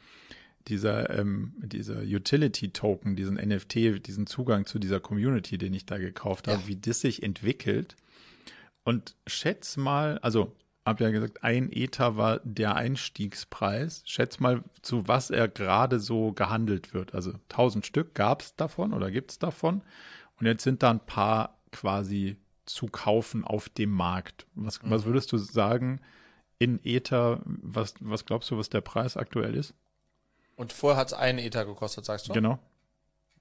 [0.68, 6.48] dieser, ähm, dieser Utility-Token, diesen NFT, diesen Zugang zu dieser Community, den ich da gekauft
[6.48, 6.68] habe, ja.
[6.68, 7.96] wie das sich entwickelt.
[8.84, 10.54] Und schätz mal, also
[10.84, 14.02] hab ja gesagt, ein Ether war der Einstiegspreis.
[14.04, 17.14] Schätz mal, zu was er gerade so gehandelt wird.
[17.14, 19.82] Also 1000 Stück gab es davon oder gibt es davon.
[20.40, 22.36] Und jetzt sind da ein paar quasi
[22.72, 24.46] zu kaufen auf dem Markt.
[24.54, 24.90] Was, mhm.
[24.90, 26.00] was würdest du sagen
[26.58, 27.40] in Ether?
[27.44, 29.74] Was, was glaubst du, was der Preis aktuell ist?
[30.56, 32.32] Und vorher hat es einen Ether gekostet, sagst du?
[32.32, 32.58] Genau.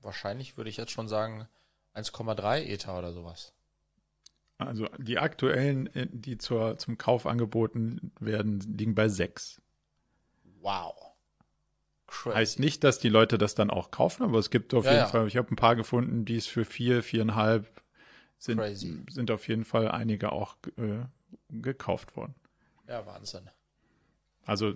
[0.02, 1.48] Wahrscheinlich würde ich jetzt schon sagen
[1.96, 3.54] 1,3 Ether oder sowas.
[4.58, 9.62] Also die aktuellen, äh, die zur, zum Kauf angeboten werden, liegen bei sechs.
[10.62, 10.94] Wow.
[12.08, 12.36] Crazy.
[12.36, 15.04] Heißt nicht, dass die Leute das dann auch kaufen, aber es gibt auf ja, jeden
[15.04, 15.08] ja.
[15.08, 17.82] Fall, ich habe ein paar gefunden, die es für vier, viereinhalb
[18.42, 19.04] sind, Crazy.
[19.10, 21.06] sind auf jeden Fall einige auch äh,
[21.50, 22.34] gekauft worden.
[22.88, 23.50] Ja, Wahnsinn.
[24.46, 24.74] Also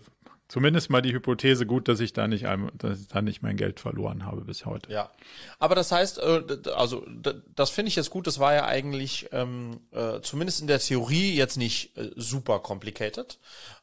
[0.47, 2.45] zumindest mal die Hypothese gut, dass ich da nicht,
[2.77, 4.91] dass ich da nicht mein Geld verloren habe bis heute.
[4.91, 5.09] Ja,
[5.59, 6.43] aber das heißt, äh,
[6.75, 7.05] also
[7.55, 8.27] das finde ich jetzt gut.
[8.27, 13.39] Das war ja eigentlich ähm, äh, zumindest in der Theorie jetzt nicht äh, super complicated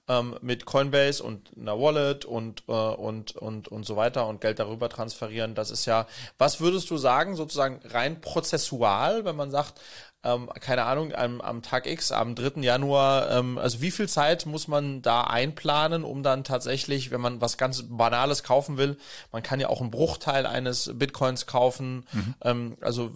[0.09, 4.59] ähm, mit Coinbase und einer Wallet und äh, und und und so weiter und Geld
[4.59, 5.54] darüber transferieren.
[5.54, 6.06] Das ist ja,
[6.38, 9.80] was würdest du sagen, sozusagen rein prozessual, wenn man sagt,
[10.24, 12.60] ähm, keine Ahnung, am, am Tag X, am 3.
[12.60, 17.40] Januar, ähm, also wie viel Zeit muss man da einplanen, um dann tatsächlich, wenn man
[17.40, 18.96] was ganz Banales kaufen will,
[19.32, 22.34] man kann ja auch einen Bruchteil eines Bitcoins kaufen, mhm.
[22.42, 23.10] ähm, also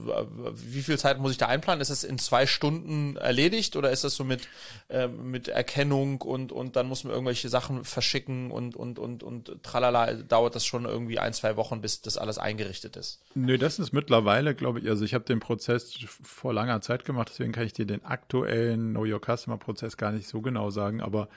[0.54, 1.80] wie viel Zeit muss ich da einplanen?
[1.80, 4.48] Ist es in zwei Stunden erledigt oder ist das so mit,
[4.88, 9.62] äh, mit Erkennung und, und dann muss man irgendwelche Sachen verschicken und, und, und, und
[9.62, 13.20] tralala, dauert das schon irgendwie ein, zwei Wochen, bis das alles eingerichtet ist?
[13.34, 17.04] Nö, das ist mittlerweile, glaube ich, also ich habe den Prozess vor langer Zeit Zeit
[17.04, 20.70] gemacht, deswegen kann ich dir den aktuellen Know Your Customer Prozess gar nicht so genau
[20.70, 21.28] sagen, aber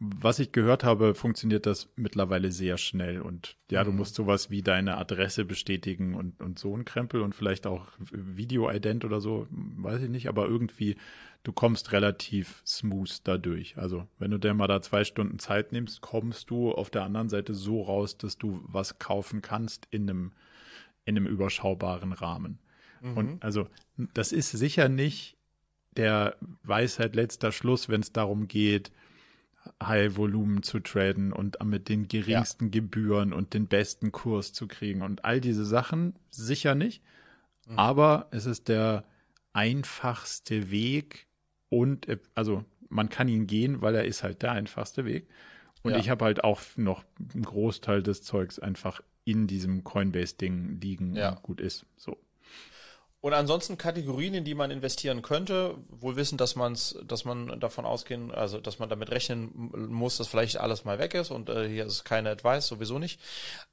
[0.00, 3.86] was ich gehört habe, funktioniert das mittlerweile sehr schnell und ja, mhm.
[3.86, 7.86] du musst sowas wie deine Adresse bestätigen und, und so ein Krempel und vielleicht auch
[8.10, 10.96] Video-Ident oder so, weiß ich nicht, aber irgendwie,
[11.44, 13.78] du kommst relativ smooth dadurch.
[13.78, 17.28] Also, wenn du dir mal da zwei Stunden Zeit nimmst, kommst du auf der anderen
[17.28, 20.32] Seite so raus, dass du was kaufen kannst in einem,
[21.04, 22.58] in einem überschaubaren Rahmen.
[23.04, 23.16] Mhm.
[23.16, 25.36] Und also das ist sicher nicht
[25.96, 28.90] der Weisheit letzter Schluss, wenn es darum geht,
[29.82, 32.70] High Volumen zu traden und mit den geringsten ja.
[32.70, 37.02] Gebühren und den besten Kurs zu kriegen und all diese Sachen sicher nicht.
[37.66, 37.78] Mhm.
[37.78, 39.04] Aber es ist der
[39.52, 41.26] einfachste Weg
[41.68, 45.28] und also man kann ihn gehen, weil er ist halt der einfachste Weg.
[45.82, 45.98] Und ja.
[45.98, 47.04] ich habe halt auch noch
[47.34, 51.30] einen Großteil des Zeugs einfach in diesem Coinbase-Ding liegen ja.
[51.30, 51.86] und gut ist.
[51.96, 52.16] So.
[53.24, 57.86] Und ansonsten Kategorien, in die man investieren könnte, wohl wissen, dass man's, dass man davon
[57.86, 61.66] ausgehen, also dass man damit rechnen muss, dass vielleicht alles mal weg ist und äh,
[61.66, 63.18] hier ist keine Advice, sowieso nicht.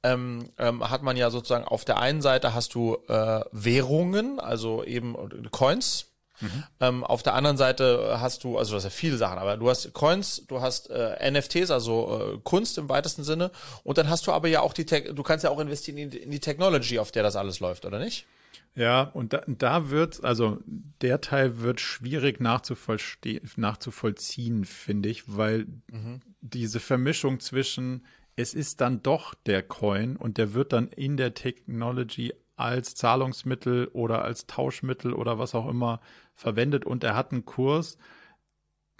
[0.02, 4.84] Ähm, ähm, hat man ja sozusagen auf der einen Seite hast du äh, Währungen, also
[4.84, 5.14] eben
[5.50, 6.06] Coins,
[6.40, 6.64] Mhm.
[6.80, 9.70] Ähm, auf der anderen Seite hast du, also du hast ja viele Sachen, aber du
[9.70, 13.52] hast Coins, du hast äh, NFTs, also äh, Kunst im weitesten Sinne,
[13.84, 16.10] und dann hast du aber ja auch die, Te du kannst ja auch investieren in,
[16.10, 18.26] in die Technology, auf der das alles läuft, oder nicht?
[18.74, 20.58] Ja, und da, da wird, also
[21.02, 26.20] der Teil wird schwierig nachzuvollziehen, finde ich, weil mhm.
[26.40, 31.34] diese Vermischung zwischen, es ist dann doch der Coin und der wird dann in der
[31.34, 36.00] Technology als Zahlungsmittel oder als Tauschmittel oder was auch immer
[36.34, 37.98] verwendet und er hat einen Kurs.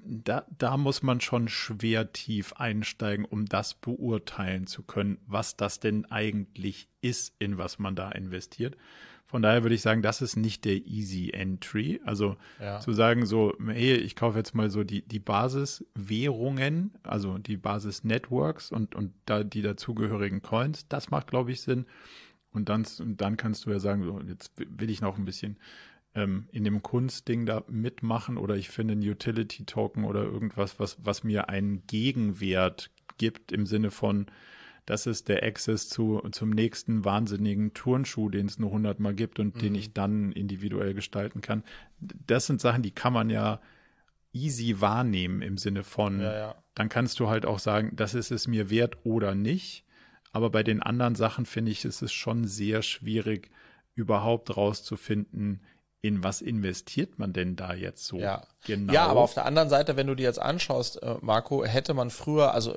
[0.04, 5.80] Da, da muss man schon schwer tief einsteigen, um das beurteilen zu können, was das
[5.80, 8.76] denn eigentlich ist, in was man da investiert.
[9.32, 12.02] Von daher würde ich sagen, das ist nicht der Easy Entry.
[12.04, 12.80] Also ja.
[12.80, 18.70] zu sagen so, hey, ich kaufe jetzt mal so die, die Basiswährungen, also die Basis-Networks
[18.70, 21.86] und, und da die dazugehörigen Coins, das macht, glaube ich, Sinn.
[22.52, 25.56] Und dann, und dann kannst du ja sagen, so, jetzt will ich noch ein bisschen
[26.14, 31.24] ähm, in dem Kunstding da mitmachen oder ich finde einen Utility-Token oder irgendwas, was, was
[31.24, 34.26] mir einen Gegenwert gibt im Sinne von,
[34.86, 39.56] das ist der Access zu, zum nächsten wahnsinnigen Turnschuh, den es nur hundertmal gibt und
[39.56, 39.60] mhm.
[39.60, 41.62] den ich dann individuell gestalten kann.
[42.00, 43.60] Das sind Sachen, die kann man ja
[44.32, 46.62] easy wahrnehmen im Sinne von, ja, ja.
[46.74, 49.84] dann kannst du halt auch sagen, das ist es mir wert oder nicht.
[50.32, 53.50] Aber bei den anderen Sachen finde ich, ist es schon sehr schwierig,
[53.94, 55.60] überhaupt rauszufinden,
[56.02, 58.42] in was investiert man denn da jetzt so ja.
[58.64, 58.92] genau?
[58.92, 62.10] Ja, aber auf der anderen Seite, wenn du dir jetzt anschaust, äh, Marco, hätte man
[62.10, 62.76] früher, also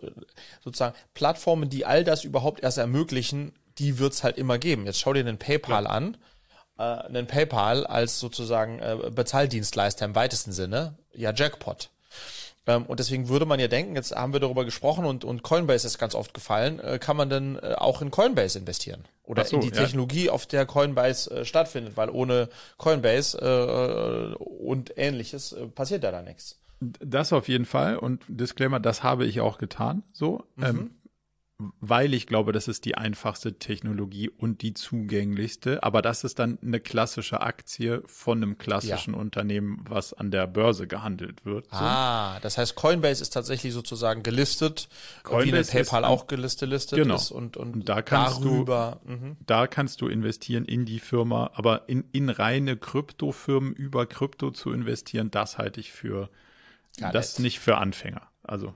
[0.64, 4.86] sozusagen Plattformen, die all das überhaupt erst ermöglichen, die wird's halt immer geben.
[4.86, 5.90] Jetzt schau dir den PayPal ja.
[5.90, 6.18] an.
[6.78, 11.90] Äh, einen PayPal als sozusagen äh, Bezahldienstleister im weitesten Sinne, ja Jackpot.
[12.68, 15.86] Ähm, und deswegen würde man ja denken, jetzt haben wir darüber gesprochen und, und Coinbase
[15.88, 19.04] ist ganz oft gefallen, äh, kann man denn äh, auch in Coinbase investieren?
[19.24, 20.32] Oder so, in die Technologie, ja.
[20.32, 26.60] auf der Coinbase äh, stattfindet, weil ohne Coinbase und ähnliches äh, passiert da da nichts.
[26.80, 30.04] Das auf jeden Fall und Disclaimer, das habe ich auch getan.
[30.12, 30.64] So, mhm.
[30.64, 30.92] ähm,
[31.58, 35.84] weil ich glaube, das ist die einfachste Technologie und die zugänglichste.
[35.84, 39.20] Aber das ist dann eine klassische Aktie von einem klassischen ja.
[39.20, 41.66] Unternehmen, was an der Börse gehandelt wird.
[41.72, 41.78] So.
[41.78, 44.90] Ah, das heißt, Coinbase ist tatsächlich sozusagen gelistet,
[45.24, 47.16] Coinbase wie PayPal auch gelistet, listet genau.
[47.16, 49.00] ist und, und, und da kannst darüber.
[49.06, 49.38] Du, mhm.
[49.46, 54.74] Da kannst du investieren in die Firma, aber in, in reine Kryptofirmen über Krypto zu
[54.74, 56.30] investieren, das halte ich für
[56.98, 58.24] Gar das nicht für Anfänger.
[58.44, 58.74] Also.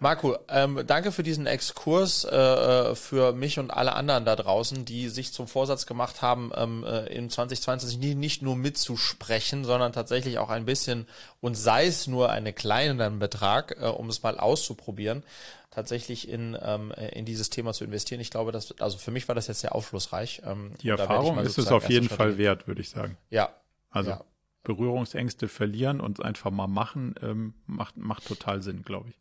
[0.00, 4.84] Marco, ähm, danke für diesen Exkurs äh, äh, für mich und alle anderen da draußen,
[4.84, 9.92] die sich zum Vorsatz gemacht haben, ähm, äh, in 2022 nie, nicht nur mitzusprechen, sondern
[9.92, 11.06] tatsächlich auch ein bisschen
[11.40, 15.24] und sei es nur einen kleinen Betrag, äh, um es mal auszuprobieren,
[15.70, 18.20] tatsächlich in, ähm, in dieses Thema zu investieren.
[18.20, 20.42] Ich glaube, dass, also für mich war das jetzt sehr aufschlussreich.
[20.44, 23.16] Ähm, Die Erfahrung ist es auf jeden Fall wert, würde ich sagen.
[23.30, 23.50] Ja.
[23.90, 24.24] Also ja.
[24.62, 29.16] Berührungsängste verlieren und einfach mal machen, ähm, macht, macht total Sinn, glaube ich.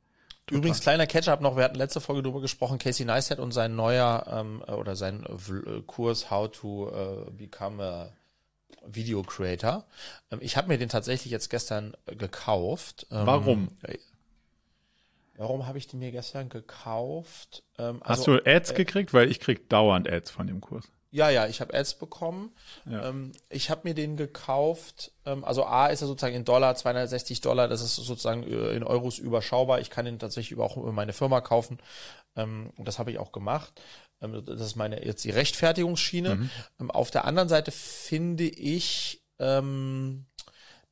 [0.50, 4.26] Übrigens, kleiner Catch-up noch, wir hatten letzte Folge drüber gesprochen, Casey Neistat und sein neuer
[4.30, 8.14] ähm, oder sein äh, Kurs How to uh, Become a
[8.86, 9.86] Video Creator.
[10.32, 13.08] Ähm, ich habe mir den tatsächlich jetzt gestern äh, gekauft.
[13.12, 13.68] Ähm, Warum?
[13.84, 13.98] Äh,
[15.36, 17.64] warum habe ich den mir gestern gekauft?
[17.78, 19.14] Ähm, Hast also, du Ads äh, gekriegt?
[19.14, 20.90] Weil ich krieg dauernd Ads von dem Kurs.
[21.18, 22.52] Ja, ja, ich habe Ads bekommen.
[22.86, 23.10] Ja.
[23.10, 25.12] Ähm, ich habe mir den gekauft.
[25.26, 27.68] Ähm, also A ist er sozusagen in Dollar, 260 Dollar.
[27.68, 29.80] Das ist sozusagen äh, in Euros überschaubar.
[29.80, 31.80] Ich kann ihn tatsächlich auch über meine Firma kaufen.
[32.36, 33.82] Ähm, und das habe ich auch gemacht.
[34.22, 36.36] Ähm, das ist meine jetzt die Rechtfertigungsschiene.
[36.36, 36.50] Mhm.
[36.82, 40.27] Ähm, auf der anderen Seite finde ich ähm,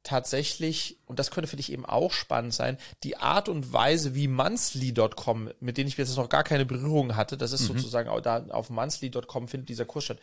[0.06, 4.28] tatsächlich, und das könnte für dich eben auch spannend sein, die Art und Weise, wie
[4.28, 7.78] monthly.com, mit denen ich jetzt noch gar keine Berührung hatte, das ist mhm.
[7.78, 10.20] sozusagen auch da auf monthly.com findet dieser Kurs statt,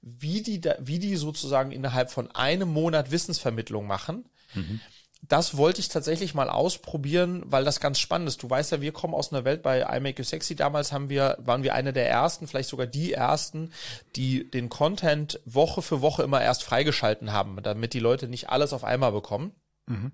[0.00, 4.24] wie die da, wie die sozusagen innerhalb von einem Monat Wissensvermittlung machen.
[4.54, 4.80] Mhm
[5.28, 8.42] das wollte ich tatsächlich mal ausprobieren, weil das ganz spannend ist.
[8.42, 10.54] Du weißt ja, wir kommen aus einer Welt bei I Make You Sexy.
[10.54, 13.70] Damals haben wir, waren wir eine der ersten, vielleicht sogar die ersten,
[14.16, 18.72] die den Content Woche für Woche immer erst freigeschalten haben, damit die Leute nicht alles
[18.72, 19.52] auf einmal bekommen.
[19.86, 20.12] Mhm.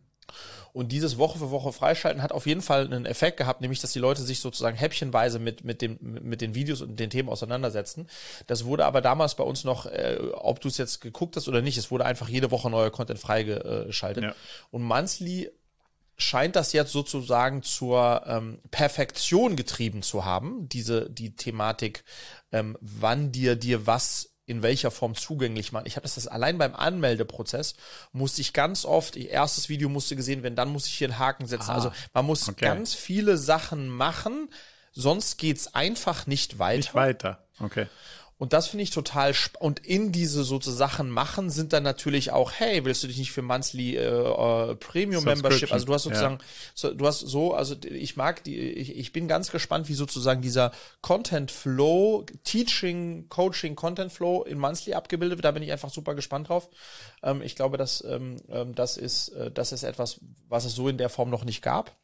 [0.72, 3.92] Und dieses Woche für Woche freischalten hat auf jeden Fall einen Effekt gehabt, nämlich dass
[3.92, 8.08] die Leute sich sozusagen häppchenweise mit, mit, dem, mit den Videos und den Themen auseinandersetzen.
[8.46, 11.62] Das wurde aber damals bei uns noch, äh, ob du es jetzt geguckt hast oder
[11.62, 14.24] nicht, es wurde einfach jede Woche neuer Content freigeschaltet.
[14.24, 14.34] Ja.
[14.70, 15.50] Und Monthly
[16.16, 22.04] scheint das jetzt sozusagen zur ähm, Perfektion getrieben zu haben, diese die Thematik,
[22.52, 25.86] ähm, wann dir dir was in welcher Form zugänglich machen.
[25.86, 27.74] Ich habe das, das allein beim Anmeldeprozess
[28.12, 31.18] musste ich ganz oft, ich, erstes Video musste gesehen werden, dann muss ich hier einen
[31.18, 31.70] Haken setzen.
[31.70, 32.64] Ah, also man muss okay.
[32.64, 34.50] ganz viele Sachen machen,
[34.92, 36.76] sonst geht's einfach nicht weiter.
[36.76, 37.86] Nicht weiter, okay.
[38.40, 42.52] Und das finde ich total und in diese so Sachen machen sind dann natürlich auch,
[42.52, 46.38] hey, willst du dich nicht für monthly äh, äh, Premium Membership, also du hast sozusagen,
[46.38, 46.44] ja.
[46.74, 50.40] so, du hast so, also ich mag die, ich, ich bin ganz gespannt, wie sozusagen
[50.40, 50.72] dieser
[51.02, 55.44] Content Flow, Teaching, Coaching, Content Flow in monthly abgebildet wird.
[55.44, 56.70] Da bin ich einfach super gespannt drauf.
[57.22, 60.18] Ähm, ich glaube, dass ähm, ähm das ist, äh, das ist etwas,
[60.48, 61.94] was es so in der Form noch nicht gab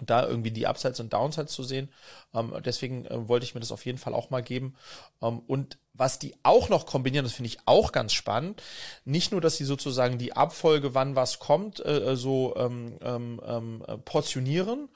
[0.00, 1.90] da irgendwie die Upsides und Downsides zu sehen.
[2.34, 4.74] Ähm, deswegen äh, wollte ich mir das auf jeden Fall auch mal geben.
[5.20, 8.62] Ähm, und was die auch noch kombinieren, das finde ich auch ganz spannend.
[9.04, 13.84] Nicht nur, dass sie sozusagen die Abfolge, wann was kommt, äh, so ähm, ähm, ähm
[14.04, 14.88] portionieren,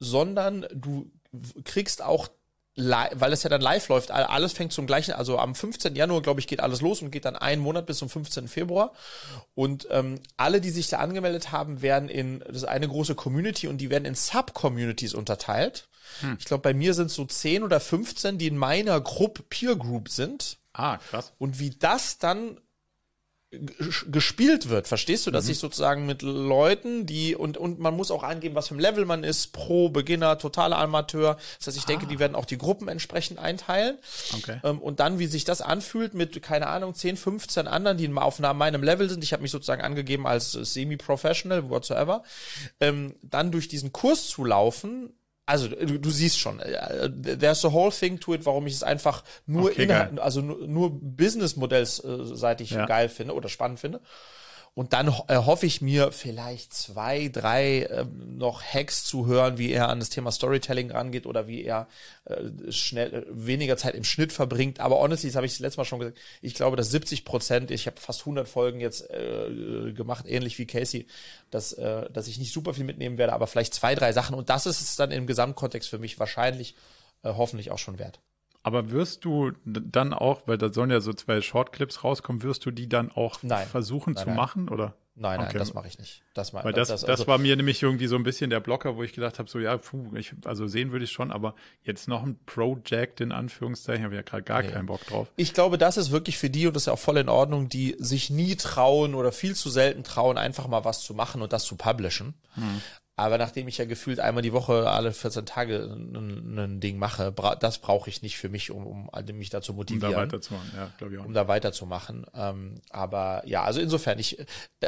[0.00, 1.10] sondern du
[1.64, 2.28] kriegst auch
[2.76, 5.96] weil es ja dann live läuft, alles fängt zum gleichen, also am 15.
[5.96, 8.48] Januar, glaube ich, geht alles los und geht dann einen Monat bis zum 15.
[8.48, 8.92] Februar.
[9.54, 13.66] Und ähm, alle, die sich da angemeldet haben, werden in, das ist eine große Community
[13.66, 15.88] und die werden in Sub-Communities unterteilt.
[16.20, 16.36] Hm.
[16.38, 19.76] Ich glaube, bei mir sind es so 10 oder 15, die in meiner Gruppe, Peer
[19.76, 20.58] Group sind.
[20.72, 21.32] Ah, krass.
[21.38, 22.60] Und wie das dann
[23.50, 24.86] gespielt wird.
[24.86, 25.50] Verstehst du, dass mhm.
[25.50, 29.06] ich sozusagen mit Leuten, die und und man muss auch angeben, was für ein Level
[29.06, 31.36] man ist, Pro, Beginner, totaler Amateur.
[31.58, 31.86] Das heißt, ich ah.
[31.86, 33.98] denke, die werden auch die Gruppen entsprechend einteilen.
[34.36, 34.60] Okay.
[34.62, 38.38] Ähm, und dann, wie sich das anfühlt mit keine Ahnung 10, 15 anderen, die auf
[38.38, 39.24] meinem Level sind.
[39.24, 42.22] Ich habe mich sozusagen angegeben als semi-professional whatsoever.
[42.78, 45.12] Ähm, dann durch diesen Kurs zu laufen,
[45.50, 49.24] also du, siehst schon, äh, there's a whole thing to it, warum ich es einfach
[49.46, 52.86] nur okay, innerhalb, also nur, nur Business-Modells-seitig ja.
[52.86, 54.00] geil finde oder spannend finde.
[54.74, 59.72] Und dann äh, hoffe ich mir vielleicht zwei, drei äh, noch Hacks zu hören, wie
[59.72, 61.88] er an das Thema Storytelling rangeht oder wie er
[62.24, 64.78] äh, schnell äh, weniger Zeit im Schnitt verbringt.
[64.78, 67.70] Aber honestly, das habe ich das letzte Mal schon gesagt, ich glaube, dass 70 Prozent,
[67.72, 71.08] ich habe fast 100 Folgen jetzt äh, gemacht, ähnlich wie Casey,
[71.50, 74.36] dass, äh, dass ich nicht super viel mitnehmen werde, aber vielleicht zwei, drei Sachen.
[74.36, 76.76] Und das ist es dann im Gesamtkontext für mich wahrscheinlich,
[77.24, 78.20] äh, hoffentlich auch schon wert.
[78.62, 82.70] Aber wirst du dann auch, weil da sollen ja so zwei Shortclips rauskommen, wirst du
[82.70, 83.66] die dann auch nein.
[83.66, 84.36] versuchen nein, zu nein.
[84.36, 84.94] machen oder?
[85.20, 85.58] Nein, nein, okay.
[85.58, 86.22] das mache ich nicht.
[86.32, 88.96] Das, weil das, das, also, das war mir nämlich irgendwie so ein bisschen der Blocker,
[88.96, 92.08] wo ich gedacht habe, so ja, puh, ich, also sehen würde ich schon, aber jetzt
[92.08, 94.68] noch ein Project in Anführungszeichen, habe ich ja gerade gar nee.
[94.68, 95.30] keinen Bock drauf.
[95.36, 97.68] Ich glaube, das ist wirklich für die und das ist ja auch voll in Ordnung,
[97.68, 101.52] die sich nie trauen oder viel zu selten trauen, einfach mal was zu machen und
[101.52, 102.32] das zu publishen.
[102.54, 102.80] Hm.
[103.20, 107.30] Aber nachdem ich ja gefühlt einmal die Woche alle 14 Tage ein, ein Ding mache,
[107.30, 110.14] bra das brauche ich nicht für mich, um, um mich da zu motivieren.
[110.14, 111.24] Um da weiterzumachen, ja, glaube ich auch.
[111.26, 112.26] Um da weiterzumachen.
[112.34, 114.38] Ähm, aber ja, also insofern, ich,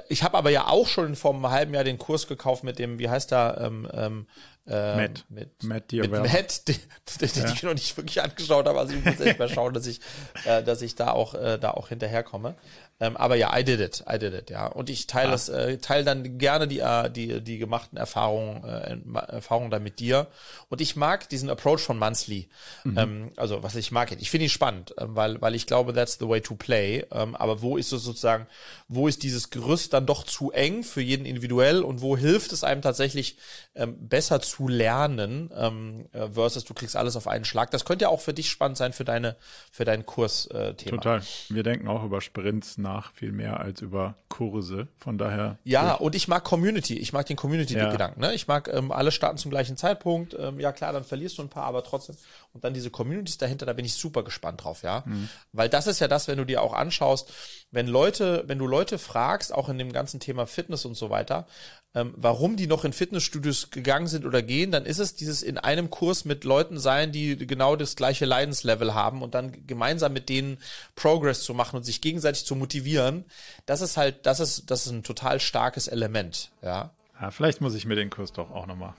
[0.08, 2.98] ich habe aber ja auch schon vor einem halben Jahr den Kurs gekauft mit dem,
[2.98, 4.26] wie heißt da, ähm, ähm,
[4.66, 5.24] ähm, Matt.
[5.28, 6.76] Mit, Matt, mit Matt, den,
[7.20, 7.52] den, den ja.
[7.52, 8.78] ich noch nicht wirklich angeschaut habe.
[8.78, 10.00] Also ich muss echt mal schauen, dass ich,
[10.44, 12.54] äh, dass ich da auch, äh, da auch hinterherkomme.
[13.02, 14.68] Ähm, aber ja, I did it, I did it, ja.
[14.68, 15.32] Und ich teile ah.
[15.32, 18.96] das, äh, teile dann gerne die, äh, die, die gemachten Erfahrungen, äh,
[19.32, 20.28] Erfahrungen da mit dir.
[20.68, 22.48] Und ich mag diesen Approach von Monthly.
[22.84, 22.98] Mhm.
[22.98, 26.18] Ähm, also was ich mag, ich finde ihn spannend, ähm, weil, weil ich glaube, that's
[26.20, 27.04] the way to play.
[27.10, 28.46] Ähm, aber wo ist es sozusagen,
[28.86, 32.62] wo ist dieses Gerüst dann doch zu eng für jeden individuell und wo hilft es
[32.62, 33.36] einem tatsächlich
[33.74, 37.72] ähm, besser zu lernen, ähm, äh, versus du kriegst alles auf einen Schlag.
[37.72, 39.34] Das könnte ja auch für dich spannend sein für deine,
[39.72, 40.68] für dein Kursthema.
[40.68, 41.22] Äh, Total.
[41.48, 44.88] Wir denken auch über Sprints nach viel mehr als über Kurse.
[44.98, 45.58] Von daher.
[45.64, 46.98] Ja, und ich mag Community.
[46.98, 48.22] Ich mag den Community-Gedanken.
[48.22, 48.28] Ja.
[48.28, 48.34] Ne?
[48.34, 50.36] Ich mag ähm, alle starten zum gleichen Zeitpunkt.
[50.38, 52.16] Ähm, ja klar, dann verlierst du ein paar, aber trotzdem.
[52.52, 55.02] Und dann diese Communities dahinter, da bin ich super gespannt drauf, ja.
[55.06, 55.28] Mhm.
[55.52, 57.32] Weil das ist ja das, wenn du dir auch anschaust,
[57.70, 61.46] wenn Leute, wenn du Leute fragst, auch in dem ganzen Thema Fitness und so weiter,
[61.94, 65.58] ähm, warum die noch in Fitnessstudios gegangen sind oder gehen, dann ist es dieses in
[65.58, 70.28] einem Kurs mit Leuten sein, die genau das gleiche Leidenslevel haben und dann gemeinsam mit
[70.28, 70.58] denen
[70.94, 73.24] Progress zu machen und sich gegenseitig zu motivieren.
[73.66, 76.90] Das ist halt, das ist, das ist ein total starkes Element, ja.
[77.20, 78.94] Ja, vielleicht muss ich mir den Kurs doch auch nochmal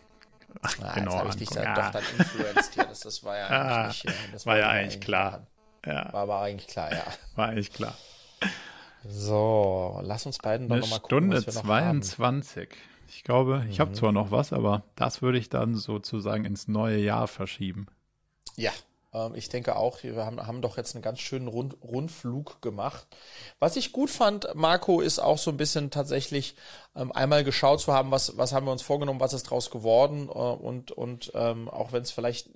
[0.62, 1.76] Ah, genau, jetzt ich dich da ja.
[1.76, 2.86] doch dann influenced hier.
[2.86, 5.48] Das, das war ja ah, eigentlich nicht, das war, war ja eigentlich klar.
[5.86, 6.14] Ja.
[6.14, 7.04] War aber eigentlich klar, ja.
[7.36, 7.98] War eigentlich klar.
[9.08, 11.18] So, lass uns beiden doch nochmal gucken.
[11.18, 12.70] Stunde was wir 22.
[12.70, 12.78] Haben.
[13.10, 13.70] Ich glaube, mhm.
[13.70, 17.88] ich habe zwar noch was, aber das würde ich dann sozusagen ins neue Jahr verschieben.
[18.56, 18.72] Ja,
[19.14, 23.06] ähm, ich denke auch, wir haben, haben doch jetzt einen ganz schönen Rund, Rundflug gemacht.
[23.60, 26.56] Was ich gut fand, Marco, ist auch so ein bisschen tatsächlich
[26.96, 30.28] ähm, einmal geschaut zu haben, was, was haben wir uns vorgenommen, was ist draus geworden
[30.28, 32.50] äh, und, und ähm, auch wenn es vielleicht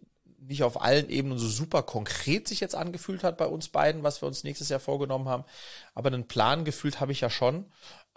[0.48, 4.22] nicht auf allen Ebenen so super konkret sich jetzt angefühlt hat bei uns beiden, was
[4.22, 5.44] wir uns nächstes Jahr vorgenommen haben.
[5.94, 7.66] Aber einen Plan gefühlt habe ich ja schon.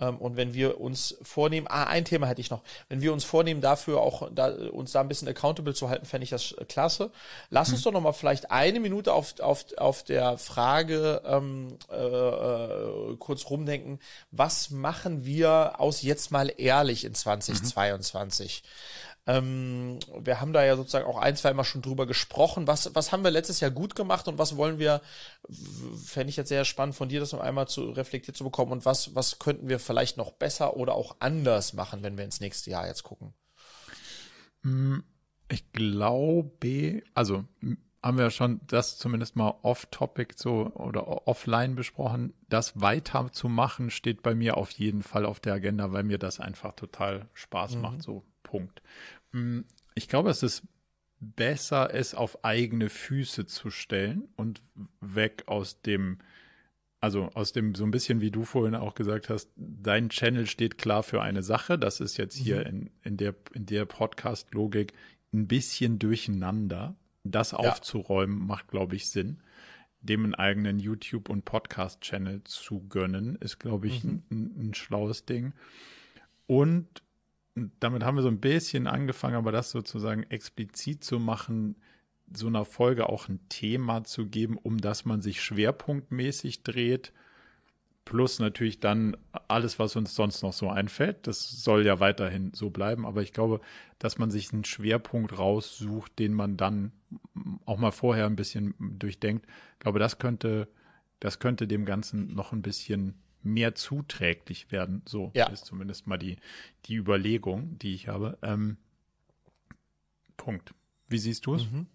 [0.01, 3.25] Ähm, und wenn wir uns vornehmen, ah, ein Thema hätte ich noch, wenn wir uns
[3.25, 7.11] vornehmen, dafür auch da, uns da ein bisschen accountable zu halten, fände ich das klasse.
[7.51, 7.75] Lass mhm.
[7.75, 13.49] uns doch nochmal vielleicht eine Minute auf, auf, auf der Frage ähm, äh, äh, kurz
[13.51, 14.01] rumdenken,
[14.31, 18.63] was machen wir aus jetzt mal ehrlich in 2022?
[18.65, 18.69] Mhm.
[19.27, 22.67] Ähm, wir haben da ja sozusagen auch ein, zwei Mal schon drüber gesprochen.
[22.67, 25.03] Was, was haben wir letztes Jahr gut gemacht und was wollen wir,
[26.05, 28.85] fände ich jetzt sehr spannend von dir, das noch einmal zu reflektiert zu bekommen und
[28.85, 32.71] was, was könnten wir vielleicht noch besser oder auch anders machen, wenn wir ins nächste
[32.71, 33.35] Jahr jetzt gucken?
[34.63, 34.99] Mm,
[35.49, 37.45] ich glaube, also
[38.03, 42.33] haben wir schon das zumindest mal off-topic so oder offline besprochen.
[42.49, 46.73] Das weiterzumachen steht bei mir auf jeden Fall auf der Agenda, weil mir das einfach
[46.73, 47.81] total Spaß mhm.
[47.83, 48.03] macht.
[48.03, 48.83] So Punkt.
[49.33, 49.61] Mm,
[49.95, 50.63] ich glaube, es ist
[51.21, 54.63] besser, es auf eigene Füße zu stellen und
[55.01, 56.19] weg aus dem,
[57.01, 60.79] also aus dem, so ein bisschen wie du vorhin auch gesagt hast, dein Channel steht
[60.79, 61.79] klar für eine Sache.
[61.79, 62.67] Das ist jetzt hier mhm.
[62.67, 64.95] in, in der, in der Podcast-Logik
[65.33, 66.97] ein bisschen durcheinander.
[67.23, 67.59] Das ja.
[67.59, 69.43] aufzuräumen macht, glaube ich, Sinn.
[70.01, 74.23] Dem einen eigenen YouTube- und Podcast-Channel zu gönnen, ist, glaube ich, mhm.
[74.31, 75.53] ein, ein schlaues Ding.
[76.47, 77.03] Und
[77.55, 81.77] damit haben wir so ein bisschen angefangen, aber das sozusagen explizit zu machen,
[82.33, 87.13] so einer Folge auch ein Thema zu geben, um das man sich schwerpunktmäßig dreht.
[88.05, 89.17] Plus natürlich dann
[89.49, 91.27] alles, was uns sonst noch so einfällt.
[91.27, 93.05] Das soll ja weiterhin so bleiben.
[93.07, 93.61] Aber ich glaube,
[93.99, 96.93] dass man sich einen Schwerpunkt raussucht, den man dann
[97.67, 99.47] auch mal vorher ein bisschen durchdenkt.
[99.75, 100.69] Ich glaube, das könnte,
[101.21, 105.03] das könnte dem Ganzen noch ein bisschen mehr zuträglich werden.
[105.07, 105.49] So ja.
[105.49, 106.37] ist zumindest mal die,
[106.87, 108.39] die Überlegung, die ich habe.
[108.43, 108.77] Ähm,
[110.37, 110.75] Punkt.
[111.09, 111.65] Wie siehst du es?
[111.65, 111.87] Mhm.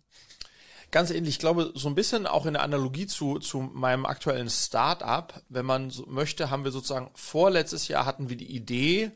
[0.91, 4.49] Ganz ähnlich, ich glaube, so ein bisschen auch in der Analogie zu, zu meinem aktuellen
[4.49, 9.11] Start-up, wenn man so möchte, haben wir sozusagen vorletztes Jahr hatten wir die Idee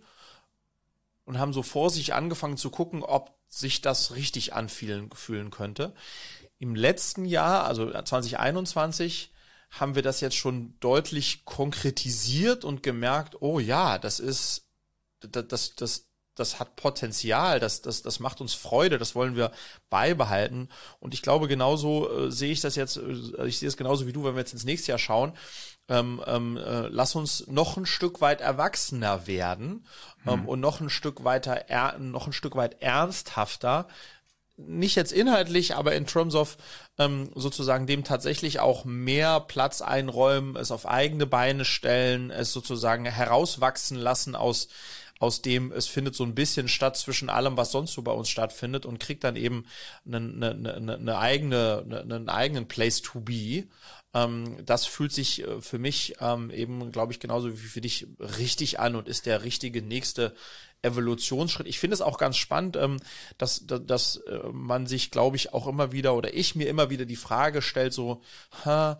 [1.25, 5.93] und haben so vor sich angefangen zu gucken, ob sich das richtig anfühlen fühlen könnte.
[6.57, 9.31] Im letzten Jahr, also 2021,
[9.71, 14.67] haben wir das jetzt schon deutlich konkretisiert und gemerkt, oh ja, das ist,
[15.21, 19.51] das, das, das, das hat Potenzial, das, das, das macht uns Freude, das wollen wir
[19.89, 20.69] beibehalten.
[20.99, 24.13] Und ich glaube, genauso äh, sehe ich das jetzt, äh, ich sehe es genauso wie
[24.13, 25.33] du, wenn wir jetzt ins nächste Jahr schauen.
[25.87, 29.85] Ähm, ähm, äh, lass uns noch ein Stück weit erwachsener werden
[30.25, 30.47] ähm, hm.
[30.47, 31.65] und noch ein Stück weiter,
[31.97, 33.87] noch ein Stück weit ernsthafter
[34.67, 36.57] nicht jetzt inhaltlich, aber in terms of
[36.97, 43.05] ähm, sozusagen dem tatsächlich auch mehr Platz einräumen, es auf eigene Beine stellen, es sozusagen
[43.05, 44.67] herauswachsen lassen aus
[45.19, 48.29] aus dem es findet so ein bisschen statt zwischen allem, was sonst so bei uns
[48.29, 49.65] stattfindet und kriegt dann eben
[50.05, 53.65] eine, eine, eine, eine eigene, einen eigenen Place to be.
[54.13, 58.07] Ähm, das fühlt sich äh, für mich ähm, eben, glaube ich, genauso wie für dich
[58.19, 60.33] richtig an und ist der richtige nächste
[60.81, 61.67] Evolutionsschritt.
[61.67, 62.97] Ich finde es auch ganz spannend, ähm,
[63.37, 67.05] dass, dass, äh, man sich, glaube ich, auch immer wieder oder ich mir immer wieder
[67.05, 68.21] die Frage stellt, so,
[68.65, 68.99] ha,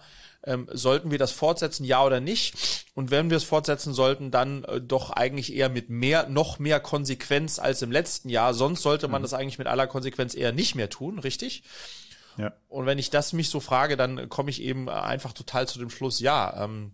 [0.72, 2.54] sollten wir das fortsetzen, ja oder nicht?
[2.96, 6.80] Und wenn wir es fortsetzen sollten, dann äh, doch eigentlich eher mit mehr, noch mehr
[6.80, 8.54] Konsequenz als im letzten Jahr.
[8.54, 9.24] Sonst sollte man mhm.
[9.24, 11.64] das eigentlich mit aller Konsequenz eher nicht mehr tun, richtig?
[12.38, 12.54] Ja.
[12.68, 15.90] Und wenn ich das mich so frage, dann komme ich eben einfach total zu dem
[15.90, 16.92] Schluss, ja, ähm,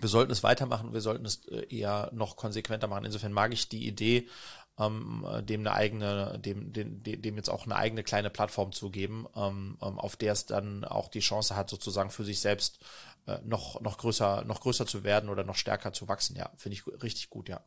[0.00, 3.04] wir sollten es weitermachen, wir sollten es äh, eher noch konsequenter machen.
[3.04, 4.28] Insofern mag ich die Idee
[4.78, 9.26] ähm, dem eine eigene, dem, dem, dem jetzt auch eine eigene kleine Plattform zu geben,
[9.34, 12.78] ähm, ähm, auf der es dann auch die Chance hat, sozusagen für sich selbst
[13.26, 16.36] äh, noch, noch größer, noch größer zu werden oder noch stärker zu wachsen.
[16.36, 17.60] Ja, finde ich richtig gut, ja.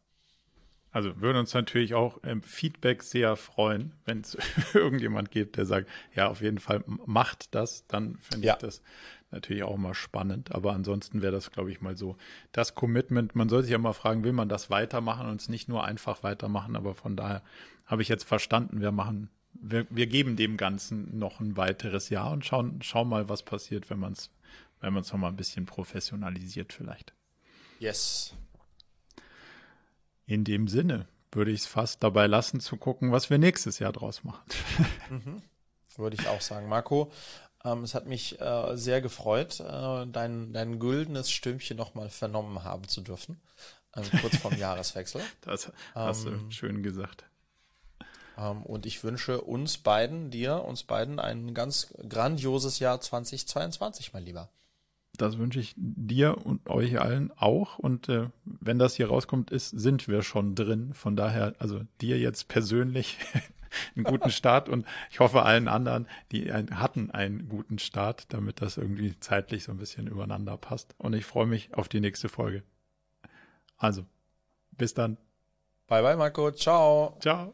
[0.91, 4.37] Also würden uns natürlich auch im Feedback sehr freuen, wenn es
[4.73, 8.53] irgendjemand gibt, der sagt, ja, auf jeden Fall macht das, dann finde ja.
[8.53, 8.81] ich das
[9.31, 10.53] natürlich auch mal spannend.
[10.53, 12.17] Aber ansonsten wäre das, glaube ich, mal so
[12.51, 13.35] das Commitment.
[13.35, 16.23] Man soll sich ja mal fragen, will man das weitermachen und es nicht nur einfach
[16.23, 16.75] weitermachen.
[16.75, 17.41] Aber von daher
[17.85, 22.31] habe ich jetzt verstanden, wir machen, wir, wir geben dem Ganzen noch ein weiteres Jahr
[22.31, 24.29] und schauen, schauen mal, was passiert, wenn man es,
[24.81, 27.13] wenn man es nochmal ein bisschen professionalisiert vielleicht.
[27.79, 28.35] Yes.
[30.31, 33.91] In dem Sinne würde ich es fast dabei lassen zu gucken, was wir nächstes Jahr
[33.91, 34.39] draus machen.
[35.09, 35.41] Mhm.
[35.97, 36.69] Würde ich auch sagen.
[36.69, 37.11] Marco,
[37.65, 42.87] ähm, es hat mich äh, sehr gefreut, äh, dein, dein güldenes Stimmchen nochmal vernommen haben
[42.87, 43.41] zu dürfen,
[43.97, 45.19] ähm, kurz vorm Jahreswechsel.
[45.41, 47.25] Das hast ähm, du schön gesagt.
[48.37, 54.23] Ähm, und ich wünsche uns beiden, dir, uns beiden ein ganz grandioses Jahr 2022, mein
[54.23, 54.49] Lieber.
[55.21, 57.77] Das wünsche ich dir und euch allen auch.
[57.77, 60.93] Und äh, wenn das hier rauskommt, ist, sind wir schon drin.
[60.93, 63.17] Von daher, also dir jetzt persönlich
[63.95, 68.61] einen guten Start und ich hoffe allen anderen, die ein, hatten einen guten Start, damit
[68.61, 70.95] das irgendwie zeitlich so ein bisschen übereinander passt.
[70.97, 72.63] Und ich freue mich auf die nächste Folge.
[73.77, 74.05] Also,
[74.71, 75.17] bis dann.
[75.87, 76.51] Bye bye, Marco.
[76.51, 77.17] Ciao.
[77.19, 77.53] Ciao.